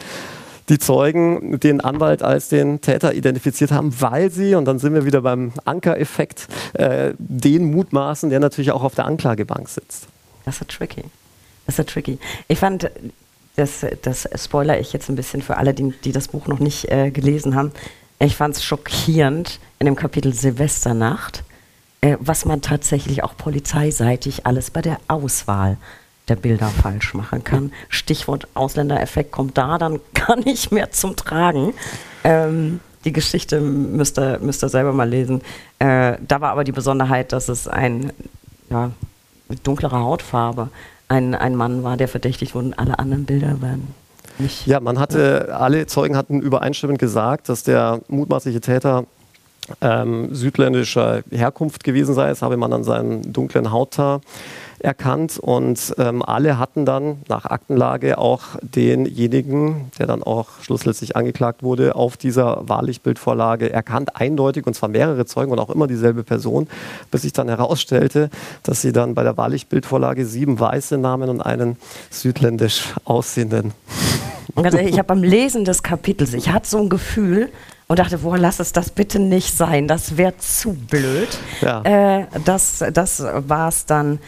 die 0.70 0.80
Zeugen 0.80 1.60
den 1.60 1.82
Anwalt 1.82 2.24
als 2.24 2.48
den 2.48 2.80
Täter 2.80 3.14
identifiziert 3.14 3.72
haben, 3.72 3.94
weil 4.00 4.32
sie, 4.32 4.56
und 4.56 4.66
dann 4.66 4.80
sind 4.80 4.94
wir 4.94 5.06
wieder 5.06 5.22
beim 5.22 5.52
Ankereffekt, 5.66 6.48
äh, 6.74 7.14
den 7.18 7.72
mutmaßen, 7.72 8.30
der 8.30 8.40
natürlich 8.40 8.72
auch 8.72 8.84
auf 8.84 8.96
der 8.96 9.06
Anklagebank 9.06 9.68
sitzt. 9.68 10.08
Das 10.46 10.62
ist 10.62 10.70
tricky. 10.70 11.04
Das 11.66 11.80
ist 11.80 11.90
tricky. 11.90 12.20
Ich 12.48 12.60
fand, 12.60 12.90
das, 13.56 13.86
das 14.02 14.28
spoiler 14.36 14.80
ich 14.80 14.94
jetzt 14.94 15.10
ein 15.10 15.16
bisschen 15.16 15.42
für 15.42 15.58
alle, 15.58 15.74
die, 15.74 15.92
die 16.04 16.12
das 16.12 16.28
Buch 16.28 16.48
noch 16.48 16.60
nicht 16.60 16.92
äh, 16.92 17.12
gelesen 17.12 17.56
haben. 17.56 17.72
Ich 18.20 18.36
fand 18.36 18.56
es 18.56 18.64
schockierend 18.64 19.60
in 19.80 19.86
dem 19.86 19.96
Kapitel 19.96 20.34
Silvesternacht, 20.34 21.44
äh, 22.02 22.18
was 22.20 22.46
man 22.46 22.62
tatsächlich 22.62 23.24
auch 23.24 23.38
polizeiseitig 23.38 24.46
alles 24.46 24.72
bei 24.72 24.82
der 24.82 24.98
Auswahl 25.08 25.78
der 26.30 26.36
Bilder 26.38 26.68
falsch 26.68 27.14
machen 27.14 27.44
kann. 27.44 27.74
Stichwort 27.90 28.48
Ausländereffekt 28.54 29.32
kommt 29.32 29.58
da 29.58 29.78
dann 29.78 30.00
gar 30.14 30.38
nicht 30.38 30.72
mehr 30.72 30.92
zum 30.92 31.16
Tragen. 31.16 31.74
Ähm, 32.24 32.80
die 33.04 33.12
Geschichte 33.12 33.60
müsst 33.60 34.18
ihr, 34.18 34.40
müsst 34.40 34.64
ihr 34.64 34.70
selber 34.70 34.94
mal 34.94 35.10
lesen. 35.10 35.42
Äh, 35.80 36.18
da 36.26 36.40
war 36.40 36.52
aber 36.52 36.64
die 36.64 36.72
Besonderheit, 36.72 37.34
dass 37.34 37.50
es 37.50 37.68
ein 37.68 38.14
ja, 38.70 38.92
mit 39.54 39.68
dunklerer 39.68 40.00
Hautfarbe 40.00 40.70
ein, 41.08 41.36
ein 41.36 41.56
Mann 41.56 41.84
war, 41.84 41.96
der 41.96 42.08
verdächtigt 42.08 42.56
wurde 42.56 42.68
und 42.68 42.80
alle 42.80 42.98
anderen 42.98 43.26
Bilder 43.26 43.62
waren 43.62 43.94
nicht. 44.40 44.66
Ja, 44.66 44.80
man 44.80 44.98
hatte, 44.98 45.56
alle 45.56 45.86
Zeugen 45.86 46.18
hatten 46.18 46.42
übereinstimmend 46.42 46.98
gesagt, 46.98 47.50
dass 47.50 47.62
der 47.62 48.02
mutmaßliche 48.08 48.62
Täter 48.62 49.06
ähm, 49.80 50.34
südländischer 50.34 51.22
Herkunft 51.30 51.84
gewesen 51.84 52.16
sei. 52.16 52.30
Das 52.30 52.42
habe 52.42 52.58
man 52.58 52.74
an 52.74 52.84
seinem 52.84 53.32
dunklen 53.32 53.72
Hauttar 53.72 54.22
erkannt 54.84 55.40
und 55.40 55.96
ähm, 55.98 56.22
alle 56.22 56.60
hatten 56.60 56.86
dann 56.86 57.22
nach 57.28 57.46
Aktenlage 57.46 58.18
auch 58.18 58.42
denjenigen, 58.62 59.92
der 59.98 60.08
dann 60.08 60.24
auch 60.24 60.48
schlussendlich 60.62 61.16
angeklagt 61.16 61.64
wurde, 61.64 61.96
auf 61.96 62.18
dieser 62.18 62.68
Wahrlichbildvorlage 62.68 63.72
erkannt, 63.72 64.16
eindeutig 64.16 64.68
und 64.68 64.76
zwar 64.76 64.90
mehrere 64.90 65.26
Zeugen 65.26 65.52
und 65.52 65.60
auch 65.60 65.70
immer 65.70 65.88
dieselbe 65.88 66.24
Person, 66.24 66.68
bis 67.12 67.22
sich 67.22 67.34
dann 67.34 67.48
herausstellte, 67.48 68.30
dass 68.64 68.82
sie 68.82 68.92
dann 68.92 69.16
bei 69.16 69.24
der 69.24 69.38
Wahrlichbildvorlage 69.38 70.26
sieben 70.26 70.60
weiße 70.60 70.98
Namen 70.98 71.30
und 71.30 71.42
einen 71.42 71.78
südländisch 72.10 72.94
aussehenden. 73.06 73.74
Ehrlich, 74.56 74.90
ich 74.90 75.00
habe 75.00 75.08
beim 75.08 75.24
Lesen 75.24 75.66
des 75.66 75.82
Kapitels, 75.82 76.34
ich 76.34 76.50
hatte 76.50 76.68
so 76.70 76.80
ein 76.80 76.90
Gefühl, 76.90 77.50
und 77.88 78.00
dachte, 78.00 78.20
boah, 78.20 78.38
lass 78.38 78.60
es 78.60 78.72
das 78.72 78.90
bitte 78.90 79.20
nicht 79.20 79.56
sein, 79.56 79.88
das 79.88 80.18
wäre 80.18 80.36
zu 80.38 80.74
blöd. 80.74 81.28
Ja. 81.62 81.82
Äh, 81.84 82.28
das 82.46 82.84
das 82.94 83.22
war 83.22 83.68
es 83.68 83.86
dann 83.86 84.20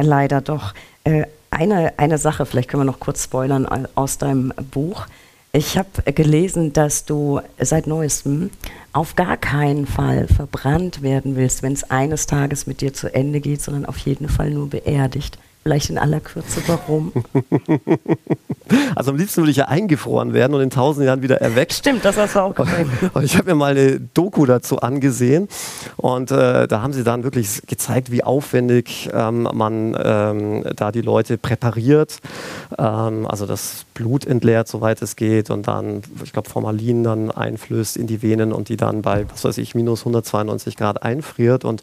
leider 0.00 0.40
doch. 0.40 0.74
Äh, 1.04 1.24
eine, 1.50 1.98
eine 1.98 2.18
Sache, 2.18 2.46
vielleicht 2.46 2.68
können 2.68 2.82
wir 2.82 2.92
noch 2.92 3.00
kurz 3.00 3.24
spoilern 3.24 3.86
aus 3.94 4.18
deinem 4.18 4.52
Buch. 4.72 5.06
Ich 5.52 5.78
habe 5.78 6.12
gelesen, 6.12 6.72
dass 6.72 7.04
du 7.04 7.40
seit 7.60 7.86
neuestem 7.86 8.50
auf 8.92 9.14
gar 9.14 9.36
keinen 9.36 9.86
Fall 9.86 10.26
verbrannt 10.26 11.02
werden 11.02 11.36
willst, 11.36 11.62
wenn 11.62 11.72
es 11.72 11.88
eines 11.90 12.26
Tages 12.26 12.66
mit 12.66 12.80
dir 12.80 12.92
zu 12.92 13.14
Ende 13.14 13.40
geht, 13.40 13.62
sondern 13.62 13.86
auf 13.86 13.98
jeden 13.98 14.28
Fall 14.28 14.50
nur 14.50 14.68
beerdigt. 14.68 15.38
Vielleicht 15.64 15.88
in 15.88 15.96
aller 15.96 16.20
Kürze, 16.20 16.60
warum? 16.66 17.12
Also 18.94 19.10
am 19.10 19.18
liebsten 19.18 19.42
würde 19.42 19.50
ich 19.50 19.58
ja 19.58 19.66
eingefroren 19.66 20.32
werden 20.32 20.54
und 20.54 20.62
in 20.62 20.70
tausend 20.70 21.04
Jahren 21.04 21.22
wieder 21.22 21.40
erweckt. 21.40 21.74
Stimmt, 21.74 22.04
das 22.04 22.16
hast 22.16 22.34
du 22.34 22.40
auch 22.40 22.54
gesehen. 22.54 22.90
Und 23.12 23.24
ich 23.24 23.36
habe 23.36 23.50
mir 23.50 23.54
mal 23.54 23.72
eine 23.72 24.00
Doku 24.00 24.46
dazu 24.46 24.80
angesehen 24.80 25.48
und 25.96 26.30
äh, 26.30 26.66
da 26.66 26.82
haben 26.82 26.92
sie 26.92 27.04
dann 27.04 27.24
wirklich 27.24 27.62
gezeigt, 27.66 28.10
wie 28.10 28.24
aufwendig 28.24 29.10
ähm, 29.12 29.48
man 29.52 29.96
ähm, 30.02 30.64
da 30.74 30.92
die 30.92 31.02
Leute 31.02 31.38
präpariert. 31.38 32.20
Ähm, 32.78 33.26
also 33.26 33.46
das 33.46 33.84
Blut 33.94 34.26
entleert, 34.26 34.68
soweit 34.68 35.02
es 35.02 35.16
geht 35.16 35.50
und 35.50 35.68
dann, 35.68 36.02
ich 36.24 36.32
glaube, 36.32 36.48
Formalin 36.48 37.04
dann 37.04 37.30
einflößt 37.30 37.96
in 37.96 38.06
die 38.06 38.22
Venen 38.22 38.52
und 38.52 38.68
die 38.68 38.76
dann 38.76 39.02
bei, 39.02 39.26
was 39.30 39.44
weiß 39.44 39.58
ich, 39.58 39.74
minus 39.74 40.00
192 40.00 40.76
Grad 40.76 41.02
einfriert 41.02 41.64
und 41.64 41.82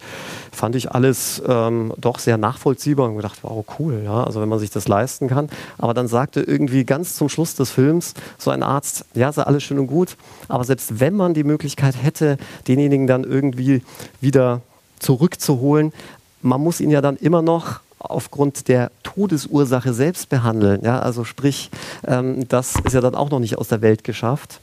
fand 0.51 0.75
ich 0.75 0.91
alles 0.91 1.41
ähm, 1.47 1.93
doch 1.97 2.19
sehr 2.19 2.37
nachvollziehbar 2.37 3.07
und 3.09 3.15
gedacht, 3.15 3.39
wow, 3.43 3.65
cool, 3.79 4.01
ja, 4.03 4.23
also 4.23 4.41
wenn 4.41 4.49
man 4.49 4.59
sich 4.59 4.69
das 4.69 4.87
leisten 4.87 5.27
kann. 5.27 5.49
Aber 5.77 5.93
dann 5.93 6.07
sagte 6.07 6.41
irgendwie 6.41 6.83
ganz 6.83 7.15
zum 7.15 7.29
Schluss 7.29 7.55
des 7.55 7.71
Films 7.71 8.13
so 8.37 8.51
ein 8.51 8.63
Arzt, 8.63 9.05
ja, 9.13 9.31
sei 9.31 9.43
alles 9.43 9.63
schön 9.63 9.79
und 9.79 9.87
gut, 9.87 10.17
aber 10.47 10.63
selbst 10.63 10.99
wenn 10.99 11.15
man 11.15 11.33
die 11.33 11.43
Möglichkeit 11.43 11.95
hätte, 12.01 12.37
denjenigen 12.67 13.07
dann 13.07 13.23
irgendwie 13.23 13.83
wieder 14.19 14.61
zurückzuholen, 14.99 15.93
man 16.41 16.61
muss 16.61 16.79
ihn 16.79 16.89
ja 16.89 17.01
dann 17.01 17.17
immer 17.17 17.41
noch 17.41 17.81
aufgrund 17.99 18.67
der 18.67 18.91
Todesursache 19.03 19.93
selbst 19.93 20.29
behandeln. 20.29 20.81
Ja, 20.83 20.99
also 20.99 21.23
sprich, 21.23 21.69
ähm, 22.05 22.47
das 22.47 22.75
ist 22.83 22.93
ja 22.93 23.01
dann 23.01 23.15
auch 23.15 23.29
noch 23.29 23.39
nicht 23.39 23.57
aus 23.57 23.67
der 23.67 23.81
Welt 23.81 24.03
geschafft. 24.03 24.59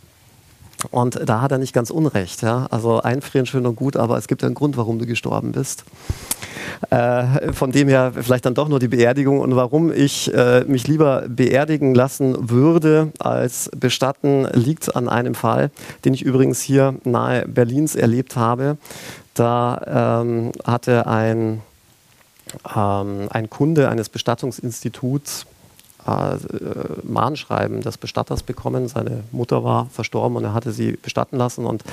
Und 0.90 1.28
da 1.28 1.40
hat 1.40 1.50
er 1.50 1.58
nicht 1.58 1.72
ganz 1.72 1.90
unrecht. 1.90 2.42
Ja? 2.42 2.66
Also 2.70 3.00
einfrieren 3.00 3.46
schön 3.46 3.66
und 3.66 3.76
gut, 3.76 3.96
aber 3.96 4.16
es 4.16 4.28
gibt 4.28 4.44
einen 4.44 4.54
Grund, 4.54 4.76
warum 4.76 4.98
du 4.98 5.06
gestorben 5.06 5.52
bist. 5.52 5.84
Äh, 6.90 7.52
von 7.52 7.72
dem 7.72 7.88
her 7.88 8.12
vielleicht 8.14 8.46
dann 8.46 8.54
doch 8.54 8.68
nur 8.68 8.78
die 8.78 8.88
Beerdigung 8.88 9.40
und 9.40 9.56
warum 9.56 9.92
ich 9.92 10.32
äh, 10.32 10.64
mich 10.64 10.86
lieber 10.86 11.24
beerdigen 11.28 11.94
lassen 11.94 12.50
würde 12.50 13.12
als 13.18 13.70
bestatten, 13.76 14.46
liegt 14.52 14.94
an 14.94 15.08
einem 15.08 15.34
Fall, 15.34 15.70
den 16.04 16.14
ich 16.14 16.22
übrigens 16.22 16.60
hier 16.60 16.94
nahe 17.04 17.46
Berlins 17.46 17.96
erlebt 17.96 18.36
habe. 18.36 18.76
Da 19.34 20.22
ähm, 20.22 20.52
hatte 20.64 21.06
ein, 21.06 21.62
ähm, 22.74 23.28
ein 23.30 23.50
Kunde 23.50 23.88
eines 23.88 24.08
Bestattungsinstituts 24.08 25.46
äh, 26.08 27.06
Mahnschreiben 27.06 27.80
des 27.80 27.98
Bestatters 27.98 28.42
bekommen. 28.42 28.88
Seine 28.88 29.24
Mutter 29.32 29.64
war 29.64 29.88
verstorben 29.90 30.36
und 30.36 30.44
er 30.44 30.54
hatte 30.54 30.72
sie 30.72 30.92
bestatten 30.92 31.36
lassen 31.36 31.66
und 31.66 31.84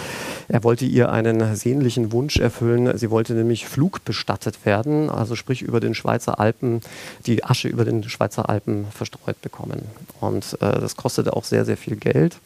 er 0.47 0.63
wollte 0.63 0.85
ihr 0.85 1.11
einen 1.11 1.55
sehnlichen 1.55 2.11
Wunsch 2.11 2.37
erfüllen. 2.37 2.97
Sie 2.97 3.09
wollte 3.09 3.33
nämlich 3.33 3.67
flugbestattet 3.67 4.65
werden, 4.65 5.09
also 5.09 5.35
sprich 5.35 5.61
über 5.61 5.79
den 5.79 5.95
Schweizer 5.95 6.39
Alpen, 6.39 6.81
die 7.25 7.43
Asche 7.43 7.67
über 7.67 7.85
den 7.85 8.03
Schweizer 8.07 8.49
Alpen 8.49 8.87
verstreut 8.91 9.41
bekommen. 9.41 9.83
Und 10.21 10.57
äh, 10.61 10.79
das 10.79 10.95
kostete 10.95 11.33
auch 11.33 11.43
sehr, 11.43 11.65
sehr 11.65 11.77
viel 11.77 11.95
Geld. 11.95 12.37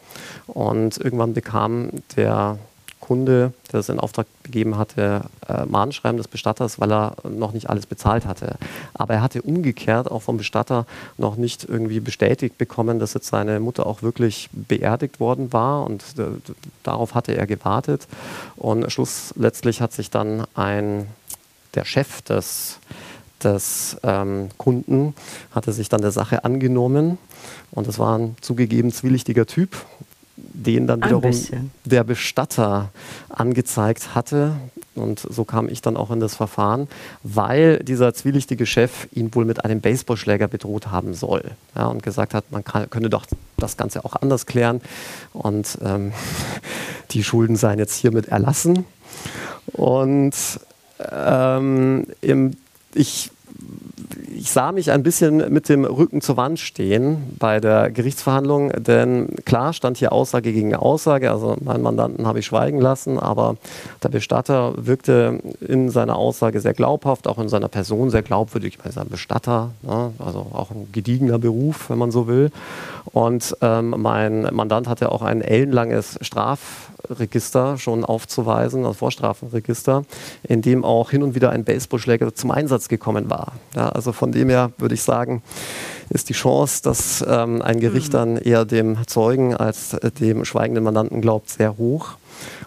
Und 0.48 0.98
irgendwann 0.98 1.34
bekam 1.34 1.90
der 2.16 2.58
Kunde, 3.10 3.54
der 3.72 3.80
das 3.80 3.90
in 3.90 4.00
Auftrag 4.00 4.28
gegeben 4.44 4.78
hatte, 4.78 5.22
äh, 5.48 5.66
Mahnschreiben 5.66 6.18
des 6.18 6.28
Bestatters, 6.28 6.80
weil 6.80 6.94
er 6.94 7.16
noch 7.28 7.54
nicht 7.54 7.68
alles 7.68 7.88
bezahlt 7.88 8.28
hatte. 8.28 8.54
Aber 8.94 9.16
er 9.16 9.24
hatte 9.24 9.42
umgekehrt 9.42 10.12
auch 10.12 10.22
vom 10.22 10.38
Bestatter 10.38 10.86
noch 11.18 11.36
nicht 11.36 11.68
irgendwie 11.68 12.02
bestätigt 12.02 12.60
bekommen, 12.60 13.00
dass 13.00 13.16
jetzt 13.16 13.26
seine 13.26 13.60
Mutter 13.60 13.88
auch 13.88 14.04
wirklich 14.04 14.48
beerdigt 14.52 15.20
worden 15.20 15.52
war 15.52 15.88
und 15.88 16.04
äh, 16.20 16.26
darauf 16.84 17.16
hatte 17.16 17.36
er 17.36 17.48
gewartet. 17.48 18.08
Und 18.56 18.92
schlussletztlich 18.92 19.82
hat 19.82 19.92
sich 19.92 20.12
dann 20.12 20.46
ein, 20.54 21.08
der 21.74 21.86
Chef 21.86 22.22
des 22.22 22.78
des 23.44 23.96
ähm, 24.04 24.50
Kunden 24.58 25.16
hatte 25.52 25.72
sich 25.72 25.88
dann 25.88 26.02
der 26.02 26.12
Sache 26.12 26.44
angenommen 26.44 27.18
und 27.72 27.88
das 27.88 28.00
war 28.00 28.18
ein 28.18 28.36
zugegeben 28.42 28.92
zwielichtiger 28.92 29.46
Typ, 29.46 29.78
den 30.54 30.88
dann 30.88 31.04
wiederum 31.04 31.34
der 31.86 32.04
Bestatter 32.04 32.90
angezeigt 33.30 34.16
hatte. 34.16 34.54
Und 34.96 35.20
so 35.20 35.46
kam 35.46 35.70
ich 35.70 35.82
dann 35.82 35.96
auch 35.96 36.12
in 36.12 36.20
das 36.20 36.36
Verfahren, 36.36 36.88
weil 37.24 37.80
dieser 37.80 38.14
zwielichtige 38.14 38.66
Chef 38.66 39.08
ihn 39.14 39.34
wohl 39.34 39.46
mit 39.46 39.64
einem 39.64 39.80
Baseballschläger 39.82 40.48
bedroht 40.48 40.88
haben 40.88 41.14
soll. 41.14 41.52
Ja, 41.76 41.88
und 41.88 42.04
gesagt 42.04 42.34
hat, 42.34 42.52
man 42.52 42.64
kann, 42.64 42.90
könne 42.90 43.10
doch 43.10 43.26
das 43.58 43.78
Ganze 43.78 44.04
auch 44.04 44.16
anders 44.16 44.46
klären. 44.46 44.82
Und 45.32 45.78
ähm, 45.84 46.12
die 47.12 47.24
Schulden 47.24 47.56
seien 47.56 47.80
jetzt 47.80 47.96
hiermit 47.96 48.28
erlassen. 48.28 48.86
Und 49.72 50.36
ähm, 51.00 52.06
im, 52.22 52.58
ich 52.94 53.32
ich 54.36 54.52
sah 54.52 54.72
mich 54.72 54.92
ein 54.92 55.04
bisschen 55.04 55.52
mit 55.52 55.70
dem 55.70 55.86
Rücken 55.86 56.22
zur 56.22 56.38
Wand 56.38 56.60
stehen 56.60 57.36
bei 57.38 57.60
der 57.60 57.92
Gerichtsverhandlung, 57.92 58.72
denn 58.72 59.36
klar 59.46 59.74
stand 59.74 59.98
hier 59.98 60.12
Aussage 60.12 60.52
gegen 60.54 60.76
Aussage. 60.76 61.32
Also 61.32 61.58
meinen 61.62 61.84
Mandanten 61.84 62.28
habe 62.28 62.40
ich 62.40 62.46
schweigen 62.46 62.80
lassen, 62.80 63.20
aber 63.20 63.58
der 64.04 64.10
Bestatter 64.10 64.74
wirkte 64.78 65.40
in 65.62 65.90
seiner 65.90 66.16
Aussage 66.16 66.62
sehr 66.62 66.74
glaubhaft, 66.74 67.28
auch 67.28 67.40
in 67.40 67.50
seiner 67.50 67.68
Person 67.68 68.10
sehr 68.10 68.22
glaubwürdig. 68.22 68.78
Ich 68.78 68.86
meine, 68.86 69.06
ein 69.06 69.10
Bestatter, 69.10 69.72
ne? 69.82 70.14
also 70.20 70.48
auch 70.54 70.72
ein 70.72 70.90
gediegener 70.92 71.40
Beruf, 71.40 71.90
wenn 71.90 71.98
man 71.98 72.12
so 72.12 72.28
will. 72.28 72.52
Und 73.12 73.56
ähm, 73.62 73.96
mein 73.98 74.48
Mandant 74.54 74.88
hatte 74.88 75.12
auch 75.12 75.22
ein 75.22 75.42
ellenlanges 75.42 76.20
Strafregister 76.22 77.78
schon 77.78 78.06
aufzuweisen, 78.06 78.84
das 78.84 78.98
Vorstrafenregister, 78.98 80.04
in 80.44 80.62
dem 80.62 80.84
auch 80.86 81.12
hin 81.12 81.24
und 81.24 81.36
wieder 81.36 81.50
ein 81.50 81.64
Baseballschläger 81.64 82.34
zum 82.36 82.52
Einsatz 82.52 82.88
gekommen 82.88 83.30
war. 83.30 83.54
Ja, 83.76 83.90
also 83.90 84.09
von 84.14 84.32
dem 84.32 84.50
her 84.50 84.72
würde 84.78 84.96
ich 84.96 85.04
sagen, 85.04 85.42
ist 86.10 86.30
die 86.30 86.34
Chance, 86.34 86.82
dass 86.84 87.24
ähm, 87.28 87.62
ein 87.62 87.80
Gericht 87.80 88.10
mhm. 88.10 88.18
dann 88.18 88.38
eher 88.38 88.66
dem 88.66 88.98
Zeugen 89.08 89.56
als 89.56 89.94
äh, 89.94 90.12
dem 90.12 90.46
schweigenden 90.46 90.84
Mandanten 90.84 91.22
glaubt, 91.22 91.50
sehr 91.50 91.78
hoch. 91.78 92.16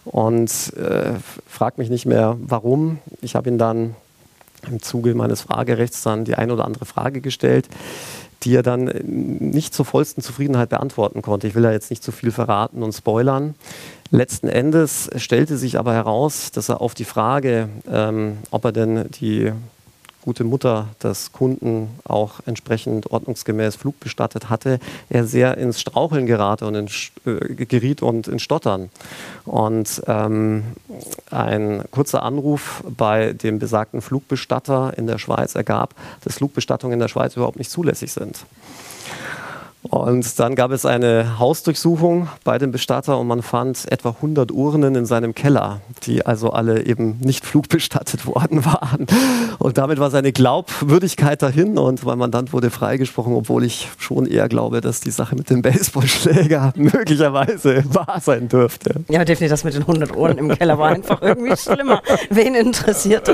Und 0.05 0.51
äh, 0.77 1.15
fragt 1.49 1.79
mich 1.79 1.91
nicht 1.91 2.07
mehr, 2.07 2.37
warum. 2.41 2.99
Ich 3.21 3.35
habe 3.35 3.49
ihn 3.49 3.59
dann 3.59 3.95
im 4.71 4.81
Zuge 4.81 5.15
meines 5.15 5.43
Fragerechts 5.43 6.03
dann 6.03 6.25
die 6.25 6.35
eine 6.35 6.53
oder 6.53 6.65
andere 6.65 6.85
Frage 6.85 7.21
gestellt 7.21 7.69
die 8.45 8.57
er 8.57 8.63
dann 8.63 8.87
nicht 9.05 9.75
zur 9.75 9.85
vollsten 9.85 10.23
Zufriedenheit 10.23 10.69
beantworten 10.69 11.23
konnte. 11.23 11.47
Ich 11.47 11.55
will 11.55 11.63
da 11.63 11.73
jetzt 11.73 11.91
nicht 11.91 12.03
zu 12.03 12.13
viel 12.13 12.31
verraten 12.31 12.83
und 12.83 12.93
spoilern. 12.93 13.55
Letzten 14.11 14.49
Endes 14.49 15.09
stellte 15.17 15.57
sich 15.57 15.79
aber 15.79 15.95
heraus, 15.95 16.51
dass 16.51 16.69
er 16.69 16.81
auf 16.81 16.95
die 16.95 17.05
Frage, 17.05 17.69
ähm, 17.91 18.39
ob 18.51 18.65
er 18.65 18.73
denn 18.73 19.09
die 19.21 19.53
gute 20.23 20.45
Mutter 20.45 20.89
des 21.03 21.33
Kunden 21.33 21.89
auch 22.05 22.41
entsprechend 22.47 23.11
ordnungsgemäß 23.11 23.77
flugbestattet 23.77 24.49
hatte, 24.49 24.79
er 25.11 25.27
sehr 25.27 25.59
ins 25.59 25.81
Straucheln 25.81 26.27
gerate 26.27 26.67
und 26.67 26.75
in, 26.75 26.89
äh, 27.27 27.67
geriet 27.67 28.03
und 28.03 28.29
in 28.29 28.39
Stottern. 28.39 28.89
Und 29.45 30.03
ähm, 30.07 30.63
ein 31.31 31.85
kurzer 31.91 32.23
Anruf 32.23 32.83
bei 32.97 33.33
dem 33.33 33.59
besagten 33.59 34.01
Flugbestatter 34.01 34.97
in 34.97 35.07
der 35.07 35.19
Schweiz 35.19 35.55
ergab, 35.55 35.95
dass 36.25 36.37
Flugbestattungen 36.37 36.95
in 36.95 37.01
der 37.01 37.09
Schweiz 37.09 37.37
überhaupt 37.37 37.59
nicht 37.59 37.71
zulässig 37.71 38.13
sind. 38.13 38.45
Und 39.83 40.39
dann 40.39 40.55
gab 40.55 40.71
es 40.71 40.87
eine 40.87 41.39
Hausdurchsuchung 41.41 42.29
bei 42.45 42.59
dem 42.59 42.71
Bestatter 42.71 43.19
und 43.19 43.27
man 43.27 43.43
fand 43.43 43.91
etwa 43.91 44.11
100 44.11 44.53
Urnen 44.53 44.95
in 44.95 45.07
seinem 45.07 45.35
Keller, 45.35 45.81
die 46.05 46.25
also 46.25 46.51
alle 46.51 46.87
eben 46.87 47.19
nicht 47.21 47.45
flugbestattet 47.53 48.27
worden 48.27 48.65
waren. 48.65 49.07
Und 49.59 49.79
damit 49.79 49.99
war 49.99 50.11
seine 50.11 50.33
Glaubwürdigkeit 50.33 51.43
dahin 51.43 51.79
und 51.79 52.05
mein 52.05 52.19
Mandant 52.19 52.53
wurde 52.53 52.71
freigesprochen, 52.71 53.35
obwohl 53.35 53.65
ich 53.65 53.89
schon 53.99 54.27
eher 54.27 54.49
glaube, 54.49 54.81
dass 54.81 55.01
die 55.01 55.11
Sache 55.11 55.35
mit 55.35 55.51
dem 55.51 55.63
Baseballschläger 55.63 56.73
möglicherweise 56.77 57.83
wahr 57.93 58.21
sein 58.21 58.49
dürfte. 58.49 59.05
Ja, 59.09 59.25
definitiv, 59.25 59.51
das 59.51 59.65
mit 59.65 59.75
den 59.75 59.83
100 59.83 60.17
Urnen 60.17 60.39
im 60.39 60.49
Keller 60.57 60.79
war 60.79 60.91
einfach 60.91 61.21
irgendwie 61.21 61.57
schlimmer. 61.57 62.03
Wen 62.31 62.55
interessiert 62.55 63.29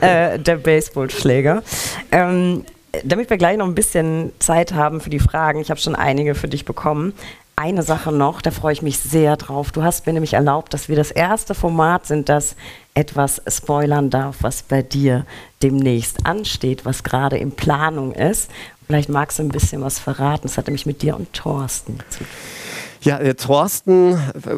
äh, 0.00 0.38
der 0.38 0.56
Baseballschläger? 0.56 1.62
Ähm, 2.10 2.64
damit 3.02 3.30
wir 3.30 3.36
gleich 3.36 3.56
noch 3.56 3.66
ein 3.66 3.74
bisschen 3.74 4.32
Zeit 4.38 4.72
haben 4.72 5.00
für 5.00 5.10
die 5.10 5.18
Fragen, 5.18 5.60
ich 5.60 5.70
habe 5.70 5.80
schon 5.80 5.94
einige 5.94 6.34
für 6.34 6.48
dich 6.48 6.64
bekommen. 6.64 7.14
Eine 7.56 7.82
Sache 7.82 8.10
noch, 8.10 8.42
da 8.42 8.50
freue 8.50 8.72
ich 8.72 8.82
mich 8.82 8.98
sehr 8.98 9.36
drauf. 9.36 9.70
Du 9.70 9.82
hast 9.82 10.06
mir 10.06 10.12
nämlich 10.12 10.34
erlaubt, 10.34 10.74
dass 10.74 10.88
wir 10.88 10.96
das 10.96 11.12
erste 11.12 11.54
Format 11.54 12.06
sind, 12.06 12.28
das 12.28 12.56
etwas 12.94 13.40
spoilern 13.46 14.10
darf, 14.10 14.38
was 14.40 14.62
bei 14.62 14.82
dir 14.82 15.24
demnächst 15.62 16.26
ansteht, 16.26 16.84
was 16.84 17.04
gerade 17.04 17.36
in 17.38 17.52
Planung 17.52 18.12
ist. 18.12 18.50
Vielleicht 18.86 19.08
magst 19.08 19.38
du 19.38 19.44
ein 19.44 19.48
bisschen 19.48 19.82
was 19.82 19.98
verraten. 19.98 20.42
Das 20.42 20.58
hat 20.58 20.66
nämlich 20.66 20.86
mit 20.86 21.02
dir 21.02 21.16
und 21.16 21.32
Thorsten 21.32 21.98
zu 22.10 22.18
tun. 22.18 22.26
Ja, 23.02 23.18
äh, 23.18 23.34
Thorsten 23.34 24.14
äh, 24.14 24.56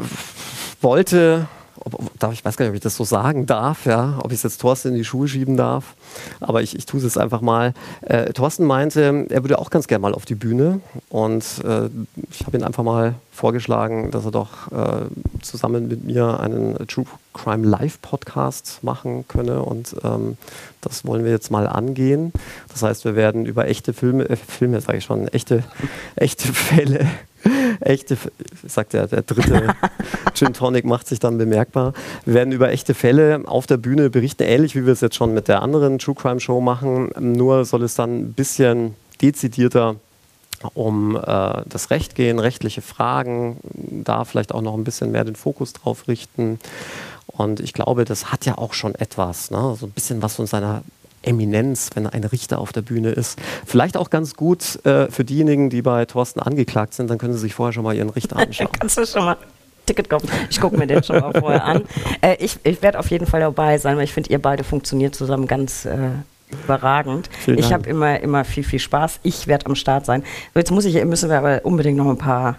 wollte 0.80 1.48
ob, 1.86 2.32
ich 2.32 2.44
weiß 2.44 2.56
gar 2.56 2.64
nicht, 2.64 2.70
ob 2.70 2.74
ich 2.74 2.82
das 2.82 2.96
so 2.96 3.04
sagen 3.04 3.46
darf, 3.46 3.86
ja, 3.86 4.18
ob 4.22 4.32
ich 4.32 4.38
es 4.38 4.42
jetzt 4.42 4.60
Thorsten 4.60 4.88
in 4.88 4.94
die 4.94 5.04
Schuhe 5.04 5.28
schieben 5.28 5.56
darf, 5.56 5.94
aber 6.40 6.62
ich, 6.62 6.76
ich 6.76 6.86
tue 6.86 6.98
es 6.98 7.04
jetzt 7.04 7.18
einfach 7.18 7.40
mal. 7.40 7.74
Äh, 8.02 8.32
Thorsten 8.32 8.64
meinte, 8.64 9.26
er 9.28 9.44
würde 9.44 9.58
auch 9.58 9.70
ganz 9.70 9.86
gerne 9.86 10.02
mal 10.02 10.14
auf 10.14 10.24
die 10.24 10.34
Bühne 10.34 10.80
und 11.08 11.44
äh, 11.64 11.88
ich 12.30 12.46
habe 12.46 12.56
ihn 12.56 12.64
einfach 12.64 12.82
mal 12.82 13.14
vorgeschlagen, 13.32 14.10
dass 14.10 14.24
er 14.24 14.30
doch 14.30 14.72
äh, 14.72 15.06
zusammen 15.42 15.88
mit 15.88 16.04
mir 16.04 16.40
einen 16.40 16.76
True 16.88 17.06
Crime 17.34 17.66
Live 17.66 18.00
Podcast 18.00 18.82
machen 18.82 19.24
könne 19.28 19.62
und 19.62 19.94
ähm, 20.02 20.38
das 20.80 21.04
wollen 21.04 21.24
wir 21.24 21.30
jetzt 21.30 21.50
mal 21.50 21.66
angehen. 21.66 22.32
Das 22.68 22.82
heißt, 22.82 23.04
wir 23.04 23.14
werden 23.14 23.46
über 23.46 23.68
echte 23.68 23.92
Filme, 23.92 24.28
äh, 24.28 24.36
Filme 24.36 24.80
sage 24.80 24.98
ich 24.98 25.04
schon, 25.04 25.28
echte, 25.28 25.62
echte 26.16 26.48
Fälle 26.52 27.06
echte, 27.80 28.16
sagt 28.66 28.92
der, 28.92 29.06
der 29.06 29.22
dritte 29.22 29.74
Gin 30.34 30.52
Tonic 30.52 30.84
macht 30.84 31.06
sich 31.06 31.18
dann 31.18 31.38
bemerkbar. 31.38 31.92
Wir 32.24 32.34
werden 32.34 32.52
über 32.52 32.70
echte 32.70 32.94
Fälle 32.94 33.42
auf 33.46 33.66
der 33.66 33.76
Bühne 33.76 34.10
berichten, 34.10 34.42
ähnlich 34.42 34.74
wie 34.74 34.86
wir 34.86 34.92
es 34.92 35.00
jetzt 35.00 35.16
schon 35.16 35.34
mit 35.34 35.48
der 35.48 35.62
anderen 35.62 35.98
True 35.98 36.14
Crime 36.14 36.40
Show 36.40 36.60
machen. 36.60 37.10
Nur 37.18 37.64
soll 37.64 37.82
es 37.82 37.94
dann 37.94 38.18
ein 38.18 38.32
bisschen 38.32 38.94
dezidierter 39.20 39.96
um 40.74 41.16
äh, 41.16 41.62
das 41.66 41.90
Recht 41.90 42.14
gehen, 42.14 42.38
rechtliche 42.38 42.82
Fragen, 42.82 43.58
da 43.72 44.24
vielleicht 44.24 44.54
auch 44.54 44.62
noch 44.62 44.74
ein 44.74 44.84
bisschen 44.84 45.12
mehr 45.12 45.24
den 45.24 45.36
Fokus 45.36 45.72
drauf 45.72 46.08
richten. 46.08 46.58
Und 47.26 47.60
ich 47.60 47.72
glaube, 47.72 48.04
das 48.04 48.32
hat 48.32 48.46
ja 48.46 48.56
auch 48.56 48.72
schon 48.72 48.94
etwas, 48.94 49.50
ne? 49.50 49.76
so 49.78 49.86
ein 49.86 49.92
bisschen 49.92 50.22
was 50.22 50.36
von 50.36 50.46
seiner 50.46 50.82
Eminenz, 51.26 51.90
wenn 51.94 52.06
ein 52.06 52.24
Richter 52.24 52.58
auf 52.58 52.72
der 52.72 52.82
Bühne 52.82 53.10
ist. 53.10 53.38
Vielleicht 53.64 53.96
auch 53.96 54.10
ganz 54.10 54.34
gut 54.34 54.84
äh, 54.84 55.10
für 55.10 55.24
diejenigen, 55.24 55.70
die 55.70 55.82
bei 55.82 56.04
Thorsten 56.04 56.40
angeklagt 56.40 56.94
sind, 56.94 57.10
dann 57.10 57.18
können 57.18 57.34
sie 57.34 57.40
sich 57.40 57.54
vorher 57.54 57.72
schon 57.72 57.84
mal 57.84 57.94
ihren 57.94 58.10
Richter 58.10 58.36
anschauen. 58.36 58.68
Kannst 58.72 58.98
du 58.98 59.06
schon 59.06 59.24
mal 59.24 59.36
Ticket 59.86 60.10
kaufen. 60.10 60.28
Ich 60.50 60.60
gucke 60.60 60.76
mir 60.76 60.86
den 60.86 61.02
schon 61.04 61.20
mal 61.20 61.32
vorher 61.32 61.64
an. 61.64 61.84
Äh, 62.20 62.36
ich 62.40 62.58
ich 62.64 62.82
werde 62.82 62.98
auf 62.98 63.10
jeden 63.10 63.26
Fall 63.26 63.40
dabei 63.40 63.78
sein, 63.78 63.96
weil 63.96 64.04
ich 64.04 64.12
finde, 64.12 64.30
ihr 64.30 64.42
beide 64.42 64.64
funktioniert 64.64 65.14
zusammen 65.14 65.46
ganz 65.46 65.84
äh, 65.84 66.10
überragend. 66.64 67.30
Vielen 67.44 67.58
ich 67.58 67.72
habe 67.72 67.88
immer, 67.88 68.20
immer 68.20 68.44
viel, 68.44 68.64
viel 68.64 68.80
Spaß. 68.80 69.20
Ich 69.22 69.46
werde 69.46 69.66
am 69.66 69.76
Start 69.76 70.04
sein. 70.04 70.22
So, 70.54 70.60
jetzt 70.60 70.70
muss 70.72 70.84
ich, 70.84 71.02
müssen 71.04 71.30
wir 71.30 71.38
aber 71.38 71.60
unbedingt 71.64 71.96
noch 71.96 72.08
ein 72.08 72.18
paar 72.18 72.58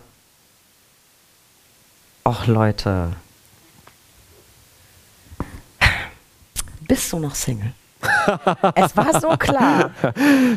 Och 2.26 2.47
Leute. 2.47 3.13
Bist 6.88 7.11
du 7.11 7.20
noch 7.20 7.36
Single? 7.36 7.74
es 8.76 8.95
war 8.95 9.20
so 9.20 9.30
klar. 9.30 9.91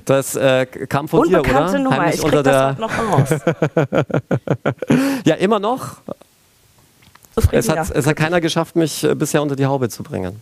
Das 0.05 0.37
äh, 0.37 0.67
kam 0.67 1.09
von 1.09 1.29
dir, 1.29 1.41
oder? 1.41 1.79
Nummer, 1.79 1.97
Heimlich 1.99 2.17
ich 2.17 2.25
unter 2.25 2.43
das 2.43 2.77
der, 2.77 2.87
auch 2.87 2.91
noch 2.91 2.99
raus. 2.99 3.29
ja, 5.25 5.35
immer 5.37 5.59
noch. 5.59 5.97
Es 7.53 7.69
hat, 7.69 7.91
es 7.91 8.07
hat 8.07 8.17
keiner 8.17 8.41
geschafft, 8.41 8.77
mich 8.77 9.05
äh, 9.05 9.15
bisher 9.15 9.43
unter 9.43 9.57
die 9.57 9.67
Haube 9.67 9.89
zu 9.89 10.03
bringen. 10.03 10.41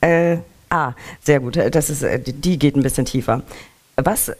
Äh, 0.00 0.38
ah, 0.70 0.92
sehr 1.22 1.40
gut. 1.40 1.56
Das 1.56 1.90
ist, 1.90 2.02
äh, 2.02 2.20
die 2.20 2.58
geht 2.58 2.76
ein 2.76 2.82
bisschen 2.82 3.04
tiefer. 3.04 3.42
Was 3.96 4.28
äh, 4.28 4.34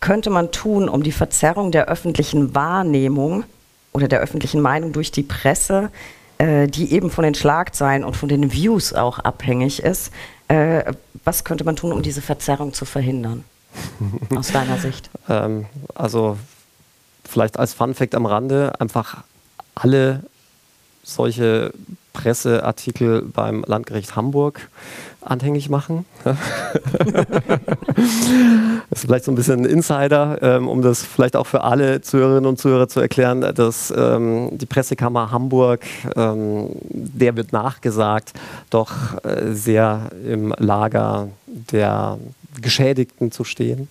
könnte 0.00 0.30
man 0.30 0.50
tun, 0.50 0.88
um 0.88 1.02
die 1.02 1.12
Verzerrung 1.12 1.72
der 1.72 1.88
öffentlichen 1.88 2.54
Wahrnehmung 2.54 3.44
oder 3.92 4.08
der 4.08 4.20
öffentlichen 4.20 4.60
Meinung 4.60 4.92
durch 4.92 5.12
die 5.12 5.22
Presse, 5.22 5.84
äh, 5.84 6.23
die 6.38 6.92
eben 6.92 7.10
von 7.10 7.24
den 7.24 7.34
Schlagzeilen 7.34 8.04
und 8.04 8.16
von 8.16 8.28
den 8.28 8.52
Views 8.52 8.92
auch 8.92 9.18
abhängig 9.18 9.82
ist, 9.82 10.12
äh, 10.48 10.92
was 11.24 11.44
könnte 11.44 11.64
man 11.64 11.76
tun, 11.76 11.92
um 11.92 12.02
diese 12.02 12.22
Verzerrung 12.22 12.72
zu 12.72 12.84
verhindern? 12.84 13.44
Aus 14.34 14.48
deiner 14.48 14.78
Sicht. 14.78 15.10
Ähm, 15.28 15.66
also 15.94 16.38
vielleicht 17.24 17.58
als 17.58 17.74
Funfact 17.74 18.14
am 18.14 18.26
Rande 18.26 18.72
einfach 18.78 19.24
alle 19.74 20.24
solche 21.02 21.72
Presseartikel 22.14 23.20
beim 23.22 23.62
Landgericht 23.66 24.16
Hamburg 24.16 24.70
anhängig 25.20 25.68
machen. 25.68 26.06
das 26.24 26.36
ist 28.90 29.00
vielleicht 29.02 29.24
so 29.24 29.32
ein 29.32 29.34
bisschen 29.34 29.66
Insider, 29.66 30.38
ähm, 30.40 30.68
um 30.68 30.80
das 30.80 31.02
vielleicht 31.02 31.36
auch 31.36 31.46
für 31.46 31.62
alle 31.64 32.00
Zuhörerinnen 32.00 32.46
und 32.46 32.58
Zuhörer 32.58 32.88
zu 32.88 33.00
erklären, 33.00 33.42
dass 33.54 33.92
ähm, 33.94 34.50
die 34.52 34.66
Pressekammer 34.66 35.30
Hamburg, 35.30 35.84
ähm, 36.16 36.70
der 36.88 37.36
wird 37.36 37.52
nachgesagt, 37.52 38.32
doch 38.70 38.92
äh, 39.24 39.52
sehr 39.52 40.10
im 40.26 40.54
Lager 40.56 41.28
der 41.46 42.18
Geschädigten 42.60 43.30
zu 43.32 43.44
stehen. 43.44 43.88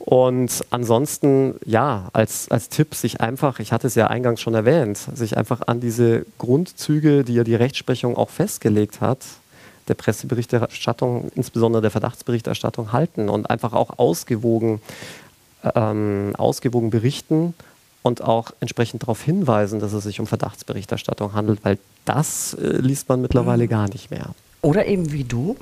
Und 0.00 0.64
ansonsten, 0.70 1.56
ja, 1.66 2.08
als, 2.14 2.50
als 2.50 2.70
Tipp, 2.70 2.94
sich 2.94 3.20
einfach, 3.20 3.60
ich 3.60 3.70
hatte 3.70 3.86
es 3.86 3.94
ja 3.94 4.06
eingangs 4.06 4.40
schon 4.40 4.54
erwähnt, 4.54 4.98
sich 5.14 5.36
einfach 5.36 5.60
an 5.66 5.80
diese 5.80 6.24
Grundzüge, 6.38 7.22
die 7.22 7.34
ja 7.34 7.44
die 7.44 7.54
Rechtsprechung 7.54 8.16
auch 8.16 8.30
festgelegt 8.30 9.02
hat, 9.02 9.18
der 9.88 9.94
Presseberichterstattung, 9.94 11.30
insbesondere 11.34 11.82
der 11.82 11.90
Verdachtsberichterstattung 11.90 12.92
halten 12.92 13.28
und 13.28 13.50
einfach 13.50 13.74
auch 13.74 13.98
ausgewogen, 13.98 14.80
ähm, 15.74 16.32
ausgewogen 16.38 16.88
berichten 16.88 17.54
und 18.02 18.22
auch 18.22 18.52
entsprechend 18.60 19.02
darauf 19.02 19.22
hinweisen, 19.22 19.80
dass 19.80 19.92
es 19.92 20.04
sich 20.04 20.18
um 20.18 20.26
Verdachtsberichterstattung 20.26 21.34
handelt, 21.34 21.62
weil 21.62 21.78
das 22.06 22.54
äh, 22.54 22.78
liest 22.78 23.08
man 23.10 23.20
mittlerweile 23.20 23.68
gar 23.68 23.88
nicht 23.88 24.10
mehr. 24.10 24.30
Oder 24.62 24.86
eben 24.86 25.12
wie 25.12 25.24
du 25.24 25.56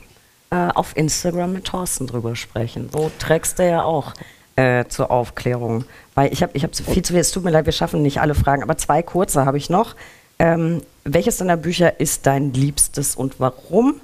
äh, 0.50 0.68
auf 0.74 0.96
Instagram 0.96 1.52
mit 1.52 1.64
Thorsten 1.64 2.06
drüber 2.06 2.36
sprechen. 2.36 2.88
So 2.92 3.10
trägst 3.18 3.58
du 3.58 3.68
ja 3.68 3.82
auch 3.82 4.14
äh, 4.56 4.86
zur 4.88 5.10
Aufklärung. 5.10 5.84
Weil 6.14 6.32
ich 6.32 6.42
habe 6.42 6.52
ich 6.56 6.64
hab 6.64 6.74
viel 6.74 7.02
zu 7.02 7.12
viel, 7.12 7.20
es 7.20 7.30
tut 7.30 7.44
mir 7.44 7.50
leid, 7.50 7.66
wir 7.66 7.72
schaffen 7.72 8.02
nicht 8.02 8.20
alle 8.20 8.34
Fragen, 8.34 8.62
aber 8.62 8.76
zwei 8.76 9.02
kurze 9.02 9.44
habe 9.44 9.56
ich 9.56 9.70
noch. 9.70 9.94
Ähm, 10.38 10.82
welches 11.04 11.36
deiner 11.36 11.56
Bücher 11.56 12.00
ist 12.00 12.26
dein 12.26 12.52
liebstes 12.52 13.14
und 13.14 13.38
warum? 13.38 14.00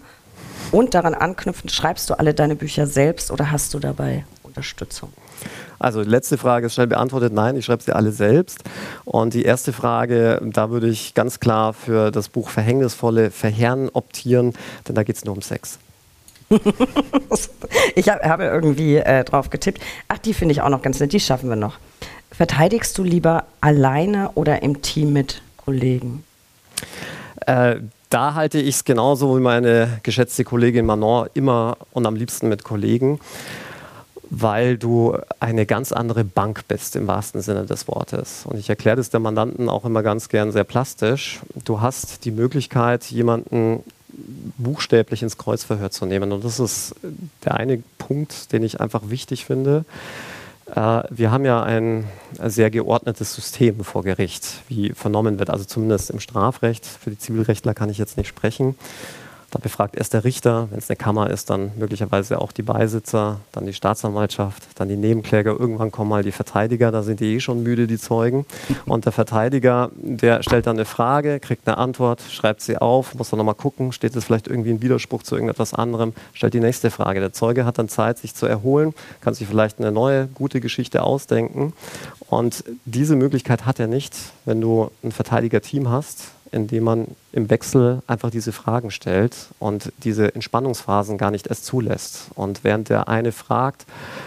Und 0.71 0.95
daran 0.95 1.15
anknüpfend, 1.15 1.71
schreibst 1.71 2.09
du 2.11 2.15
alle 2.15 2.35
deine 2.35 2.57
Bücher 2.57 2.87
selbst 2.87 3.31
oder 3.31 3.51
hast 3.51 3.75
du 3.75 3.79
dabei 3.79 4.25
Unterstützung? 4.43 5.13
Also 5.79 6.03
die 6.03 6.11
letzte 6.11 6.39
Frage 6.39 6.67
ist 6.67 6.75
schnell 6.75 6.87
beantwortet. 6.87 7.33
Nein, 7.33 7.57
ich 7.57 7.65
schreibe 7.67 7.83
sie 7.83 7.93
alle 7.93 8.13
selbst. 8.13 8.63
Und 9.05 9.35
die 9.35 9.43
erste 9.43 9.73
Frage, 9.73 10.41
da 10.43 10.71
würde 10.71 10.89
ich 10.89 11.15
ganz 11.15 11.41
klar 11.41 11.73
für 11.73 12.11
das 12.11 12.29
Buch 12.29 12.49
Verhängnisvolle 12.49 13.31
Verherren 13.31 13.91
optieren, 13.93 14.55
denn 14.89 14.95
da 14.95 15.03
geht 15.03 15.17
es 15.17 15.25
nur 15.25 15.35
um 15.35 15.43
Sex. 15.43 15.79
ich 17.95 18.09
habe 18.09 18.29
hab 18.29 18.41
irgendwie 18.41 18.97
äh, 18.97 19.25
drauf 19.25 19.51
getippt. 19.51 19.81
Ach, 20.09 20.19
die 20.19 20.35
finde 20.35 20.53
ich 20.53 20.61
auch 20.61 20.69
noch 20.69 20.83
ganz 20.83 21.01
nett, 21.01 21.13
die 21.13 21.21
schaffen 21.21 21.49
wir 21.49 21.57
noch. 21.57 21.79
Verteidigst 22.31 22.99
du 22.99 23.05
lieber 23.05 23.45
alleine 23.61 24.31
oder 24.35 24.63
im 24.63 24.83
Team 24.83 25.13
mit 25.13 25.43
Kollegen? 25.57 26.25
Äh, 27.47 27.77
da 28.11 28.35
halte 28.35 28.59
ich 28.59 28.77
es 28.77 28.85
genauso 28.85 29.37
wie 29.37 29.41
meine 29.41 30.01
geschätzte 30.03 30.45
Kollegin 30.45 30.87
Manon 30.87 31.29
immer 31.35 31.77
und 31.93 32.07
am 32.07 32.17
liebsten 32.17 32.49
mit 32.49 32.65
Kollegen, 32.65 33.19
weil 34.31 34.79
du 34.79 35.17
eine 35.41 35.67
ganz 35.67 35.93
andere 35.93 36.25
Bank 36.25 36.67
bist 36.69 36.97
im 36.97 37.07
wahrsten 37.07 37.41
Sinne 37.41 37.67
des 37.67 37.89
Wortes. 37.89 38.45
Und 38.47 38.59
ich 38.59 38.69
erkläre 38.69 38.97
das 38.97 39.11
der 39.11 39.21
Mandanten 39.21 39.69
auch 39.69 39.85
immer 39.85 40.03
ganz 40.03 40.29
gern 40.29 40.53
sehr 40.53 40.65
plastisch. 40.65 41.41
Du 41.65 41.81
hast 41.81 42.25
die 42.25 42.31
Möglichkeit, 42.31 43.05
jemanden 43.07 43.83
buchstäblich 44.59 45.23
ins 45.23 45.39
Kreuzverhör 45.39 45.91
zu 45.91 46.07
nehmen. 46.07 46.33
Und 46.33 46.45
das 46.45 46.61
ist 46.61 46.95
der 47.45 47.55
eine 47.55 47.83
Punkt, 47.99 48.53
den 48.53 48.63
ich 48.63 48.81
einfach 48.81 49.09
wichtig 49.11 49.45
finde. 49.45 49.85
Äh, 50.75 51.03
wir 51.11 51.31
haben 51.31 51.45
ja 51.45 51.63
ein 51.63 52.05
sehr 52.43 52.71
geordnetes 52.71 53.35
System 53.35 53.85
vor 53.85 54.03
Gericht, 54.03 54.63
wie 54.69 54.91
vernommen 54.91 55.39
wird, 55.39 55.51
also 55.51 55.65
zumindest 55.65 56.11
im 56.11 56.21
Strafrecht. 56.21 56.87
Für 56.87 57.11
die 57.11 57.19
Zivilrechtler 57.19 57.75
kann 57.75 57.91
ich 57.91 57.99
jetzt 57.99 58.17
nicht 58.17 58.29
sprechen. 58.29 58.77
Da 59.55 59.61
befragt 59.61 59.95
erst 59.95 60.13
der 60.15 60.25
Richter, 60.25 60.67
wenn 60.73 60.79
es 60.79 60.91
eine 60.91 60.97
Kammer 60.97 61.31
ist, 61.31 61.49
dann 61.49 61.71
möglicherweise 61.77 62.41
auch 62.41 62.51
die 62.51 62.63
Beisitzer, 62.63 63.39
dann 63.53 63.67
die 63.67 63.73
Staatsanwaltschaft, 63.73 64.65
dann 64.75 64.89
die 64.89 64.97
Nebenkläger, 64.97 65.53
irgendwann 65.53 65.93
kommen 65.93 66.11
mal 66.11 66.25
die 66.25 66.33
Verteidiger, 66.33 66.91
da 66.91 67.05
sind 67.05 67.21
die 67.21 67.37
eh 67.37 67.41
schon 67.41 67.63
müde, 67.63 67.87
die 67.87 67.97
Zeugen. 67.97 68.47
Und 68.85 69.05
der 69.05 69.13
Verteidiger, 69.13 69.93
der 69.95 70.43
stellt 70.43 70.67
dann 70.67 70.75
eine 70.75 70.85
Frage, 70.85 71.39
kriegt 71.39 71.69
eine 71.69 71.79
Antwort, 71.79 72.21
schreibt 72.29 72.63
sie 72.63 72.79
auf, 72.79 73.15
muss 73.15 73.31
dann 73.31 73.39
nochmal 73.39 73.55
gucken, 73.55 73.93
steht 73.93 74.17
es 74.17 74.25
vielleicht 74.25 74.49
irgendwie 74.49 74.71
in 74.71 74.83
Widerspruch 74.83 75.23
zu 75.23 75.37
irgendetwas 75.37 75.73
anderem, 75.73 76.15
stellt 76.33 76.55
die 76.55 76.59
nächste 76.61 76.91
Frage. 76.91 77.21
Der 77.21 77.33
Zeuge 77.33 77.65
hat 77.65 77.79
dann 77.79 77.89
Zeit, 77.89 78.19
sich 78.19 78.35
zu 78.35 78.47
erholen, 78.47 78.93
kann 79.21 79.35
sich 79.35 79.47
vielleicht 79.47 79.79
eine 79.79 79.93
neue, 79.93 80.27
gute 80.27 80.61
Geschichte 80.61 81.05
ausdenken. 81.05 81.75
Und 82.29 82.65
diese 82.87 83.15
Möglichkeit 83.15 83.67
hat 83.67 83.79
er 83.79 83.87
nicht, 83.87 84.17
wenn 84.47 84.61
du 84.61 84.91
ein 85.05 85.13
Verteidiger-Team 85.13 85.89
hast, 85.91 86.34
indem 86.55 86.85
man 86.85 87.09
im 87.33 87.51
Wechsel 87.51 88.03
einfach 88.07 88.31
diese 88.31 88.53
Fragen 88.53 88.91
stellt 88.91 89.35
und 89.59 89.93
diese 90.05 90.35
Entspannungsphasen 90.35 91.19
gar 91.19 91.31
nicht 91.31 91.49
erst 91.49 91.67
zulässt. 91.67 92.29
Und 92.35 92.65
während 92.65 92.89
der 92.89 93.09
eine 93.09 93.33
fragt, 93.33 93.87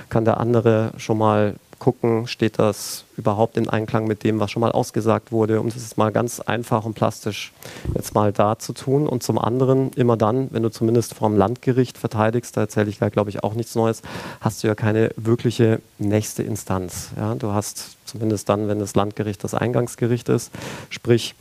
kann 0.10 0.26
der 0.26 0.40
andere 0.40 0.92
schon 0.98 1.18
mal 1.18 1.56
gucken, 1.80 2.28
steht 2.28 2.60
das 2.60 3.04
überhaupt 3.18 3.58
in 3.58 3.70
Einklang 3.70 4.08
mit 4.08 4.24
dem, 4.24 4.40
was 4.40 4.52
schon 4.52 4.62
mal 4.62 4.72
ausgesagt 4.72 5.32
wurde, 5.32 5.60
um 5.60 5.70
das 5.70 5.98
mal 5.98 6.12
ganz 6.12 6.40
einfach 6.40 6.86
und 6.86 6.96
plastisch 6.96 7.54
jetzt 7.94 8.16
mal 8.16 8.32
da 8.32 8.58
zu 8.58 8.74
tun. 8.74 9.08
Und 9.08 9.24
zum 9.24 9.38
anderen, 9.38 9.92
immer 9.94 10.18
dann, 10.18 10.50
wenn 10.52 10.64
du 10.64 10.70
zumindest 10.70 11.14
vom 11.14 11.38
Landgericht 11.38 11.98
verteidigst, 11.98 12.58
da 12.58 12.62
erzähle 12.62 12.90
ich 12.90 13.00
glaube 13.00 13.30
ich, 13.30 13.44
auch 13.44 13.54
nichts 13.54 13.76
Neues, 13.76 14.02
hast 14.42 14.64
du 14.64 14.68
ja 14.68 14.76
keine 14.76 15.12
wirkliche 15.16 15.80
nächste 16.00 16.44
Instanz. 16.44 17.10
Ja? 17.16 17.36
Du 17.36 17.52
hast 17.52 17.98
zumindest 18.06 18.50
dann, 18.50 18.68
wenn 18.68 18.80
das 18.80 18.96
Landgericht 18.96 19.44
das 19.44 19.54
Eingangsgericht 19.54 20.30
ist, 20.30 20.52
sprich, 20.90 21.36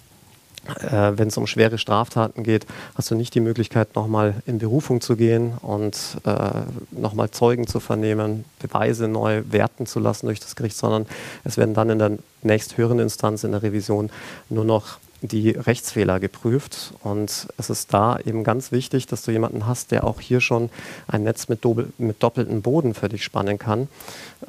äh, 0.82 1.12
wenn 1.16 1.28
es 1.28 1.36
um 1.36 1.46
schwere 1.46 1.78
Straftaten 1.78 2.42
geht, 2.42 2.66
hast 2.94 3.10
du 3.10 3.14
nicht 3.14 3.34
die 3.34 3.40
Möglichkeit, 3.40 3.94
nochmal 3.94 4.34
in 4.46 4.58
Berufung 4.58 5.00
zu 5.00 5.16
gehen 5.16 5.54
und 5.62 5.96
äh, 6.24 6.50
nochmal 6.90 7.30
Zeugen 7.30 7.66
zu 7.66 7.80
vernehmen, 7.80 8.44
Beweise 8.60 9.08
neu 9.08 9.42
werten 9.50 9.86
zu 9.86 10.00
lassen 10.00 10.26
durch 10.26 10.40
das 10.40 10.56
Gericht, 10.56 10.76
sondern 10.76 11.06
es 11.44 11.56
werden 11.56 11.74
dann 11.74 11.90
in 11.90 11.98
der 11.98 12.12
nächsthöheren 12.42 12.98
Instanz 12.98 13.44
in 13.44 13.52
der 13.52 13.62
Revision 13.62 14.10
nur 14.48 14.64
noch 14.64 14.98
die 15.22 15.50
Rechtsfehler 15.50 16.20
geprüft. 16.20 16.92
Und 17.02 17.48
es 17.56 17.70
ist 17.70 17.92
da 17.92 18.18
eben 18.24 18.44
ganz 18.44 18.72
wichtig, 18.72 19.06
dass 19.06 19.22
du 19.22 19.30
jemanden 19.30 19.66
hast, 19.66 19.90
der 19.90 20.04
auch 20.04 20.20
hier 20.20 20.40
schon 20.40 20.70
ein 21.08 21.22
Netz 21.22 21.48
mit, 21.48 21.60
mit 21.98 22.22
doppeltem 22.22 22.62
Boden 22.62 22.94
für 22.94 23.08
dich 23.08 23.24
spannen 23.24 23.58
kann. 23.58 23.88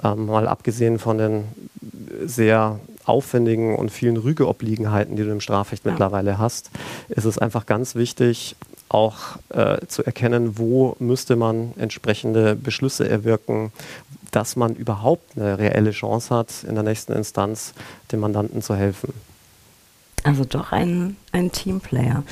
Ähm, 0.03 0.28
mal 0.28 0.47
abgesehen 0.47 0.99
von 0.99 1.18
den 1.18 1.43
sehr 2.26 2.80
aufwendigen 3.08 3.76
und 3.76 3.91
vielen 3.91 4.18
Rügeobliegenheiten, 4.18 5.16
die 5.16 5.24
du 5.24 5.32
im 5.32 5.41
Strafrecht 5.41 5.86
ja. 5.86 5.91
mittlerweile 5.91 6.38
hast, 6.38 6.72
ist 7.10 7.26
es 7.26 7.38
einfach 7.38 7.66
ganz 7.66 7.95
wichtig, 7.95 8.55
auch 8.89 9.38
äh, 9.49 9.86
zu 9.88 10.05
erkennen, 10.05 10.58
wo 10.58 10.95
müsste 10.99 11.36
man 11.36 11.74
entsprechende 11.78 12.55
Beschlüsse 12.55 13.08
erwirken, 13.08 13.72
dass 14.32 14.55
man 14.55 14.76
überhaupt 14.76 15.38
eine 15.38 15.58
reelle 15.58 15.91
Chance 15.91 16.34
hat, 16.34 16.64
in 16.68 16.76
der 16.76 16.84
nächsten 16.84 17.14
Instanz 17.14 17.74
dem 18.12 18.20
Mandanten 18.22 18.62
zu 18.62 18.76
helfen. 18.76 19.14
Also 20.24 20.45
doch 20.45 20.72
ein, 20.72 21.16
ein 21.32 21.51
Teamplayer. 21.51 22.24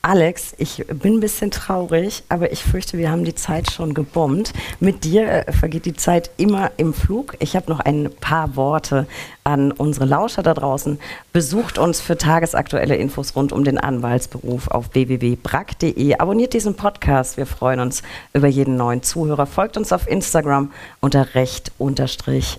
Alex, 0.00 0.54
ich 0.58 0.84
bin 0.86 1.14
ein 1.14 1.20
bisschen 1.20 1.50
traurig, 1.50 2.22
aber 2.28 2.52
ich 2.52 2.62
fürchte, 2.62 2.98
wir 2.98 3.10
haben 3.10 3.24
die 3.24 3.34
Zeit 3.34 3.72
schon 3.72 3.94
gebombt. 3.94 4.52
Mit 4.78 5.02
dir 5.02 5.28
äh, 5.28 5.52
vergeht 5.52 5.86
die 5.86 5.94
Zeit 5.94 6.30
immer 6.36 6.70
im 6.76 6.94
Flug. 6.94 7.34
Ich 7.40 7.56
habe 7.56 7.68
noch 7.68 7.80
ein 7.80 8.08
paar 8.20 8.54
Worte 8.54 9.08
an 9.42 9.72
unsere 9.72 10.06
Lauscher 10.06 10.44
da 10.44 10.54
draußen. 10.54 11.00
Besucht 11.32 11.78
uns 11.78 12.00
für 12.00 12.16
tagesaktuelle 12.16 12.94
Infos 12.94 13.34
rund 13.34 13.52
um 13.52 13.64
den 13.64 13.76
Anwaltsberuf 13.76 14.68
auf 14.68 14.94
www.brack.de. 14.94 16.14
Abonniert 16.14 16.54
diesen 16.54 16.74
Podcast. 16.74 17.36
Wir 17.36 17.46
freuen 17.46 17.80
uns 17.80 18.02
über 18.32 18.46
jeden 18.46 18.76
neuen 18.76 19.02
Zuhörer. 19.02 19.46
Folgt 19.46 19.76
uns 19.76 19.92
auf 19.92 20.06
Instagram 20.06 20.70
unter 21.00 21.34
recht 21.34 21.72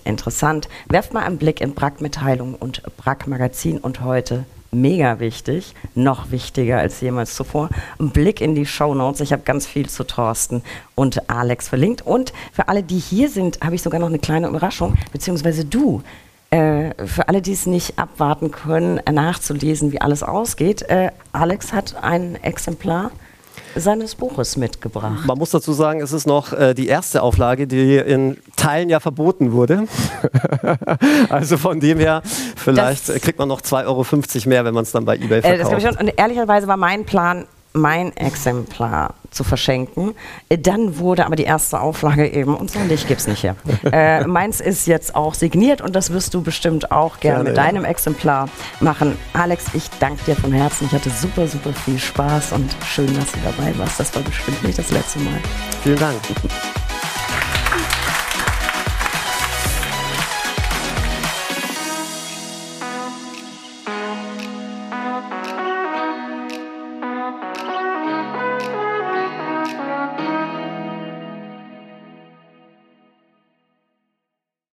interessant. 0.04 0.68
Werft 0.88 1.14
mal 1.14 1.24
einen 1.24 1.38
Blick 1.38 1.62
in 1.62 1.74
Brack-Mitteilungen 1.74 2.54
und 2.54 2.82
Brack-Magazin 2.98 3.78
und 3.78 4.02
heute 4.02 4.44
mega 4.72 5.20
wichtig, 5.20 5.74
noch 5.94 6.30
wichtiger 6.30 6.78
als 6.78 7.00
jemals 7.00 7.34
zuvor. 7.34 7.70
Ein 7.98 8.10
Blick 8.10 8.40
in 8.40 8.54
die 8.54 8.66
Show 8.66 8.94
Notes. 8.94 9.20
Ich 9.20 9.32
habe 9.32 9.42
ganz 9.42 9.66
viel 9.66 9.88
zu 9.88 10.04
Thorsten 10.04 10.62
und 10.94 11.28
Alex 11.28 11.68
verlinkt. 11.68 12.02
Und 12.02 12.32
für 12.52 12.68
alle, 12.68 12.82
die 12.82 12.98
hier 12.98 13.28
sind, 13.28 13.60
habe 13.60 13.74
ich 13.74 13.82
sogar 13.82 14.00
noch 14.00 14.08
eine 14.08 14.18
kleine 14.18 14.48
Überraschung, 14.48 14.96
beziehungsweise 15.12 15.64
du. 15.64 16.02
Äh, 16.50 17.06
für 17.06 17.28
alle, 17.28 17.42
die 17.42 17.52
es 17.52 17.66
nicht 17.66 17.98
abwarten 17.98 18.50
können, 18.50 19.00
nachzulesen, 19.10 19.92
wie 19.92 20.00
alles 20.00 20.22
ausgeht, 20.22 20.82
äh, 20.82 21.10
Alex 21.32 21.72
hat 21.72 22.02
ein 22.02 22.34
Exemplar 22.42 23.12
seines 23.76 24.14
Buches 24.14 24.56
mitgebracht. 24.56 25.26
Man 25.26 25.38
muss 25.38 25.50
dazu 25.50 25.72
sagen, 25.72 26.00
es 26.00 26.12
ist 26.12 26.26
noch 26.26 26.52
äh, 26.52 26.74
die 26.74 26.88
erste 26.88 27.22
Auflage, 27.22 27.66
die 27.66 27.96
in 27.96 28.36
Teilen 28.56 28.88
ja 28.88 29.00
verboten 29.00 29.52
wurde. 29.52 29.86
also 31.28 31.56
von 31.56 31.80
dem 31.80 31.98
her, 31.98 32.22
vielleicht 32.56 33.08
das, 33.08 33.20
kriegt 33.20 33.38
man 33.38 33.48
noch 33.48 33.60
2,50 33.60 33.86
Euro 33.86 34.48
mehr, 34.48 34.64
wenn 34.64 34.74
man 34.74 34.82
es 34.82 34.92
dann 34.92 35.04
bei 35.04 35.16
eBay 35.16 35.42
verkauft. 35.42 35.54
Äh, 35.54 35.58
das 35.58 35.82
ich 35.82 35.88
schon. 35.88 36.06
Und 36.06 36.12
ehrlicherweise 36.16 36.66
war 36.66 36.76
mein 36.76 37.04
Plan, 37.04 37.46
mein 37.72 38.16
Exemplar 38.16 39.14
zu 39.30 39.44
verschenken. 39.44 40.14
Dann 40.48 40.98
wurde 40.98 41.26
aber 41.26 41.36
die 41.36 41.44
erste 41.44 41.80
Auflage 41.80 42.28
eben, 42.28 42.56
und 42.56 42.70
so 42.70 42.80
nicht 42.80 43.06
gibt 43.06 43.20
es 43.20 43.26
nicht 43.26 43.40
hier. 43.40 43.56
äh, 43.92 44.26
meins 44.26 44.60
ist 44.60 44.86
jetzt 44.86 45.14
auch 45.14 45.34
signiert 45.34 45.80
und 45.80 45.94
das 45.94 46.10
wirst 46.12 46.34
du 46.34 46.42
bestimmt 46.42 46.90
auch 46.90 47.20
gerne, 47.20 47.44
gerne 47.44 47.50
mit 47.50 47.56
deinem 47.56 47.82
ja. 47.84 47.90
Exemplar 47.90 48.48
machen. 48.80 49.16
Alex, 49.32 49.66
ich 49.74 49.88
danke 50.00 50.24
dir 50.24 50.36
von 50.36 50.52
Herzen. 50.52 50.86
Ich 50.86 50.92
hatte 50.92 51.10
super, 51.10 51.46
super 51.46 51.72
viel 51.72 51.98
Spaß 51.98 52.52
und 52.52 52.74
schön, 52.84 53.14
dass 53.14 53.32
du 53.32 53.38
dabei 53.44 53.76
warst. 53.78 54.00
Das 54.00 54.14
war 54.14 54.22
bestimmt 54.22 54.62
nicht 54.64 54.78
das 54.78 54.90
letzte 54.90 55.20
Mal. 55.20 55.40
Vielen 55.82 55.98
Dank. 55.98 56.16